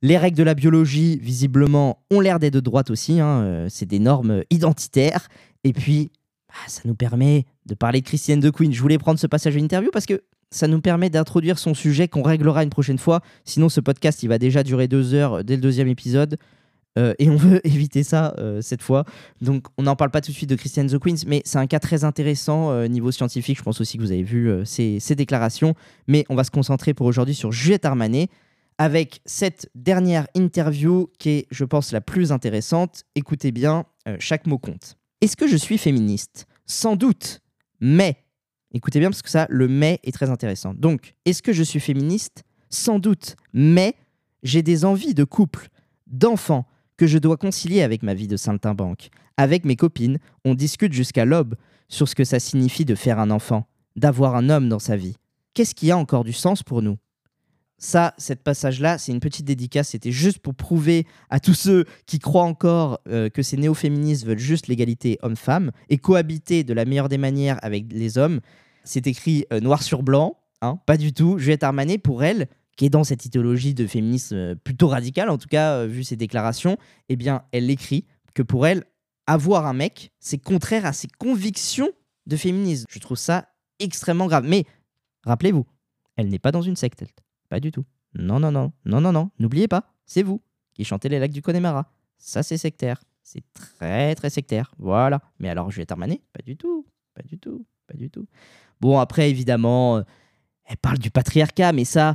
Les 0.00 0.16
règles 0.16 0.36
de 0.36 0.44
la 0.44 0.54
biologie, 0.54 1.18
visiblement, 1.18 1.98
ont 2.12 2.20
l'air 2.20 2.38
d'être 2.38 2.54
de 2.54 2.60
droite 2.60 2.90
aussi. 2.90 3.18
hein, 3.18 3.40
euh, 3.42 3.66
C'est 3.68 3.86
des 3.86 3.98
normes 3.98 4.42
identitaires. 4.48 5.28
Et 5.64 5.72
puis, 5.72 6.12
bah, 6.48 6.54
ça 6.68 6.82
nous 6.84 6.94
permet 6.94 7.46
de 7.66 7.74
parler 7.74 8.00
de 8.00 8.06
Christiane 8.06 8.38
de 8.38 8.50
Queen. 8.50 8.72
Je 8.72 8.80
voulais 8.80 8.98
prendre 8.98 9.18
ce 9.18 9.26
passage 9.26 9.54
de 9.54 9.58
l'interview 9.58 9.90
parce 9.92 10.06
que 10.06 10.22
ça 10.52 10.68
nous 10.68 10.80
permet 10.80 11.10
d'introduire 11.10 11.58
son 11.58 11.74
sujet 11.74 12.06
qu'on 12.06 12.22
réglera 12.22 12.62
une 12.62 12.70
prochaine 12.70 12.98
fois. 12.98 13.22
Sinon, 13.44 13.68
ce 13.68 13.80
podcast, 13.80 14.22
il 14.22 14.28
va 14.28 14.38
déjà 14.38 14.62
durer 14.62 14.86
deux 14.86 15.14
heures 15.14 15.42
dès 15.42 15.56
le 15.56 15.62
deuxième 15.62 15.88
épisode. 15.88 16.38
Euh, 16.98 17.14
et 17.18 17.28
on 17.28 17.36
veut 17.36 17.60
éviter 17.66 18.02
ça 18.02 18.34
euh, 18.38 18.60
cette 18.60 18.82
fois. 18.82 19.04
Donc, 19.40 19.66
on 19.76 19.82
n'en 19.82 19.96
parle 19.96 20.10
pas 20.10 20.20
tout 20.20 20.30
de 20.30 20.36
suite 20.36 20.50
de 20.50 20.56
Christiane 20.56 20.88
the 20.88 20.98
Queens, 20.98 21.24
mais 21.26 21.42
c'est 21.44 21.58
un 21.58 21.66
cas 21.66 21.80
très 21.80 22.04
intéressant 22.04 22.70
euh, 22.70 22.86
niveau 22.86 23.10
scientifique. 23.10 23.58
Je 23.58 23.62
pense 23.62 23.80
aussi 23.80 23.98
que 23.98 24.02
vous 24.02 24.12
avez 24.12 24.22
vu 24.22 24.48
euh, 24.48 24.64
ces, 24.64 25.00
ces 25.00 25.14
déclarations. 25.14 25.74
Mais 26.06 26.24
on 26.28 26.34
va 26.34 26.44
se 26.44 26.50
concentrer 26.50 26.94
pour 26.94 27.06
aujourd'hui 27.06 27.34
sur 27.34 27.52
Juliette 27.52 27.84
Armanet 27.84 28.28
avec 28.78 29.20
cette 29.26 29.68
dernière 29.74 30.26
interview 30.34 31.10
qui 31.18 31.30
est, 31.30 31.46
je 31.50 31.64
pense, 31.64 31.92
la 31.92 32.00
plus 32.00 32.30
intéressante. 32.30 33.02
Écoutez 33.16 33.50
bien, 33.50 33.84
chaque 34.20 34.46
mot 34.46 34.56
compte. 34.56 34.96
Est-ce 35.20 35.36
que 35.36 35.48
je 35.48 35.56
suis 35.56 35.78
féministe? 35.78 36.46
Sans 36.64 36.94
doute, 36.94 37.40
mais, 37.80 38.16
écoutez 38.72 39.00
bien 39.00 39.10
parce 39.10 39.22
que 39.22 39.30
ça, 39.30 39.46
le 39.50 39.66
mais 39.66 39.98
est 40.04 40.12
très 40.12 40.30
intéressant. 40.30 40.74
Donc, 40.74 41.14
est-ce 41.24 41.42
que 41.42 41.52
je 41.52 41.64
suis 41.64 41.80
féministe? 41.80 42.44
Sans 42.70 43.00
doute, 43.00 43.34
mais 43.52 43.94
j'ai 44.44 44.62
des 44.62 44.84
envies 44.84 45.14
de 45.14 45.24
couple, 45.24 45.68
d'enfants, 46.06 46.66
que 46.98 47.06
je 47.06 47.16
dois 47.16 47.38
concilier 47.38 47.80
avec 47.80 48.02
ma 48.02 48.12
vie 48.12 48.28
de 48.28 48.36
saltimbanque. 48.36 49.08
Avec 49.38 49.64
mes 49.64 49.76
copines, 49.76 50.18
on 50.44 50.54
discute 50.54 50.92
jusqu'à 50.92 51.24
l'aube 51.24 51.54
sur 51.88 52.06
ce 52.08 52.14
que 52.14 52.24
ça 52.24 52.40
signifie 52.40 52.84
de 52.84 52.94
faire 52.94 53.18
un 53.18 53.30
enfant, 53.30 53.66
d'avoir 53.96 54.34
un 54.34 54.50
homme 54.50 54.68
dans 54.68 54.80
sa 54.80 54.96
vie. 54.96 55.16
Qu'est-ce 55.54 55.74
qui 55.74 55.90
a 55.90 55.96
encore 55.96 56.24
du 56.24 56.34
sens 56.34 56.62
pour 56.62 56.82
nous? 56.82 56.98
Ça, 57.78 58.14
cette 58.18 58.42
passage-là, 58.42 58.98
c'est 58.98 59.12
une 59.12 59.20
petite 59.20 59.46
dédicace. 59.46 59.90
C'était 59.90 60.10
juste 60.10 60.40
pour 60.40 60.54
prouver 60.54 61.06
à 61.30 61.38
tous 61.38 61.54
ceux 61.54 61.84
qui 62.06 62.18
croient 62.18 62.42
encore 62.42 63.00
euh, 63.08 63.30
que 63.30 63.42
ces 63.42 63.56
néo-féministes 63.56 64.26
veulent 64.26 64.38
juste 64.38 64.66
l'égalité 64.66 65.16
homme-femme 65.22 65.70
et 65.88 65.96
cohabiter 65.96 66.64
de 66.64 66.74
la 66.74 66.84
meilleure 66.84 67.08
des 67.08 67.18
manières 67.18 67.58
avec 67.62 67.92
les 67.92 68.18
hommes. 68.18 68.40
C'est 68.82 69.06
écrit 69.06 69.46
euh, 69.52 69.60
noir 69.60 69.84
sur 69.84 70.02
blanc, 70.02 70.36
hein, 70.60 70.80
pas 70.86 70.96
du 70.96 71.12
tout. 71.12 71.38
Juliette 71.38 71.62
Armanet, 71.62 71.98
pour 71.98 72.24
elle, 72.24 72.48
qui 72.78 72.86
est 72.86 72.90
dans 72.90 73.04
cette 73.04 73.26
idéologie 73.26 73.74
de 73.74 73.86
féminisme 73.86 74.36
euh, 74.36 74.54
plutôt 74.54 74.86
radicale, 74.86 75.28
en 75.30 75.36
tout 75.36 75.48
cas, 75.48 75.78
euh, 75.80 75.86
vu 75.86 76.04
ses 76.04 76.14
déclarations, 76.16 76.78
eh 77.08 77.16
bien, 77.16 77.42
elle 77.50 77.68
écrit 77.70 78.06
que 78.34 78.42
pour 78.42 78.68
elle, 78.68 78.84
avoir 79.26 79.66
un 79.66 79.72
mec, 79.74 80.12
c'est 80.20 80.38
contraire 80.38 80.86
à 80.86 80.92
ses 80.92 81.08
convictions 81.18 81.90
de 82.26 82.36
féminisme. 82.36 82.86
Je 82.88 83.00
trouve 83.00 83.18
ça 83.18 83.48
extrêmement 83.80 84.28
grave. 84.28 84.44
Mais 84.46 84.64
rappelez-vous, 85.24 85.66
elle 86.16 86.28
n'est 86.28 86.38
pas 86.38 86.52
dans 86.52 86.62
une 86.62 86.76
secte, 86.76 87.02
elle. 87.02 87.08
Pas 87.48 87.58
du 87.58 87.72
tout. 87.72 87.84
Non, 88.14 88.38
non, 88.38 88.52
non, 88.52 88.72
non, 88.84 89.00
non, 89.00 89.12
non. 89.12 89.30
N'oubliez 89.40 89.66
pas, 89.66 89.92
c'est 90.06 90.22
vous 90.22 90.40
qui 90.72 90.84
chantez 90.84 91.08
les 91.08 91.18
lacs 91.18 91.32
du 91.32 91.42
Connemara. 91.42 91.90
Ça, 92.16 92.44
c'est 92.44 92.58
sectaire. 92.58 93.02
C'est 93.24 93.42
très, 93.54 94.14
très 94.14 94.30
sectaire. 94.30 94.72
Voilà. 94.78 95.20
Mais 95.40 95.48
alors, 95.48 95.70
Juliette 95.72 95.90
Armanet? 95.90 96.20
Pas 96.32 96.42
du 96.44 96.56
tout. 96.56 96.86
Pas 97.14 97.22
du 97.22 97.38
tout. 97.38 97.66
Pas 97.88 97.94
du 97.94 98.08
tout. 98.08 98.26
Bon, 98.80 99.00
après, 99.00 99.30
évidemment, 99.30 99.96
euh, 99.96 100.02
elle 100.64 100.76
parle 100.76 100.98
du 100.98 101.10
patriarcat, 101.10 101.72
mais 101.72 101.84
ça, 101.84 102.14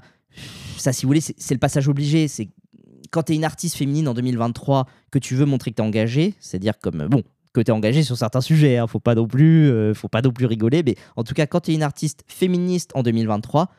ça, 0.78 0.93
si 0.93 1.04
vous 1.04 1.10
voulez, 1.10 1.22
c'est 1.22 1.54
le 1.54 1.60
passage 1.60 1.88
obligé. 1.88 2.28
C'est 2.28 2.50
quand 3.12 3.24
tu 3.24 3.34
es 3.34 3.36
une 3.36 3.46
artiste 3.46 3.76
féminine 3.76 4.08
en 4.08 4.13
2023, 4.13 4.88
que 5.12 5.19
tu 5.19 5.36
veux 5.36 5.46
montrer 5.46 5.72
que 5.72 5.76
tu 5.76 5.82
es 5.82 5.86
engagée, 5.86 6.34
c'est-à-dire 6.39 6.80
comme, 6.80 7.02
euh, 7.02 7.08
bon, 7.08 7.24
que 7.54 7.62
tu 7.62 7.69
es 7.69 7.74
engagée 7.74 8.04
sur 8.04 8.17
certains 8.17 8.41
sujets, 8.41 8.78
hein, 8.78 8.88
faut 8.88 9.00
pas 9.00 9.15
non 9.15 9.28
plus 9.28 9.69
euh, 9.69 9.93
faut 9.93 10.08
pas 10.08 10.22
non 10.22 10.32
plus 10.32 10.46
rigoler, 10.46 10.82
mais 10.84 10.96
en 11.15 11.24
tout 11.24 11.34
cas, 11.34 11.46
quand 11.46 11.62
tu 11.62 11.72
es 11.72 11.76
une 11.76 11.84
artiste 11.84 12.24
féministe 12.28 12.91
en 12.96 13.04
2023, 13.04 13.69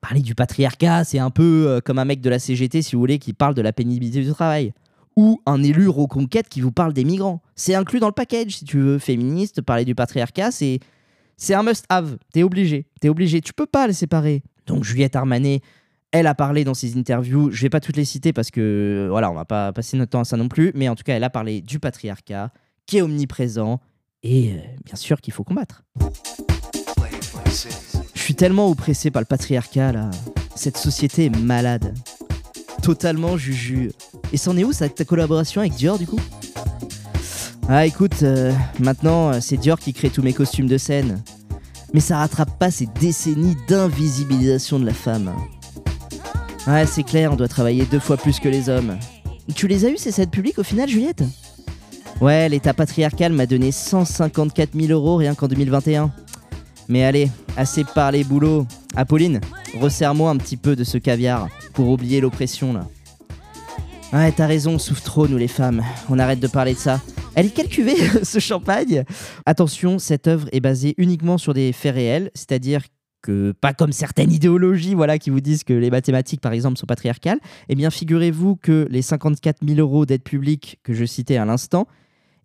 parler 0.00 0.22
du 0.22 0.34
patriarcat, 0.34 1.04
c'est 1.04 1.18
un 1.18 1.30
peu 1.30 1.66
euh, 1.68 1.80
comme 1.80 1.98
un 1.98 2.04
mec 2.06 2.20
de 2.20 2.30
la 2.30 2.38
CGT, 2.38 2.82
si 2.82 2.96
vous 2.96 3.00
voulez, 3.00 3.18
qui 3.18 3.34
parle 3.34 3.54
de 3.54 3.62
la 3.62 3.72
pénibilité 3.72 4.22
du 4.22 4.30
travail. 4.30 4.72
Ou 5.16 5.42
un 5.44 5.62
élu 5.62 5.88
reconquête 5.88 6.48
qui 6.48 6.60
vous 6.60 6.72
parle 6.72 6.94
des 6.94 7.04
migrants. 7.04 7.42
C'est 7.56 7.74
inclus 7.74 8.00
dans 8.00 8.06
le 8.06 8.12
package, 8.12 8.56
si 8.56 8.64
tu 8.64 8.78
veux, 8.78 8.98
féministe, 8.98 9.60
parler 9.60 9.84
du 9.84 9.94
patriarcat, 9.94 10.50
c'est 10.50 10.80
c'est 11.36 11.54
un 11.54 11.62
must-have. 11.62 12.18
T'es 12.32 12.42
obligé. 12.42 12.86
T'es 13.00 13.08
obligé. 13.08 13.40
Tu 13.40 13.54
peux 13.54 13.66
pas 13.66 13.86
les 13.86 13.94
séparer. 13.94 14.42
Donc 14.66 14.84
Juliette 14.84 15.16
Armanet, 15.16 15.62
elle 16.12 16.26
a 16.26 16.34
parlé 16.34 16.64
dans 16.64 16.74
ses 16.74 16.96
interviews. 16.96 17.50
Je 17.50 17.62
vais 17.62 17.70
pas 17.70 17.80
toutes 17.80 17.96
les 17.96 18.04
citer 18.04 18.32
parce 18.32 18.50
que 18.50 19.06
voilà, 19.10 19.30
on 19.30 19.34
va 19.34 19.44
pas 19.44 19.72
passer 19.72 19.96
notre 19.96 20.10
temps 20.10 20.20
à 20.20 20.24
ça 20.24 20.36
non 20.36 20.48
plus. 20.48 20.72
Mais 20.74 20.88
en 20.88 20.94
tout 20.94 21.04
cas, 21.04 21.16
elle 21.16 21.24
a 21.24 21.30
parlé 21.30 21.60
du 21.60 21.78
patriarcat 21.78 22.52
qui 22.86 22.98
est 22.98 23.02
omniprésent 23.02 23.80
et 24.22 24.52
euh, 24.52 24.56
bien 24.84 24.96
sûr 24.96 25.20
qu'il 25.20 25.32
faut 25.32 25.44
combattre. 25.44 25.84
Je 28.14 28.20
suis 28.20 28.34
tellement 28.34 28.68
oppressé 28.68 29.10
par 29.10 29.22
le 29.22 29.26
patriarcat 29.26 29.92
là. 29.92 30.10
Cette 30.56 30.76
société 30.76 31.26
est 31.26 31.38
malade. 31.38 31.94
Totalement 32.82 33.36
juju. 33.36 33.92
Et 34.32 34.36
c'en 34.36 34.56
est 34.56 34.64
où 34.64 34.72
ça, 34.72 34.88
ta 34.88 35.04
collaboration 35.04 35.60
avec 35.60 35.74
Dior 35.74 35.98
du 35.98 36.06
coup? 36.06 36.20
Ah 37.68 37.86
écoute, 37.86 38.22
euh, 38.22 38.52
maintenant 38.80 39.32
euh, 39.32 39.40
c'est 39.40 39.56
Dior 39.56 39.78
qui 39.78 39.92
crée 39.92 40.10
tous 40.10 40.22
mes 40.22 40.32
costumes 40.32 40.66
de 40.66 40.76
scène. 40.76 41.22
Mais 41.94 42.00
ça 42.00 42.18
rattrape 42.18 42.58
pas 42.58 42.70
ces 42.70 42.86
décennies 42.86 43.56
d'invisibilisation 43.68 44.78
de 44.78 44.86
la 44.86 44.94
femme. 44.94 45.32
Ouais, 46.66 46.84
c'est 46.86 47.02
clair, 47.02 47.32
on 47.32 47.36
doit 47.36 47.48
travailler 47.48 47.84
deux 47.84 47.98
fois 47.98 48.16
plus 48.16 48.38
que 48.38 48.48
les 48.48 48.68
hommes. 48.68 48.98
Tu 49.54 49.66
les 49.66 49.84
as 49.84 49.88
eu 49.88 49.96
ces 49.96 50.20
aides 50.20 50.30
publiques 50.30 50.58
au 50.58 50.62
final, 50.62 50.88
Juliette? 50.88 51.22
Ouais, 52.20 52.48
l'État 52.48 52.74
patriarcal 52.74 53.32
m'a 53.32 53.46
donné 53.46 53.72
154 53.72 54.70
000 54.78 54.92
euros 54.92 55.16
rien 55.16 55.34
qu'en 55.34 55.48
2021. 55.48 56.12
Mais 56.88 57.04
allez, 57.04 57.30
assez 57.56 57.82
parlé 57.84 58.24
boulot. 58.24 58.66
Apolline, 58.94 59.40
resserre-moi 59.80 60.30
un 60.30 60.36
petit 60.36 60.56
peu 60.56 60.76
de 60.76 60.84
ce 60.84 60.98
caviar 60.98 61.48
pour 61.72 61.88
oublier 61.88 62.20
l'oppression 62.20 62.72
là. 62.72 62.86
Ouais, 64.12 64.32
t'as 64.32 64.46
raison, 64.46 64.72
on 64.72 64.78
souffre 64.78 65.02
trop 65.02 65.28
nous 65.28 65.38
les 65.38 65.48
femmes. 65.48 65.82
On 66.08 66.18
arrête 66.18 66.40
de 66.40 66.48
parler 66.48 66.74
de 66.74 66.78
ça. 66.78 67.00
Elle 67.34 67.46
est 67.46 67.54
calculée 67.54 67.96
ce 68.22 68.38
champagne 68.38 69.04
Attention, 69.46 69.98
cette 69.98 70.26
œuvre 70.26 70.48
est 70.52 70.60
basée 70.60 70.94
uniquement 70.98 71.38
sur 71.38 71.54
des 71.54 71.72
faits 71.72 71.94
réels, 71.94 72.30
c'est-à-dire 72.34 72.82
que 73.22 73.52
pas 73.52 73.72
comme 73.72 73.92
certaines 73.92 74.32
idéologies 74.32 74.94
voilà, 74.94 75.18
qui 75.18 75.30
vous 75.30 75.40
disent 75.40 75.64
que 75.64 75.72
les 75.72 75.90
mathématiques, 75.90 76.40
par 76.40 76.52
exemple, 76.52 76.78
sont 76.78 76.86
patriarcales. 76.86 77.38
Eh 77.68 77.74
bien, 77.74 77.90
figurez-vous 77.90 78.56
que 78.56 78.86
les 78.90 79.02
54 79.02 79.58
000 79.66 79.80
euros 79.80 80.06
d'aide 80.06 80.22
publique 80.22 80.78
que 80.82 80.92
je 80.92 81.04
citais 81.04 81.36
à 81.36 81.44
l'instant, 81.44 81.86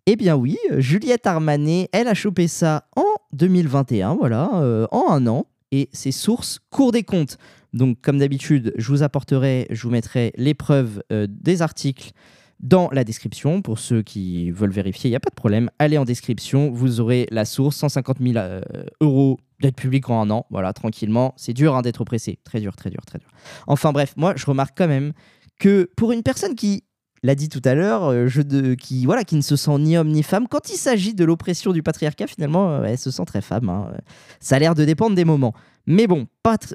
eh 0.06 0.14
bien 0.14 0.36
oui, 0.36 0.56
Juliette 0.76 1.26
Armanet, 1.26 1.88
elle 1.92 2.06
a 2.06 2.14
chopé 2.14 2.46
ça 2.46 2.86
en 2.94 3.02
2021, 3.32 4.14
voilà, 4.14 4.50
euh, 4.54 4.86
en 4.92 5.10
un 5.10 5.26
an, 5.26 5.46
et 5.72 5.88
ses 5.92 6.12
sources 6.12 6.60
cours 6.70 6.92
des 6.92 7.02
comptes. 7.02 7.38
Donc, 7.72 8.00
comme 8.00 8.18
d'habitude, 8.18 8.72
je 8.76 8.88
vous 8.88 9.02
apporterai, 9.02 9.66
je 9.70 9.82
vous 9.82 9.90
mettrai 9.90 10.32
les 10.36 10.54
preuves 10.54 11.02
euh, 11.12 11.26
des 11.28 11.60
articles 11.60 12.12
dans 12.60 12.88
la 12.92 13.04
description. 13.04 13.62
Pour 13.62 13.78
ceux 13.78 14.02
qui 14.02 14.50
veulent 14.50 14.70
vérifier, 14.70 15.08
il 15.08 15.12
n'y 15.12 15.16
a 15.16 15.20
pas 15.20 15.30
de 15.30 15.34
problème. 15.34 15.70
Allez 15.78 15.98
en 15.98 16.04
description, 16.04 16.70
vous 16.70 17.00
aurez 17.00 17.26
la 17.30 17.44
source 17.44 17.76
150 17.76 18.18
000 18.20 18.36
euh, 18.36 18.60
euros 19.00 19.38
d'aide 19.60 19.74
publique 19.74 20.08
en 20.10 20.22
un 20.22 20.30
an. 20.30 20.46
Voilà, 20.50 20.72
tranquillement. 20.72 21.34
C'est 21.36 21.52
dur 21.52 21.74
hein, 21.74 21.82
d'être 21.82 22.00
oppressé. 22.00 22.38
Très 22.44 22.60
dur, 22.60 22.76
très 22.76 22.90
dur, 22.90 23.00
très 23.06 23.18
dur. 23.18 23.28
Enfin 23.66 23.92
bref, 23.92 24.14
moi, 24.16 24.34
je 24.36 24.46
remarque 24.46 24.76
quand 24.76 24.88
même 24.88 25.12
que 25.58 25.90
pour 25.96 26.12
une 26.12 26.22
personne 26.22 26.54
qui 26.54 26.84
l'a 27.22 27.34
dit 27.34 27.48
tout 27.48 27.62
à 27.64 27.74
l'heure, 27.74 28.12
euh, 28.12 28.74
qui, 28.76 29.04
voilà, 29.06 29.24
qui 29.24 29.36
ne 29.36 29.40
se 29.40 29.56
sent 29.56 29.78
ni 29.78 29.96
homme 29.96 30.08
ni 30.08 30.22
femme, 30.22 30.46
quand 30.48 30.70
il 30.70 30.76
s'agit 30.76 31.14
de 31.14 31.24
l'oppression 31.24 31.72
du 31.72 31.82
patriarcat, 31.82 32.26
finalement, 32.26 32.70
euh, 32.70 32.84
elle 32.84 32.98
se 32.98 33.10
sent 33.10 33.24
très 33.26 33.40
femme. 33.40 33.68
hein. 33.68 33.90
Ça 34.38 34.56
a 34.56 34.58
l'air 34.58 34.74
de 34.74 34.84
dépendre 34.84 35.16
des 35.16 35.24
moments. 35.24 35.54
Mais 35.86 36.06
bon, 36.06 36.26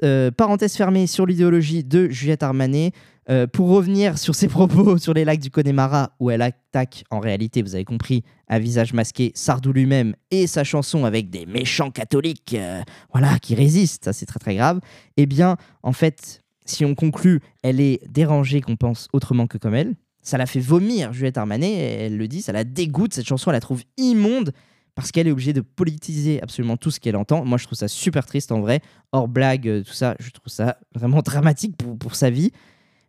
euh, 0.04 0.30
parenthèse 0.30 0.74
fermée 0.74 1.06
sur 1.06 1.26
l'idéologie 1.26 1.84
de 1.84 2.08
Juliette 2.08 2.42
Armanet. 2.42 2.92
Euh, 3.30 3.46
pour 3.46 3.68
revenir 3.68 4.18
sur 4.18 4.34
ses 4.34 4.48
propos 4.48 4.98
sur 4.98 5.14
les 5.14 5.24
lacs 5.24 5.40
du 5.40 5.50
Connemara, 5.50 6.12
où 6.18 6.30
elle 6.30 6.42
attaque, 6.42 7.04
en 7.10 7.20
réalité, 7.20 7.62
vous 7.62 7.74
avez 7.74 7.84
compris, 7.84 8.24
à 8.48 8.58
visage 8.58 8.92
masqué, 8.92 9.30
Sardou 9.34 9.72
lui-même 9.72 10.14
et 10.30 10.46
sa 10.46 10.64
chanson 10.64 11.04
avec 11.04 11.30
des 11.30 11.46
méchants 11.46 11.90
catholiques, 11.90 12.54
euh, 12.54 12.82
voilà, 13.12 13.38
qui 13.38 13.54
résistent, 13.54 14.04
ça 14.04 14.12
c'est 14.12 14.26
très 14.26 14.40
très 14.40 14.56
grave, 14.56 14.80
eh 15.16 15.26
bien, 15.26 15.56
en 15.82 15.92
fait, 15.92 16.40
si 16.64 16.84
on 16.84 16.94
conclut, 16.94 17.40
elle 17.62 17.80
est 17.80 18.00
dérangée 18.08 18.60
qu'on 18.60 18.76
pense 18.76 19.08
autrement 19.12 19.46
que 19.46 19.58
comme 19.58 19.74
elle. 19.74 19.94
Ça 20.20 20.38
la 20.38 20.46
fait 20.46 20.60
vomir, 20.60 21.12
Juliette 21.12 21.38
Armanet, 21.38 21.72
elle 21.72 22.16
le 22.16 22.28
dit, 22.28 22.42
ça 22.42 22.52
la 22.52 22.64
dégoûte, 22.64 23.14
cette 23.14 23.26
chanson, 23.26 23.50
elle 23.50 23.56
la 23.56 23.60
trouve 23.60 23.82
immonde 23.96 24.52
parce 24.94 25.10
qu'elle 25.10 25.26
est 25.26 25.32
obligée 25.32 25.52
de 25.52 25.62
politiser 25.62 26.40
absolument 26.42 26.76
tout 26.76 26.90
ce 26.90 27.00
qu'elle 27.00 27.16
entend. 27.16 27.44
Moi, 27.44 27.58
je 27.58 27.64
trouve 27.64 27.78
ça 27.78 27.88
super 27.88 28.26
triste 28.26 28.52
en 28.52 28.60
vrai. 28.60 28.80
Hors 29.12 29.26
blague, 29.26 29.66
euh, 29.66 29.82
tout 29.82 29.94
ça, 29.94 30.14
je 30.20 30.30
trouve 30.30 30.52
ça 30.52 30.78
vraiment 30.94 31.22
dramatique 31.24 31.76
pour, 31.76 31.98
pour 31.98 32.14
sa 32.14 32.30
vie. 32.30 32.52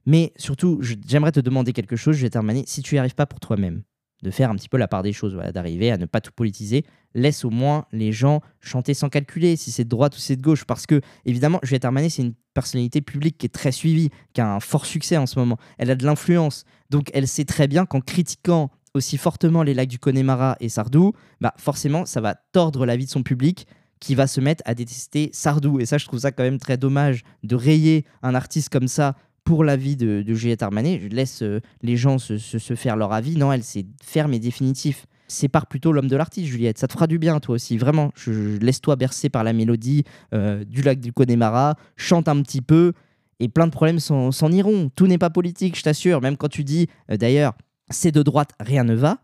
Mais 0.05 0.33
surtout, 0.35 0.81
j'aimerais 0.81 1.31
te 1.31 1.39
demander 1.39 1.73
quelque 1.73 1.95
chose, 1.95 2.15
Juliette 2.15 2.35
Armanet, 2.35 2.63
si 2.67 2.81
tu 2.81 2.95
n'y 2.95 2.99
arrives 2.99 3.15
pas 3.15 3.25
pour 3.25 3.39
toi-même, 3.39 3.83
de 4.21 4.31
faire 4.31 4.49
un 4.49 4.55
petit 4.55 4.69
peu 4.69 4.77
la 4.77 4.87
part 4.87 5.03
des 5.03 5.13
choses, 5.13 5.37
d'arriver 5.53 5.91
à 5.91 5.97
ne 5.97 6.05
pas 6.05 6.21
tout 6.21 6.31
politiser, 6.31 6.85
laisse 7.13 7.45
au 7.45 7.49
moins 7.49 7.85
les 7.91 8.11
gens 8.11 8.41
chanter 8.61 8.93
sans 8.93 9.09
calculer 9.09 9.55
si 9.55 9.71
c'est 9.71 9.83
de 9.83 9.89
droite 9.89 10.15
ou 10.15 10.19
c'est 10.19 10.35
de 10.35 10.41
gauche. 10.41 10.65
Parce 10.65 10.85
que, 10.85 11.01
évidemment, 11.25 11.59
Juliette 11.63 11.85
Armanet, 11.85 12.09
c'est 12.09 12.21
une 12.21 12.33
personnalité 12.53 13.01
publique 13.01 13.37
qui 13.37 13.45
est 13.45 13.53
très 13.53 13.71
suivie, 13.71 14.09
qui 14.33 14.41
a 14.41 14.55
un 14.55 14.59
fort 14.59 14.85
succès 14.85 15.17
en 15.17 15.25
ce 15.25 15.39
moment. 15.39 15.57
Elle 15.77 15.91
a 15.91 15.95
de 15.95 16.05
l'influence. 16.05 16.63
Donc, 16.89 17.09
elle 17.13 17.27
sait 17.27 17.45
très 17.45 17.67
bien 17.67 17.85
qu'en 17.85 18.01
critiquant 18.01 18.71
aussi 18.93 19.17
fortement 19.17 19.63
les 19.63 19.73
lacs 19.73 19.89
du 19.89 19.99
Connemara 19.99 20.55
et 20.59 20.69
Sardou, 20.69 21.13
bah 21.41 21.53
forcément, 21.57 22.05
ça 22.05 22.21
va 22.21 22.35
tordre 22.35 22.85
la 22.85 22.95
vie 22.95 23.05
de 23.05 23.09
son 23.09 23.23
public 23.23 23.67
qui 23.99 24.15
va 24.15 24.27
se 24.27 24.39
mettre 24.39 24.61
à 24.65 24.75
détester 24.75 25.29
Sardou. 25.33 25.79
Et 25.79 25.85
ça, 25.85 25.97
je 25.97 26.05
trouve 26.05 26.19
ça 26.19 26.31
quand 26.31 26.43
même 26.43 26.59
très 26.59 26.77
dommage 26.77 27.23
de 27.43 27.55
rayer 27.55 28.05
un 28.21 28.35
artiste 28.35 28.69
comme 28.69 28.87
ça 28.87 29.15
pour 29.43 29.63
l'avis 29.63 29.95
de, 29.95 30.21
de 30.21 30.33
Juliette 30.33 30.63
Armanet. 30.63 30.99
Je 30.99 31.07
laisse 31.07 31.41
euh, 31.41 31.59
les 31.81 31.97
gens 31.97 32.17
se, 32.17 32.37
faire 32.75 32.95
leur 32.95 33.13
avis. 33.13 33.35
Non, 33.35 33.51
elle, 33.51 33.63
c'est 33.63 33.85
ferme 34.03 34.33
et 34.33 34.39
définitif. 34.39 35.05
Sépare 35.27 35.67
plutôt 35.67 35.91
l'homme 35.91 36.07
de 36.07 36.15
l'artiste, 36.15 36.47
Juliette. 36.47 36.77
Ça 36.77 36.87
te 36.87 36.93
fera 36.93 37.07
du 37.07 37.17
bien, 37.17 37.39
toi 37.39 37.55
aussi. 37.55 37.77
Vraiment, 37.77 38.11
je, 38.15 38.57
laisse-toi 38.59 38.95
bercer 38.95 39.29
par 39.29 39.43
la 39.43 39.53
mélodie 39.53 40.03
euh, 40.33 40.63
du 40.63 40.81
lac 40.81 40.99
du 40.99 41.11
Connemara. 41.11 41.75
Chante 41.95 42.27
un 42.27 42.41
petit 42.41 42.61
peu 42.61 42.93
et 43.39 43.49
plein 43.49 43.65
de 43.65 43.71
problèmes 43.71 43.99
s'en 43.99 44.31
s'en 44.31 44.51
iront. 44.51 44.89
Tout 44.95 45.07
n'est 45.07 45.17
pas 45.17 45.29
politique, 45.29 45.77
je 45.77 45.83
t'assure. 45.83 46.21
Même 46.21 46.37
quand 46.37 46.49
tu 46.49 46.63
dis, 46.63 46.87
euh, 47.11 47.17
d'ailleurs, 47.17 47.53
c'est 47.89 48.11
de 48.11 48.21
droite, 48.21 48.51
rien 48.59 48.83
ne 48.83 48.93
va. 48.93 49.19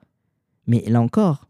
Mais 0.67 0.83
là 0.87 1.01
encore, 1.01 1.47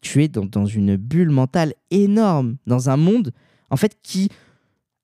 tu 0.00 0.22
es 0.24 0.28
dans, 0.28 0.46
dans 0.46 0.66
une 0.66 0.96
bulle 0.96 1.30
mentale 1.30 1.74
énorme, 1.90 2.56
dans 2.66 2.90
un 2.90 2.96
monde, 2.96 3.32
en 3.68 3.76
fait, 3.76 3.98
qui 4.02 4.30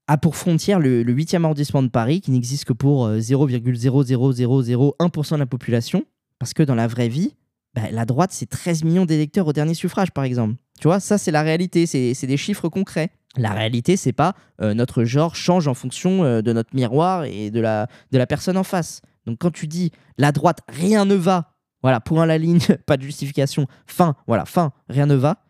a 0.09 0.19
pour 0.19 0.37
frontière 0.37 0.79
le, 0.79 1.03
le 1.03 1.15
8e 1.15 1.45
arrondissement 1.45 1.83
de 1.83 1.89
Paris, 1.89 2.21
qui 2.21 2.31
n'existe 2.31 2.65
que 2.65 2.73
pour 2.73 3.07
euh, 3.07 3.19
0,00001% 3.19 5.35
de 5.35 5.39
la 5.39 5.47
population, 5.47 6.05
parce 6.39 6.55
que 6.55 6.63
dans 6.63 6.75
la 6.75 6.87
vraie 6.87 7.09
vie, 7.09 7.35
bah, 7.75 7.91
la 7.91 8.07
droite, 8.07 8.31
c'est 8.33 8.47
13 8.47 8.85
millions 8.85 9.05
d'électeurs 9.05 9.47
au 9.47 9.53
dernier 9.53 9.75
suffrage, 9.75 10.11
par 10.11 10.25
exemple. 10.25 10.55
Tu 10.81 10.89
vois, 10.89 11.01
ça, 11.01 11.19
c'est 11.19 11.31
la 11.31 11.43
réalité, 11.43 11.87
c'est 11.87 12.27
des 12.27 12.37
chiffres 12.37 12.69
concrets. 12.69 13.11
La 13.37 13.53
réalité, 13.53 13.97
c'est 13.97 14.13
pas 14.13 14.35
euh, 14.63 14.73
notre 14.73 15.05
genre 15.05 15.37
change 15.37 15.69
en 15.69 15.75
fonction 15.75 16.25
euh, 16.25 16.41
de 16.41 16.53
notre 16.53 16.75
miroir 16.75 17.25
et 17.25 17.51
de 17.51 17.61
la, 17.61 17.87
de 18.13 18.19
la 18.19 18.27
personne 18.27 18.57
en 18.57 18.65
face. 18.65 19.03
Donc 19.27 19.39
quand 19.39 19.51
tu 19.51 19.67
dis 19.67 19.91
la 20.17 20.33
droite, 20.33 20.61
rien 20.69 21.05
ne 21.05 21.15
va, 21.15 21.53
voilà, 21.83 22.01
point 22.01 22.23
à 22.23 22.27
la 22.27 22.39
ligne, 22.39 22.61
pas 22.87 22.97
de 22.97 23.03
justification, 23.03 23.67
fin, 23.87 24.15
voilà, 24.27 24.47
fin, 24.47 24.73
rien 24.89 25.05
ne 25.05 25.15
va, 25.15 25.45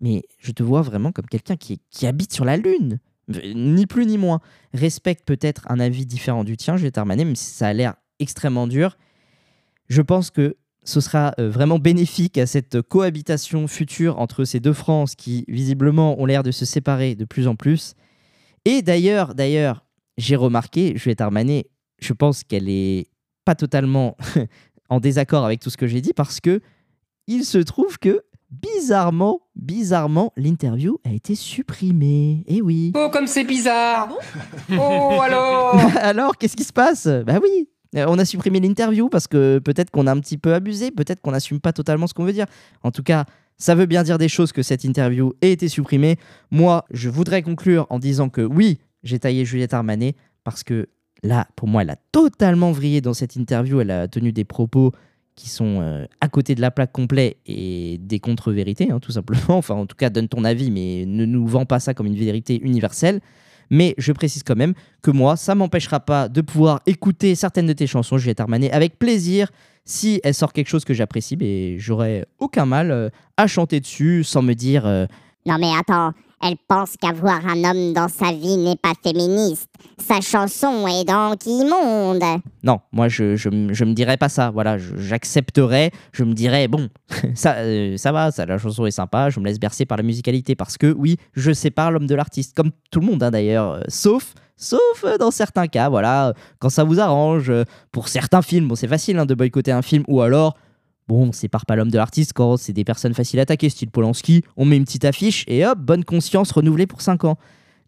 mais 0.00 0.24
je 0.38 0.50
te 0.50 0.64
vois 0.64 0.82
vraiment 0.82 1.12
comme 1.12 1.26
quelqu'un 1.26 1.56
qui, 1.56 1.80
qui 1.90 2.06
habite 2.06 2.32
sur 2.32 2.44
la 2.44 2.56
Lune. 2.56 2.98
Ni 3.28 3.86
plus 3.86 4.06
ni 4.06 4.18
moins. 4.18 4.40
Respecte 4.74 5.24
peut-être 5.24 5.64
un 5.68 5.80
avis 5.80 6.06
différent 6.06 6.44
du 6.44 6.56
tien, 6.56 6.76
Juliette 6.76 6.98
Armanet, 6.98 7.24
même 7.24 7.36
si 7.36 7.50
ça 7.52 7.68
a 7.68 7.72
l'air 7.72 7.94
extrêmement 8.18 8.66
dur. 8.66 8.96
Je 9.88 10.02
pense 10.02 10.30
que 10.30 10.56
ce 10.84 11.00
sera 11.00 11.34
euh, 11.38 11.48
vraiment 11.48 11.78
bénéfique 11.78 12.38
à 12.38 12.46
cette 12.46 12.82
cohabitation 12.82 13.68
future 13.68 14.18
entre 14.18 14.44
ces 14.44 14.58
deux 14.58 14.72
France 14.72 15.14
qui, 15.14 15.44
visiblement, 15.48 16.20
ont 16.20 16.26
l'air 16.26 16.42
de 16.42 16.50
se 16.50 16.64
séparer 16.64 17.14
de 17.14 17.24
plus 17.24 17.46
en 17.46 17.54
plus. 17.54 17.94
Et 18.64 18.82
d'ailleurs, 18.82 19.34
d'ailleurs, 19.34 19.84
j'ai 20.16 20.36
remarqué, 20.36 20.96
Juliette 20.96 21.20
Armanet, 21.20 21.66
je 22.00 22.12
pense 22.12 22.42
qu'elle 22.42 22.68
est 22.68 23.08
pas 23.44 23.54
totalement 23.54 24.16
en 24.88 25.00
désaccord 25.00 25.44
avec 25.44 25.60
tout 25.60 25.70
ce 25.70 25.76
que 25.76 25.86
j'ai 25.86 26.00
dit 26.00 26.12
parce 26.12 26.40
que 26.40 26.60
il 27.26 27.44
se 27.44 27.58
trouve 27.58 27.98
que 27.98 28.22
bizarrement, 28.52 29.40
bizarrement, 29.56 30.32
l'interview 30.36 30.98
a 31.04 31.12
été 31.12 31.34
supprimée. 31.34 32.44
Eh 32.46 32.62
oui. 32.62 32.92
Oh, 32.94 33.08
comme 33.12 33.26
c'est 33.26 33.44
bizarre 33.44 34.10
Oh, 34.78 35.18
alors 35.22 35.76
Alors, 36.00 36.36
qu'est-ce 36.36 36.56
qui 36.56 36.64
se 36.64 36.72
passe? 36.72 37.06
Bah 37.26 37.38
oui, 37.42 37.68
euh, 37.96 38.04
on 38.08 38.18
a 38.18 38.24
supprimé 38.24 38.60
l'interview 38.60 39.08
parce 39.08 39.26
que 39.26 39.58
peut-être 39.58 39.90
qu'on 39.90 40.06
a 40.06 40.12
un 40.12 40.20
petit 40.20 40.38
peu 40.38 40.54
abusé, 40.54 40.90
peut-être 40.90 41.20
qu'on 41.20 41.32
n'assume 41.32 41.60
pas 41.60 41.72
totalement 41.72 42.06
ce 42.06 42.14
qu'on 42.14 42.24
veut 42.24 42.32
dire. 42.32 42.46
En 42.82 42.90
tout 42.90 43.02
cas, 43.02 43.24
ça 43.58 43.74
veut 43.74 43.86
bien 43.86 44.02
dire 44.02 44.18
des 44.18 44.28
choses 44.28 44.52
que 44.52 44.62
cette 44.62 44.84
interview 44.84 45.32
ait 45.40 45.52
été 45.52 45.68
supprimée. 45.68 46.16
Moi, 46.50 46.84
je 46.90 47.08
voudrais 47.08 47.42
conclure 47.42 47.86
en 47.90 47.98
disant 47.98 48.28
que 48.28 48.42
oui, 48.42 48.78
j'ai 49.02 49.18
taillé 49.18 49.44
Juliette 49.44 49.74
Armanet 49.74 50.14
parce 50.44 50.62
que 50.62 50.88
là, 51.22 51.46
pour 51.56 51.68
moi, 51.68 51.82
elle 51.82 51.90
a 51.90 51.96
totalement 52.12 52.72
vrillé 52.72 53.00
dans 53.00 53.14
cette 53.14 53.36
interview. 53.36 53.80
Elle 53.80 53.90
a 53.90 54.08
tenu 54.08 54.32
des 54.32 54.44
propos 54.44 54.92
qui 55.34 55.48
sont 55.48 55.80
euh, 55.80 56.06
à 56.20 56.28
côté 56.28 56.54
de 56.54 56.60
la 56.60 56.70
plaque 56.70 56.92
complet 56.92 57.36
et 57.46 57.98
des 57.98 58.20
contre-vérités, 58.20 58.90
hein, 58.90 59.00
tout 59.00 59.12
simplement. 59.12 59.40
Enfin, 59.48 59.74
en 59.74 59.86
tout 59.86 59.96
cas, 59.96 60.10
donne 60.10 60.28
ton 60.28 60.44
avis, 60.44 60.70
mais 60.70 61.04
ne 61.06 61.24
nous 61.24 61.46
vends 61.46 61.66
pas 61.66 61.80
ça 61.80 61.94
comme 61.94 62.06
une 62.06 62.16
vérité 62.16 62.60
universelle. 62.62 63.20
Mais 63.70 63.94
je 63.96 64.12
précise 64.12 64.42
quand 64.42 64.56
même 64.56 64.74
que 65.00 65.10
moi, 65.10 65.36
ça 65.36 65.54
m'empêchera 65.54 66.00
pas 66.00 66.28
de 66.28 66.42
pouvoir 66.42 66.80
écouter 66.86 67.34
certaines 67.34 67.66
de 67.66 67.72
tes 67.72 67.86
chansons, 67.86 68.18
Juliette 68.18 68.40
Armanet, 68.40 68.70
avec 68.70 68.98
plaisir. 68.98 69.50
Si 69.84 70.20
elle 70.22 70.34
sort 70.34 70.52
quelque 70.52 70.68
chose 70.68 70.84
que 70.84 70.94
j'apprécie, 70.94 71.36
ben, 71.36 71.78
j'aurai 71.78 72.26
aucun 72.38 72.66
mal 72.66 72.90
euh, 72.90 73.08
à 73.36 73.46
chanter 73.46 73.80
dessus 73.80 74.24
sans 74.24 74.42
me 74.42 74.52
dire 74.52 74.86
euh, 74.86 75.06
Non 75.46 75.56
mais 75.58 75.72
attends, 75.74 76.12
elle 76.42 76.56
pense 76.68 76.96
qu'avoir 77.00 77.46
un 77.46 77.64
homme 77.64 77.92
dans 77.92 78.08
sa 78.08 78.32
vie 78.32 78.56
n'est 78.56 78.76
pas 78.76 78.94
féministe. 79.02 79.68
Sa 79.98 80.20
chanson 80.20 80.86
est 80.88 81.04
donc 81.04 81.46
immonde. 81.46 82.22
Non, 82.64 82.80
moi 82.90 83.08
je, 83.08 83.36
je, 83.36 83.48
me 83.48 83.92
dirais 83.92 84.16
pas 84.16 84.28
ça. 84.28 84.50
Voilà, 84.50 84.76
j'accepterais. 84.78 85.92
Je 86.12 86.24
me 86.24 86.34
dirais 86.34 86.66
bon, 86.66 86.88
ça, 87.34 87.54
euh, 87.58 87.96
ça 87.96 88.10
va, 88.10 88.30
la 88.36 88.58
chanson 88.58 88.86
est 88.86 88.90
sympa. 88.90 89.30
Je 89.30 89.38
me 89.38 89.44
laisse 89.44 89.60
bercer 89.60 89.86
par 89.86 89.96
la 89.96 90.02
musicalité 90.02 90.56
parce 90.56 90.76
que 90.76 90.92
oui, 90.92 91.16
je 91.34 91.52
sépare 91.52 91.92
l'homme 91.92 92.06
de 92.06 92.14
l'artiste, 92.14 92.56
comme 92.56 92.72
tout 92.90 93.00
le 93.00 93.06
monde 93.06 93.22
hein, 93.22 93.30
d'ailleurs, 93.30 93.72
euh, 93.72 93.80
sauf. 93.88 94.34
Sauf 94.56 95.04
euh, 95.04 95.18
dans 95.18 95.30
certains 95.30 95.66
cas, 95.66 95.88
voilà, 95.88 96.34
quand 96.58 96.68
ça 96.70 96.84
vous 96.84 97.00
arrange, 97.00 97.50
pour 97.90 98.08
certains 98.08 98.42
films, 98.42 98.68
bon 98.68 98.74
c'est 98.74 98.86
facile 98.86 99.18
hein, 99.18 99.26
de 99.26 99.34
boycotter 99.34 99.72
un 99.72 99.82
film, 99.82 100.04
ou 100.08 100.20
alors, 100.20 100.56
bon, 101.08 101.28
on 101.28 101.32
sépare 101.32 101.66
pas 101.66 101.76
l'homme 101.76 101.90
de 101.90 101.96
l'artiste 101.98 102.32
quand 102.34 102.56
c'est 102.56 102.72
des 102.72 102.84
personnes 102.84 103.14
faciles 103.14 103.38
à 103.38 103.42
attaquer, 103.42 103.68
style 103.68 103.90
Polanski, 103.90 104.42
on 104.56 104.64
met 104.64 104.76
une 104.76 104.84
petite 104.84 105.04
affiche 105.04 105.44
et 105.48 105.64
hop, 105.66 105.78
bonne 105.78 106.04
conscience 106.04 106.50
renouvelée 106.52 106.86
pour 106.86 107.00
5 107.00 107.24
ans. 107.24 107.36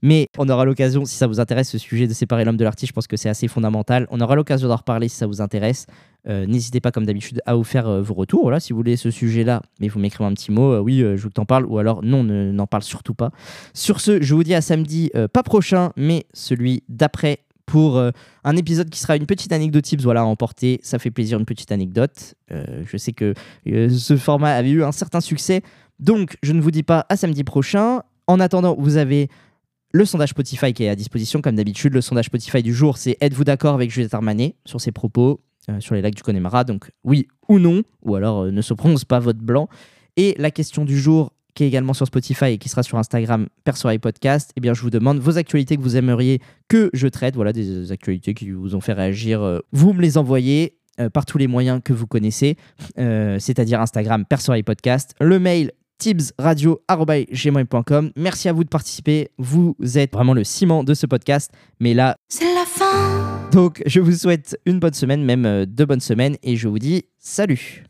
Mais 0.03 0.27
on 0.37 0.47
aura 0.51 0.67
l'occasion, 0.67 1.07
si 1.07 1.15
ça 1.15 1.27
vous 1.27 1.41
intéresse, 1.41 1.71
ce 1.71 1.79
sujet 1.79 2.07
de 2.07 2.13
séparer 2.13 2.45
l'homme 2.45 2.59
de 2.59 2.65
l'artiste, 2.65 2.89
je 2.89 2.93
pense 2.93 3.07
que 3.07 3.17
c'est 3.17 3.31
assez 3.31 3.49
fondamental. 3.49 4.07
On 4.11 4.21
aura 4.21 4.35
l'occasion 4.37 4.69
d'en 4.69 4.77
reparler 4.77 5.09
si 5.09 5.17
ça 5.17 5.27
vous 5.27 5.41
intéresse. 5.41 5.87
Euh, 6.29 6.45
N'hésitez 6.45 6.81
pas, 6.81 6.91
comme 6.91 7.07
d'habitude, 7.07 7.41
à 7.47 7.55
vous 7.55 7.65
faire 7.65 7.89
euh, 7.89 8.03
vos 8.03 8.13
retours. 8.13 8.53
Si 8.59 8.75
vous 8.75 8.79
voulez 8.81 8.97
ce 8.99 9.11
sujet-là, 9.11 9.63
mais 9.81 9.89
vous 9.89 9.99
m'écrivez 10.01 10.27
un 10.29 10.35
petit 10.35 10.53
mot. 10.53 10.73
euh, 10.73 10.81
oui, 10.81 10.99
je 10.99 11.23
veux 11.23 11.31
que 11.31 11.41
parle. 11.45 11.65
Ou 11.65 11.79
alors, 11.79 12.03
non, 12.03 12.23
ne- 12.23 12.53
n'en 12.53 12.67
parle 12.67 12.83
surtout 12.83 13.15
pas. 13.15 13.31
Sur 13.73 13.99
ce, 14.01 14.21
je 14.21 14.35
vous 14.35 14.45
dis 14.45 14.55
à 14.55 14.61
samedi, 14.61 15.11
pas 15.33 15.43
prochain, 15.43 15.91
mais 15.97 16.27
celui 16.35 16.83
d'après 16.91 17.39
pour 17.75 17.97
euh, 17.97 18.13
un 18.45 18.55
épisode 18.57 18.89
qui 18.89 19.01
sera 19.01 19.17
une 19.17 19.27
petite 19.27 19.51
anecdote 19.51 19.83
tips 19.83 20.05
voilà, 20.05 20.23
à. 20.23 20.79
Ça 20.85 21.01
fait 21.01 21.11
plaisir, 21.11 21.41
une 21.41 21.45
petite 21.45 21.73
anecdote. 21.73 22.37
Euh, 22.53 22.85
je 22.87 22.97
sais 22.97 23.11
que 23.11 23.35
euh, 23.67 23.89
ce 23.89 24.17
format 24.17 24.55
avait 24.55 24.71
eu 24.71 24.85
un 24.85 24.93
certain 24.93 25.21
succès. 25.21 25.61
Donc, 25.99 26.37
je 26.45 26.53
ne 26.53 26.61
vous 26.61 26.71
dis 26.71 26.85
pas 26.85 27.05
à 27.09 27.17
samedi 27.17 27.43
prochain. 27.43 28.03
En 28.29 28.39
attendant, 28.39 28.77
vous 28.79 28.97
avez 28.97 29.29
le 29.91 30.05
sondage 30.05 30.29
Spotify 30.29 30.73
qui 30.73 30.85
est 30.85 30.89
à 30.89 30.95
disposition, 30.95 31.41
comme 31.41 31.57
d'habitude. 31.57 31.95
Le 31.95 32.01
sondage 32.01 32.27
Spotify 32.27 32.63
du 32.63 32.73
jour, 32.73 32.97
c'est 32.97 33.17
êtes-vous 33.21 33.43
d'accord 33.43 33.75
avec 33.75 33.91
Juliette 33.91 34.15
Armanet? 34.15 34.55
sur 34.65 34.81
ses 34.81 34.93
propos 34.93 35.41
sur 35.81 35.97
les 35.97 36.03
lacs 36.03 36.15
du 36.15 36.23
Connemara 36.23 36.63
Donc, 36.63 36.93
oui 37.03 37.27
ou 37.49 37.59
non, 37.59 37.83
ou 38.03 38.15
alors 38.15 38.45
ne 38.45 38.63
se 38.63 38.73
prononce 38.73 39.05
pas 39.05 39.19
vote 39.19 39.39
blanc. 39.39 39.69
Et 40.17 40.37
la 40.39 40.53
question 40.53 40.85
du 40.85 40.97
jour, 40.97 41.33
qui 41.55 41.65
est 41.65 41.69
également 41.69 41.95
sur 41.95 42.07
Spotify 42.07 42.47
et 42.47 42.59
qui 42.59 42.69
sera 42.69 42.83
sur 42.83 42.99
Instagram 42.99 43.47
Persoiré 43.65 43.99
Podcast, 43.99 44.51
eh 44.57 44.61
bien, 44.61 44.75
je 44.75 44.83
vous 44.83 44.91
demande 44.91 45.19
vos 45.21 45.39
actualités 45.39 45.77
que 45.77 45.83
vous 45.83 45.97
aimeriez 45.97 46.41
que 46.69 46.91
je 46.93 47.07
traite. 47.09 47.35
Voilà, 47.37 47.53
des 47.53 47.93
actualités 47.93 48.35
qui 48.35 48.51
vous 48.51 48.75
ont 48.75 48.81
fait 48.81 48.93
réagir. 48.93 49.41
euh, 49.43 49.61
Vous 49.73 49.93
me 49.93 50.03
les 50.03 50.19
envoyez. 50.19 50.77
euh, 51.01 51.11
par 51.11 51.27
tous 51.27 51.39
les 51.39 51.49
moyens 51.49 51.81
que 51.85 51.93
vous 51.93 52.07
connaissez, 52.07 52.57
euh, 53.01 53.37
c'est-à-dire 53.41 53.81
Instagram, 53.81 54.25
Persoiré 54.25 54.63
Podcast, 54.63 55.13
le 55.21 55.41
mail 55.41 55.73
tibsradio.gmail.com. 55.99 58.11
Merci 58.17 58.49
à 58.49 58.53
vous 58.53 58.63
de 58.63 58.69
participer. 58.69 59.31
Vous 59.39 59.75
êtes 59.97 60.13
vraiment 60.13 60.35
le 60.35 60.45
ciment 60.45 60.85
de 60.85 60.95
ce 60.95 61.07
podcast. 61.07 61.51
Mais 61.81 61.95
là, 61.95 62.15
C'est 62.29 62.45
la 62.55 62.65
fin. 62.65 63.49
donc, 63.51 63.83
je 63.87 63.99
vous 64.01 64.13
souhaite 64.13 64.57
une 64.67 64.79
bonne 64.79 64.95
semaine, 64.95 65.25
même 65.25 65.67
deux 65.67 65.85
bonnes 65.87 65.99
semaines, 66.01 66.37
et 66.45 66.55
je 66.57 66.69
vous 66.69 66.79
dis 66.79 67.03
salut. 67.19 67.83